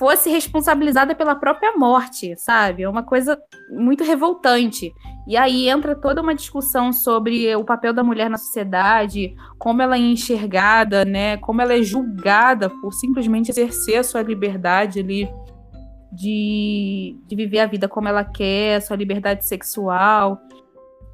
fosse 0.00 0.30
responsabilizada 0.30 1.14
pela 1.14 1.34
própria 1.34 1.76
morte, 1.76 2.34
sabe? 2.38 2.84
É 2.84 2.88
uma 2.88 3.02
coisa 3.02 3.38
muito 3.70 4.02
revoltante. 4.02 4.94
E 5.28 5.36
aí 5.36 5.68
entra 5.68 5.94
toda 5.94 6.22
uma 6.22 6.34
discussão 6.34 6.90
sobre 6.90 7.54
o 7.54 7.62
papel 7.64 7.92
da 7.92 8.02
mulher 8.02 8.30
na 8.30 8.38
sociedade, 8.38 9.34
como 9.58 9.82
ela 9.82 9.96
é 9.96 10.00
enxergada, 10.00 11.04
né? 11.04 11.36
Como 11.36 11.60
ela 11.60 11.74
é 11.74 11.82
julgada 11.82 12.70
por 12.70 12.94
simplesmente 12.94 13.50
exercer 13.50 13.98
a 13.98 14.02
sua 14.02 14.22
liberdade 14.22 15.00
ali 15.00 15.28
de, 16.10 17.14
de 17.26 17.36
viver 17.36 17.58
a 17.58 17.66
vida 17.66 17.86
como 17.86 18.08
ela 18.08 18.24
quer, 18.24 18.80
sua 18.80 18.96
liberdade 18.96 19.46
sexual. 19.46 20.40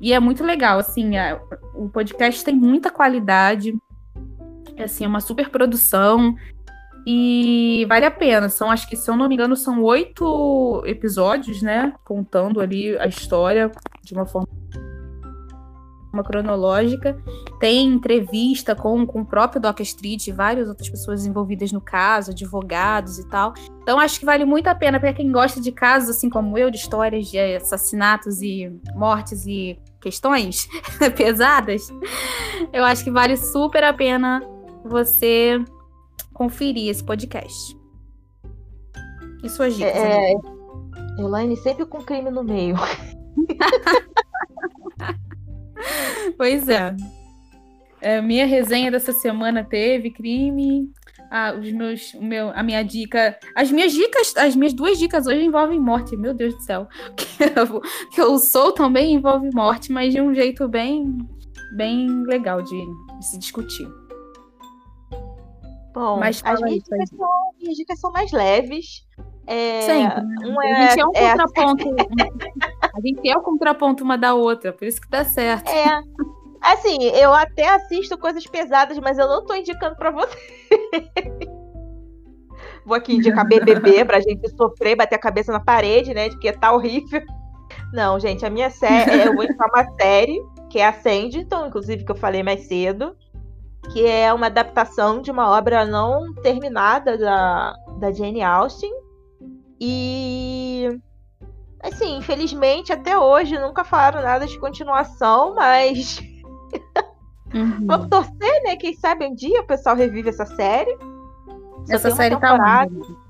E 0.00 0.12
é 0.12 0.20
muito 0.20 0.44
legal, 0.44 0.78
assim, 0.78 1.16
a, 1.16 1.42
o 1.74 1.88
podcast 1.88 2.44
tem 2.44 2.54
muita 2.54 2.88
qualidade, 2.88 3.74
é 4.76 4.84
assim, 4.84 5.04
é 5.04 5.08
uma 5.08 5.20
super 5.20 5.50
produção. 5.50 6.36
E 7.06 7.86
vale 7.88 8.04
a 8.04 8.10
pena. 8.10 8.48
São, 8.48 8.68
acho 8.68 8.88
que, 8.88 8.96
se 8.96 9.08
eu 9.08 9.16
não 9.16 9.28
me 9.28 9.34
engano, 9.34 9.54
são 9.54 9.80
oito 9.84 10.82
episódios, 10.84 11.62
né? 11.62 11.92
Contando 12.04 12.60
ali 12.60 12.98
a 12.98 13.06
história 13.06 13.70
de 14.02 14.12
uma 14.12 14.26
forma 14.26 14.48
cronológica. 16.24 17.16
Tem 17.60 17.86
entrevista 17.86 18.74
com, 18.74 19.06
com 19.06 19.20
o 19.20 19.24
próprio 19.24 19.60
Doc 19.60 19.78
Street 19.80 20.26
e 20.26 20.32
várias 20.32 20.68
outras 20.68 20.88
pessoas 20.88 21.24
envolvidas 21.26 21.70
no 21.70 21.80
caso, 21.80 22.32
advogados 22.32 23.18
e 23.18 23.28
tal. 23.28 23.54
Então 23.82 24.00
acho 24.00 24.18
que 24.18 24.26
vale 24.26 24.44
muito 24.44 24.66
a 24.66 24.74
pena 24.74 24.98
para 24.98 25.12
quem 25.12 25.30
gosta 25.30 25.60
de 25.60 25.70
casos 25.70 26.10
assim 26.10 26.28
como 26.28 26.58
eu, 26.58 26.70
de 26.70 26.78
histórias 26.78 27.28
de 27.28 27.38
assassinatos 27.38 28.42
e 28.42 28.72
mortes 28.94 29.46
e 29.46 29.78
questões 30.00 30.68
pesadas. 31.16 31.88
Eu 32.72 32.84
acho 32.84 33.04
que 33.04 33.10
vale 33.10 33.36
super 33.36 33.84
a 33.84 33.92
pena 33.92 34.42
você 34.84 35.62
conferir 36.36 36.90
esse 36.90 37.02
podcast. 37.02 37.76
E 39.42 39.48
suas 39.48 39.74
dicas? 39.74 39.94
É, 39.94 40.34
Elaine 41.18 41.56
sempre 41.56 41.86
com 41.86 42.02
crime 42.02 42.30
no 42.30 42.44
meio. 42.44 42.76
pois 46.36 46.68
é. 46.68 46.94
é. 48.02 48.20
Minha 48.20 48.44
resenha 48.44 48.90
dessa 48.90 49.12
semana 49.12 49.64
teve 49.64 50.10
crime. 50.10 50.92
Ah, 51.30 51.54
os 51.58 51.72
meus, 51.72 52.14
o 52.14 52.22
meu, 52.22 52.50
a 52.50 52.62
minha 52.62 52.84
dica, 52.84 53.36
as 53.54 53.70
minhas 53.70 53.92
dicas, 53.92 54.36
as 54.36 54.54
minhas 54.54 54.74
duas 54.74 54.98
dicas 54.98 55.26
hoje 55.26 55.42
envolvem 55.42 55.80
morte. 55.80 56.16
Meu 56.16 56.34
Deus 56.34 56.54
do 56.54 56.60
céu, 56.60 56.86
que 57.16 57.42
eu, 57.42 57.80
que 58.12 58.20
eu 58.20 58.38
sou 58.38 58.72
também 58.72 59.14
envolve 59.14 59.48
morte, 59.54 59.90
mas 59.90 60.12
de 60.12 60.20
um 60.20 60.34
jeito 60.34 60.68
bem, 60.68 61.16
bem 61.74 62.22
legal 62.24 62.62
de, 62.62 62.78
de 63.18 63.26
se 63.26 63.38
discutir. 63.38 63.88
Bom, 65.96 66.18
Mas 66.18 66.42
as 66.44 66.60
minhas 66.60 66.82
dicas, 66.82 67.08
são, 67.08 67.28
minhas 67.58 67.76
dicas 67.78 67.98
são 67.98 68.12
mais 68.12 68.30
leves. 68.30 69.06
É, 69.46 69.80
Sempre. 69.80 70.24
Né? 70.24 70.46
Um 70.46 70.62
é, 70.62 70.72
a 70.72 70.90
gente 70.90 71.00
é 71.00 71.06
um 71.06 71.12
é 71.14 71.30
contraponto. 71.30 71.96
a 72.94 73.00
gente 73.00 73.30
é 73.30 73.34
o 73.34 73.40
contraponto 73.40 74.04
uma 74.04 74.18
da 74.18 74.34
outra, 74.34 74.74
por 74.74 74.86
isso 74.86 75.00
que 75.00 75.08
dá 75.08 75.24
certo. 75.24 75.70
É. 75.70 76.02
Assim, 76.60 77.02
eu 77.02 77.32
até 77.32 77.70
assisto 77.70 78.18
coisas 78.18 78.46
pesadas, 78.46 78.98
mas 78.98 79.16
eu 79.16 79.26
não 79.26 79.46
tô 79.46 79.54
indicando 79.54 79.96
para 79.96 80.10
você. 80.10 80.36
Vou 82.84 82.94
aqui 82.94 83.14
indicar 83.14 83.44
BBB 83.48 84.04
pra 84.04 84.20
gente 84.20 84.54
sofrer, 84.54 84.96
bater 84.96 85.14
a 85.14 85.20
cabeça 85.20 85.50
na 85.50 85.60
parede, 85.60 86.12
né? 86.12 86.28
De 86.28 86.38
que 86.38 86.52
tá 86.52 86.74
horrível. 86.74 87.22
Não, 87.94 88.20
gente, 88.20 88.44
a 88.44 88.50
minha 88.50 88.68
série, 88.68 89.28
eu 89.28 89.34
vou 89.34 89.44
indicar 89.44 89.70
uma 89.70 89.90
série 89.98 90.44
que 90.68 90.78
é 90.78 90.86
a 90.86 90.94
então 91.06 91.66
inclusive, 91.66 92.04
que 92.04 92.12
eu 92.12 92.16
falei 92.16 92.42
mais 92.42 92.68
cedo 92.68 93.16
que 93.92 94.06
é 94.06 94.32
uma 94.32 94.46
adaptação 94.46 95.20
de 95.20 95.30
uma 95.30 95.50
obra 95.50 95.84
não 95.84 96.32
terminada 96.34 97.16
da, 97.16 97.74
da 97.98 98.12
Jane 98.12 98.42
Austen. 98.42 98.92
E 99.80 101.00
assim, 101.82 102.16
infelizmente 102.16 102.92
até 102.92 103.18
hoje 103.18 103.58
nunca 103.58 103.84
falaram 103.84 104.22
nada 104.22 104.46
de 104.46 104.58
continuação, 104.58 105.54
mas 105.54 106.20
uhum. 107.54 107.86
vamos 107.86 108.08
torcer, 108.08 108.62
né? 108.64 108.76
Quem 108.76 108.94
sabe 108.94 109.26
um 109.26 109.34
dia 109.34 109.60
o 109.60 109.66
pessoal 109.66 109.94
revive 109.96 110.30
essa 110.30 110.46
série. 110.46 110.96
Só 111.86 111.94
essa 111.94 112.10
série 112.10 112.36
tá 112.36 112.54
onde? 112.54 113.26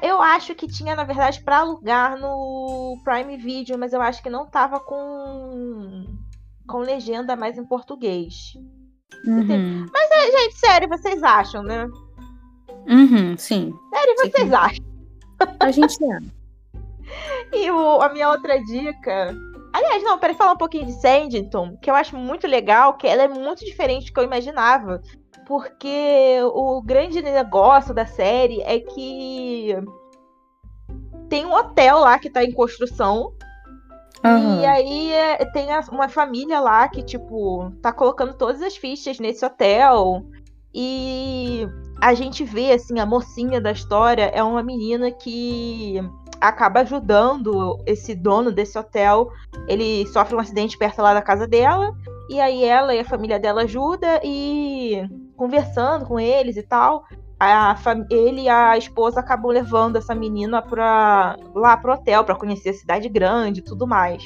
Eu 0.00 0.22
acho 0.22 0.54
que 0.54 0.68
tinha, 0.68 0.94
na 0.94 1.02
verdade, 1.02 1.42
para 1.42 1.58
alugar 1.58 2.16
no 2.16 2.96
Prime 3.02 3.36
Video, 3.36 3.76
mas 3.76 3.92
eu 3.92 4.00
acho 4.00 4.22
que 4.22 4.30
não 4.30 4.46
tava 4.46 4.78
com 4.78 6.06
com 6.72 6.78
legenda 6.78 7.36
mais 7.36 7.58
em 7.58 7.64
português. 7.64 8.54
Uhum. 9.26 9.86
Mas, 9.92 10.10
é, 10.10 10.30
gente, 10.32 10.58
sério, 10.58 10.88
vocês 10.88 11.22
acham, 11.22 11.62
né? 11.62 11.86
Uhum, 12.88 13.36
sim. 13.36 13.74
Sério, 13.90 14.14
vocês 14.16 14.52
acham? 14.52 14.84
A 15.60 15.70
gente 15.70 15.98
é. 16.02 16.18
e 17.54 17.70
o, 17.70 18.00
a 18.00 18.08
minha 18.08 18.30
outra 18.30 18.58
dica. 18.64 19.36
Aliás, 19.74 20.02
não, 20.02 20.18
para 20.18 20.34
falar 20.34 20.52
um 20.52 20.56
pouquinho 20.56 20.86
de 20.86 20.92
Sandington, 20.92 21.76
que 21.76 21.90
eu 21.90 21.94
acho 21.94 22.16
muito 22.16 22.46
legal, 22.46 22.94
que 22.94 23.06
ela 23.06 23.22
é 23.22 23.28
muito 23.28 23.64
diferente 23.64 24.06
do 24.06 24.14
que 24.14 24.20
eu 24.20 24.24
imaginava. 24.24 25.02
Porque 25.46 26.38
o 26.54 26.80
grande 26.80 27.20
negócio 27.20 27.92
da 27.92 28.06
série 28.06 28.62
é 28.62 28.80
que 28.80 29.74
tem 31.28 31.44
um 31.44 31.52
hotel 31.52 31.98
lá 31.98 32.18
que 32.18 32.30
tá 32.30 32.42
em 32.42 32.52
construção 32.52 33.34
Uhum. 34.24 34.60
E 34.60 34.66
aí 34.66 35.12
é, 35.12 35.44
tem 35.46 35.68
uma 35.90 36.08
família 36.08 36.60
lá 36.60 36.88
que, 36.88 37.02
tipo, 37.02 37.72
tá 37.82 37.92
colocando 37.92 38.34
todas 38.34 38.62
as 38.62 38.76
fichas 38.76 39.18
nesse 39.18 39.44
hotel. 39.44 40.24
E 40.74 41.66
a 42.00 42.14
gente 42.14 42.44
vê, 42.44 42.72
assim, 42.72 42.98
a 42.98 43.06
mocinha 43.06 43.60
da 43.60 43.72
história 43.72 44.30
é 44.32 44.42
uma 44.42 44.62
menina 44.62 45.10
que 45.10 46.00
acaba 46.40 46.80
ajudando 46.80 47.78
esse 47.84 48.14
dono 48.14 48.52
desse 48.52 48.78
hotel. 48.78 49.28
Ele 49.68 50.06
sofre 50.06 50.34
um 50.34 50.40
acidente 50.40 50.78
perto 50.78 51.02
lá 51.02 51.14
da 51.14 51.22
casa 51.22 51.46
dela. 51.46 51.92
E 52.28 52.40
aí 52.40 52.64
ela 52.64 52.94
e 52.94 53.00
a 53.00 53.04
família 53.04 53.38
dela 53.38 53.62
ajuda 53.62 54.20
e 54.24 55.02
conversando 55.36 56.06
com 56.06 56.20
eles 56.20 56.56
e 56.56 56.62
tal 56.62 57.04
a, 57.50 57.76
ele 58.10 58.42
e 58.42 58.48
a 58.48 58.76
esposa 58.76 59.20
acabam 59.20 59.50
levando 59.50 59.96
essa 59.96 60.14
menina 60.14 60.62
pra, 60.62 61.36
lá 61.54 61.76
pro 61.76 61.94
hotel 61.94 62.24
para 62.24 62.36
conhecer 62.36 62.70
a 62.70 62.74
cidade 62.74 63.08
grande 63.08 63.60
e 63.60 63.64
tudo 63.64 63.86
mais. 63.86 64.22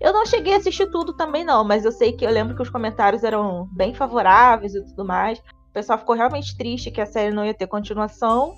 Eu 0.00 0.14
não 0.14 0.24
cheguei 0.24 0.54
a 0.54 0.56
assistir 0.56 0.90
tudo 0.90 1.12
também, 1.12 1.44
não, 1.44 1.62
mas 1.62 1.84
eu 1.84 1.92
sei 1.92 2.12
que 2.12 2.24
eu 2.24 2.30
lembro 2.30 2.56
que 2.56 2.62
os 2.62 2.70
comentários 2.70 3.22
eram 3.22 3.68
bem 3.72 3.92
favoráveis 3.92 4.74
e 4.74 4.82
tudo 4.86 5.04
mais. 5.04 5.38
O 5.38 5.72
pessoal 5.72 5.98
ficou 5.98 6.14
realmente 6.14 6.56
triste 6.56 6.90
que 6.90 7.00
a 7.00 7.06
série 7.06 7.34
não 7.34 7.44
ia 7.44 7.52
ter 7.52 7.66
continuação. 7.66 8.54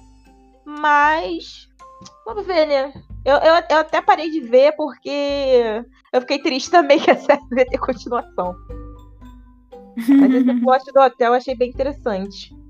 Mas. 0.65 1.69
Vamos 2.25 2.47
ver, 2.47 2.67
né? 2.67 2.93
Eu, 3.25 3.37
eu, 3.37 3.55
eu 3.71 3.77
até 3.79 4.01
parei 4.01 4.31
de 4.31 4.41
ver 4.41 4.73
porque 4.77 5.85
eu 6.13 6.21
fiquei 6.21 6.39
triste 6.39 6.71
também 6.73 7.01
que 7.01 7.11
a 7.11 7.17
série 7.17 7.43
não 7.51 7.59
ia 7.59 7.67
ter 7.67 7.79
continuação. 7.79 8.55
Mas 9.97 10.33
esse 10.33 10.55
plot 10.63 10.93
do 10.93 11.01
hotel 11.01 11.33
eu 11.33 11.35
achei 11.35 11.57
bem 11.57 11.71
interessante. 11.71 12.62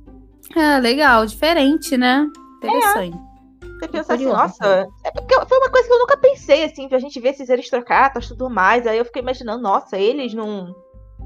Ah, 0.57 0.78
legal, 0.78 1.26
diferente, 1.26 1.96
né? 1.96 2.26
Interessante. 2.59 3.16
É. 3.16 3.32
Você 3.82 3.88
pensa 3.88 4.14
assim, 4.14 4.26
nossa, 4.26 4.88
é 5.05 5.11
porque 5.11 5.34
foi 5.46 5.59
uma 5.59 5.70
coisa 5.70 5.88
que 5.88 5.94
eu 5.94 5.98
nunca 5.98 6.16
pensei, 6.16 6.64
assim, 6.64 6.88
pra 6.88 7.00
gente 7.00 7.18
ver 7.18 7.30
esses 7.30 7.50
aristocratas 7.50 8.24
e 8.24 8.28
tudo 8.28 8.48
mais. 8.48 8.86
Aí 8.86 8.96
eu 8.96 9.05
fiquei 9.05 9.20
imaginando, 9.22 9.62
nossa, 9.62 9.98
eles 9.98 10.32
num. 10.34 10.72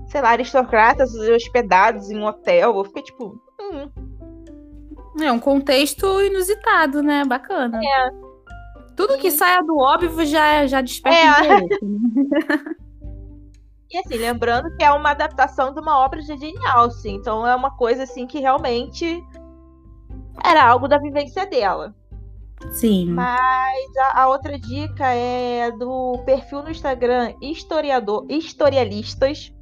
Sei 0.08 0.22
lá, 0.22 0.30
aristocratas 0.30 1.14
hospedados 1.14 2.10
em 2.10 2.18
um 2.18 2.24
hotel. 2.24 2.76
Eu 2.76 2.84
fiquei 2.84 3.02
tipo. 3.02 3.38
Hum. 3.60 3.90
É 5.20 5.32
um 5.32 5.38
contexto 5.38 6.22
inusitado, 6.22 7.02
né? 7.02 7.24
Bacana. 7.26 7.80
É. 7.82 8.10
Tudo 8.94 9.18
que 9.18 9.30
saia 9.30 9.62
do 9.62 9.76
óbvio 9.76 10.24
já, 10.24 10.66
já 10.66 10.80
desperta 10.80 11.44
é. 11.44 12.76
E 13.90 13.98
assim, 13.98 14.16
lembrando 14.16 14.74
que 14.76 14.84
é 14.84 14.90
uma 14.90 15.10
adaptação 15.10 15.72
de 15.72 15.80
uma 15.80 15.98
obra 15.98 16.20
de 16.20 16.26
Jane 16.26 16.66
Austen, 16.66 17.16
então 17.16 17.46
é 17.46 17.54
uma 17.54 17.70
coisa 17.70 18.02
assim 18.02 18.26
que 18.26 18.40
realmente 18.40 19.22
era 20.44 20.66
algo 20.66 20.88
da 20.88 20.98
vivência 20.98 21.46
dela. 21.46 21.94
Sim. 22.72 23.10
Mas 23.10 23.96
a, 23.98 24.22
a 24.22 24.28
outra 24.28 24.58
dica 24.58 25.06
é 25.06 25.70
do 25.70 26.22
perfil 26.24 26.62
no 26.62 26.70
Instagram 26.70 27.34
historiador 27.40 28.26
historialistas 28.28 29.52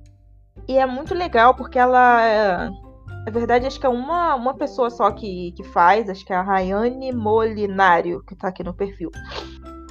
e 0.67 0.79
é 0.79 0.87
muito 0.87 1.13
legal 1.13 1.55
porque 1.55 1.79
ela 1.79 2.71
na 3.25 3.33
verdade, 3.33 3.67
acho 3.67 3.81
que 3.81 3.87
é 3.87 3.89
uma, 3.89 4.35
uma 4.35 4.55
pessoa 4.55 4.91
só 4.91 5.11
que, 5.11 5.53
que 5.53 5.65
faz, 5.65 6.11
acho 6.11 6.25
que 6.25 6.33
é 6.33 6.37
a 6.37 6.43
Rayane 6.43 7.11
Molinário, 7.11 8.23
que 8.23 8.37
tá 8.37 8.49
aqui 8.49 8.63
no 8.63 8.75
perfil. 8.75 9.11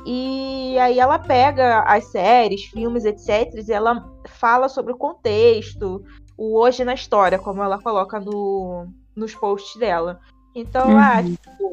E 0.06 0.78
aí 0.78 1.00
ela 1.00 1.18
pega 1.18 1.80
as 1.82 2.12
séries, 2.12 2.66
filmes, 2.66 3.06
etc., 3.06 3.52
e 3.68 3.72
ela 3.72 4.08
fala 4.28 4.70
sobre 4.70 4.94
o 4.94 4.98
contexto, 4.98 6.04
o 6.38 6.60
hoje 6.60 6.84
na 6.84 6.94
história, 6.94 7.40
como 7.40 7.64
ela 7.64 7.82
coloca 7.82 8.20
no, 8.20 8.88
nos 9.16 9.36
posts 9.36 9.80
dela. 9.80 10.20
Então, 10.56 10.90
uhum. 10.90 10.98
ah, 10.98 11.24
tipo, 11.24 11.70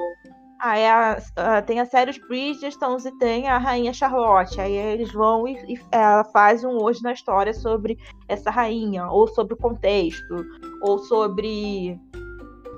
ah, 0.59 0.77
é 0.77 0.91
a, 0.91 1.23
a, 1.37 1.63
tem 1.63 1.81
a 1.81 1.87
série 1.87 2.11
Os 2.11 2.19
Bridgertons 2.19 3.07
e 3.07 3.19
tem 3.19 3.49
a 3.49 3.57
Rainha 3.57 3.93
Charlotte. 3.93 4.61
Aí 4.61 4.75
eles 4.75 5.13
vão 5.13 5.49
e, 5.49 5.55
e 5.75 5.81
ela 5.91 6.25
faz 6.25 6.65
um 6.65 6.77
hoje 6.83 7.03
na 7.03 7.13
história 7.13 7.55
sobre 7.55 7.99
essa 8.29 8.51
rainha, 8.51 9.07
ou 9.09 9.27
sobre 9.29 9.55
o 9.55 9.57
contexto, 9.57 10.45
ou 10.83 10.99
sobre 10.99 11.99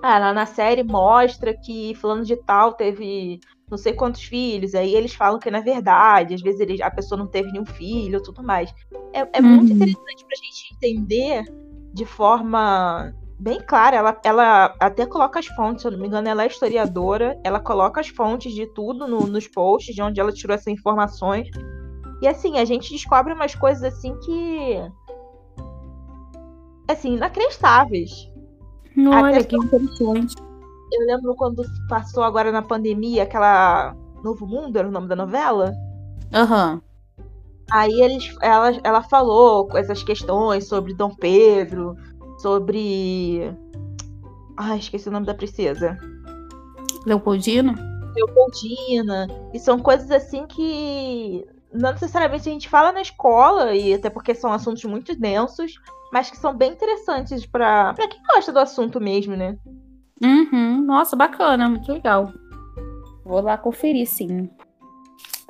Ah, 0.03 0.19
lá 0.19 0.33
na 0.33 0.47
série 0.47 0.83
mostra 0.83 1.55
que 1.55 1.95
fulano 1.97 2.25
de 2.25 2.37
tal 2.37 2.73
teve 2.73 3.41
não 3.73 3.79
sei 3.79 3.95
quantos 3.95 4.23
filhos, 4.23 4.75
aí 4.75 4.95
eles 4.95 5.15
falam 5.15 5.41
que 5.41 5.51
não 5.51 5.59
é 5.59 5.63
verdade, 5.63 6.35
às 6.35 6.43
vezes 6.43 6.61
ele, 6.61 6.83
a 6.83 6.91
pessoa 6.91 7.19
não 7.19 7.27
teve 7.27 7.51
nenhum 7.51 7.65
filho 7.65 8.23
tudo 8.23 8.43
mais. 8.43 8.73
É, 9.15 9.21
é 9.21 9.41
uhum. 9.41 9.49
muito 9.49 9.73
interessante 9.73 10.27
pra 10.27 10.37
gente 10.37 10.75
entender 10.75 11.45
de 11.95 12.05
forma 12.05 13.15
bem 13.41 13.61
clara. 13.67 13.97
Ela, 13.97 14.21
ela 14.23 14.77
até 14.79 15.07
coloca 15.07 15.39
as 15.39 15.47
fontes, 15.47 15.81
se 15.81 15.89
eu 15.89 15.93
não 15.93 15.99
me 15.99 16.07
engano, 16.07 16.29
ela 16.29 16.43
é 16.43 16.47
historiadora, 16.47 17.41
ela 17.43 17.59
coloca 17.59 17.99
as 17.99 18.09
fontes 18.09 18.53
de 18.53 18.67
tudo 18.67 19.09
no, 19.09 19.21
nos 19.27 19.49
posts, 19.49 19.95
de 19.95 20.03
onde 20.03 20.21
ela 20.21 20.33
tirou 20.33 20.55
essas 20.55 20.67
informações. 20.67 21.49
E 22.21 22.29
assim, 22.29 22.59
a 22.59 22.67
gente 22.67 22.93
descobre 22.93 23.33
umas 23.33 23.55
coisas 23.55 23.83
assim 23.83 24.15
que. 24.21 24.77
Assim, 26.87 27.15
inacreditáveis. 27.15 28.31
Olha, 28.99 29.39
Até 29.39 29.45
que 29.45 29.57
interessante. 29.57 30.35
Eu 30.93 31.07
lembro 31.07 31.35
quando 31.35 31.65
passou 31.89 32.23
agora 32.23 32.53
na 32.53 32.63
pandemia 32.63 33.23
aquela 33.23 33.97
Novo 34.23 34.47
Mundo, 34.47 34.79
era 34.79 34.87
o 34.87 34.93
nome 34.93 35.09
da 35.09 35.17
novela? 35.17 35.73
Aham. 36.33 36.75
Uhum. 36.75 36.93
Aí 37.71 38.03
eles, 38.03 38.37
ela, 38.43 38.71
ela 38.85 39.03
falou 39.03 39.69
essas 39.79 40.03
questões 40.03 40.69
sobre 40.69 40.93
Dom 40.93 41.15
Pedro, 41.15 41.97
sobre. 42.39 43.51
Ai, 44.59 44.79
esqueci 44.79 45.09
o 45.09 45.13
nome 45.13 45.25
da 45.25 45.35
princesa. 45.35 45.99
Leopoldina? 47.07 47.75
Leopoldina. 48.15 49.27
E 49.55 49.59
são 49.59 49.79
coisas 49.79 50.11
assim 50.11 50.47
que 50.47 51.47
não 51.73 51.93
necessariamente 51.93 52.49
a 52.49 52.53
gente 52.53 52.69
fala 52.69 52.93
na 52.93 53.01
escola, 53.01 53.75
e 53.75 53.95
até 53.95 54.11
porque 54.11 54.35
são 54.35 54.53
assuntos 54.53 54.85
muito 54.85 55.19
densos, 55.19 55.73
mas 56.13 56.31
que 56.31 56.37
são 56.37 56.55
bem 56.55 56.73
interessantes 56.73 57.47
para 57.47 57.95
quem 57.97 58.21
gosta 58.35 58.53
do 58.53 58.59
assunto 58.59 59.01
mesmo, 59.01 59.35
né? 59.35 59.57
Uhum. 60.23 60.83
Nossa, 60.85 61.17
bacana, 61.17 61.69
muito 61.69 61.91
legal. 61.93 62.33
Vou 63.25 63.41
lá 63.41 63.57
conferir, 63.57 64.07
sim. 64.07 64.49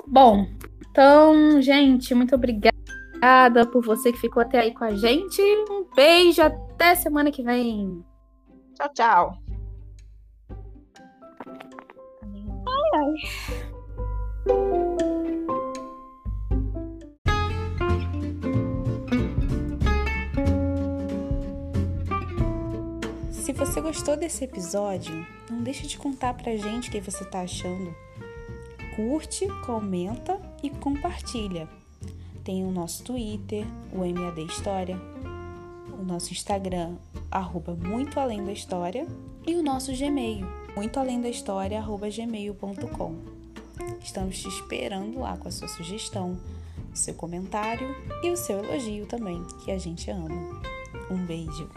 Bom, 0.07 0.47
então, 0.89 1.61
gente, 1.61 2.13
muito 2.13 2.35
obrigada 2.35 2.71
por 3.71 3.83
você 3.83 4.11
que 4.11 4.19
ficou 4.19 4.41
até 4.41 4.59
aí 4.59 4.73
com 4.73 4.83
a 4.83 4.91
gente. 4.91 5.41
Um 5.69 5.85
beijo, 5.95 6.41
até 6.41 6.95
semana 6.95 7.31
que 7.31 7.43
vem. 7.43 8.03
Tchau, 8.75 8.89
tchau. 8.93 9.37
Ai, 12.67 13.15
ai. 14.49 14.82
Se 23.53 23.59
você 23.59 23.81
gostou 23.81 24.17
desse 24.17 24.43
episódio, 24.45 25.27
não 25.47 25.61
deixe 25.61 25.85
de 25.85 25.95
contar 25.95 26.33
pra 26.33 26.57
gente 26.57 26.89
o 26.89 26.91
que 26.91 26.99
você 26.99 27.23
tá 27.23 27.41
achando. 27.41 27.95
Curte, 28.95 29.47
comenta 29.63 30.41
e 30.63 30.71
compartilha. 30.71 31.69
Tem 32.43 32.65
o 32.65 32.71
nosso 32.71 33.03
Twitter, 33.03 33.63
o 33.91 33.99
MAD 33.99 34.41
História, 34.41 34.99
o 35.99 36.03
nosso 36.03 36.33
Instagram, 36.33 36.95
arroba 37.29 37.75
Muito 37.75 38.19
Além 38.19 38.43
da 38.43 38.51
História, 38.51 39.05
e 39.45 39.53
o 39.53 39.61
nosso 39.61 39.95
Gmail, 39.95 40.47
muito 40.75 40.99
além 40.99 41.21
da 41.21 41.29
história, 41.29 41.77
arroba 41.77 42.09
gmail.com. 42.09 43.15
Estamos 44.01 44.41
te 44.41 44.47
esperando 44.47 45.19
lá 45.19 45.37
com 45.37 45.47
a 45.47 45.51
sua 45.51 45.67
sugestão, 45.67 46.39
o 46.91 46.97
seu 46.97 47.13
comentário 47.13 47.95
e 48.23 48.31
o 48.31 48.35
seu 48.35 48.63
elogio 48.63 49.05
também, 49.05 49.43
que 49.63 49.69
a 49.69 49.77
gente 49.77 50.09
ama. 50.09 50.33
Um 51.11 51.23
beijo! 51.23 51.69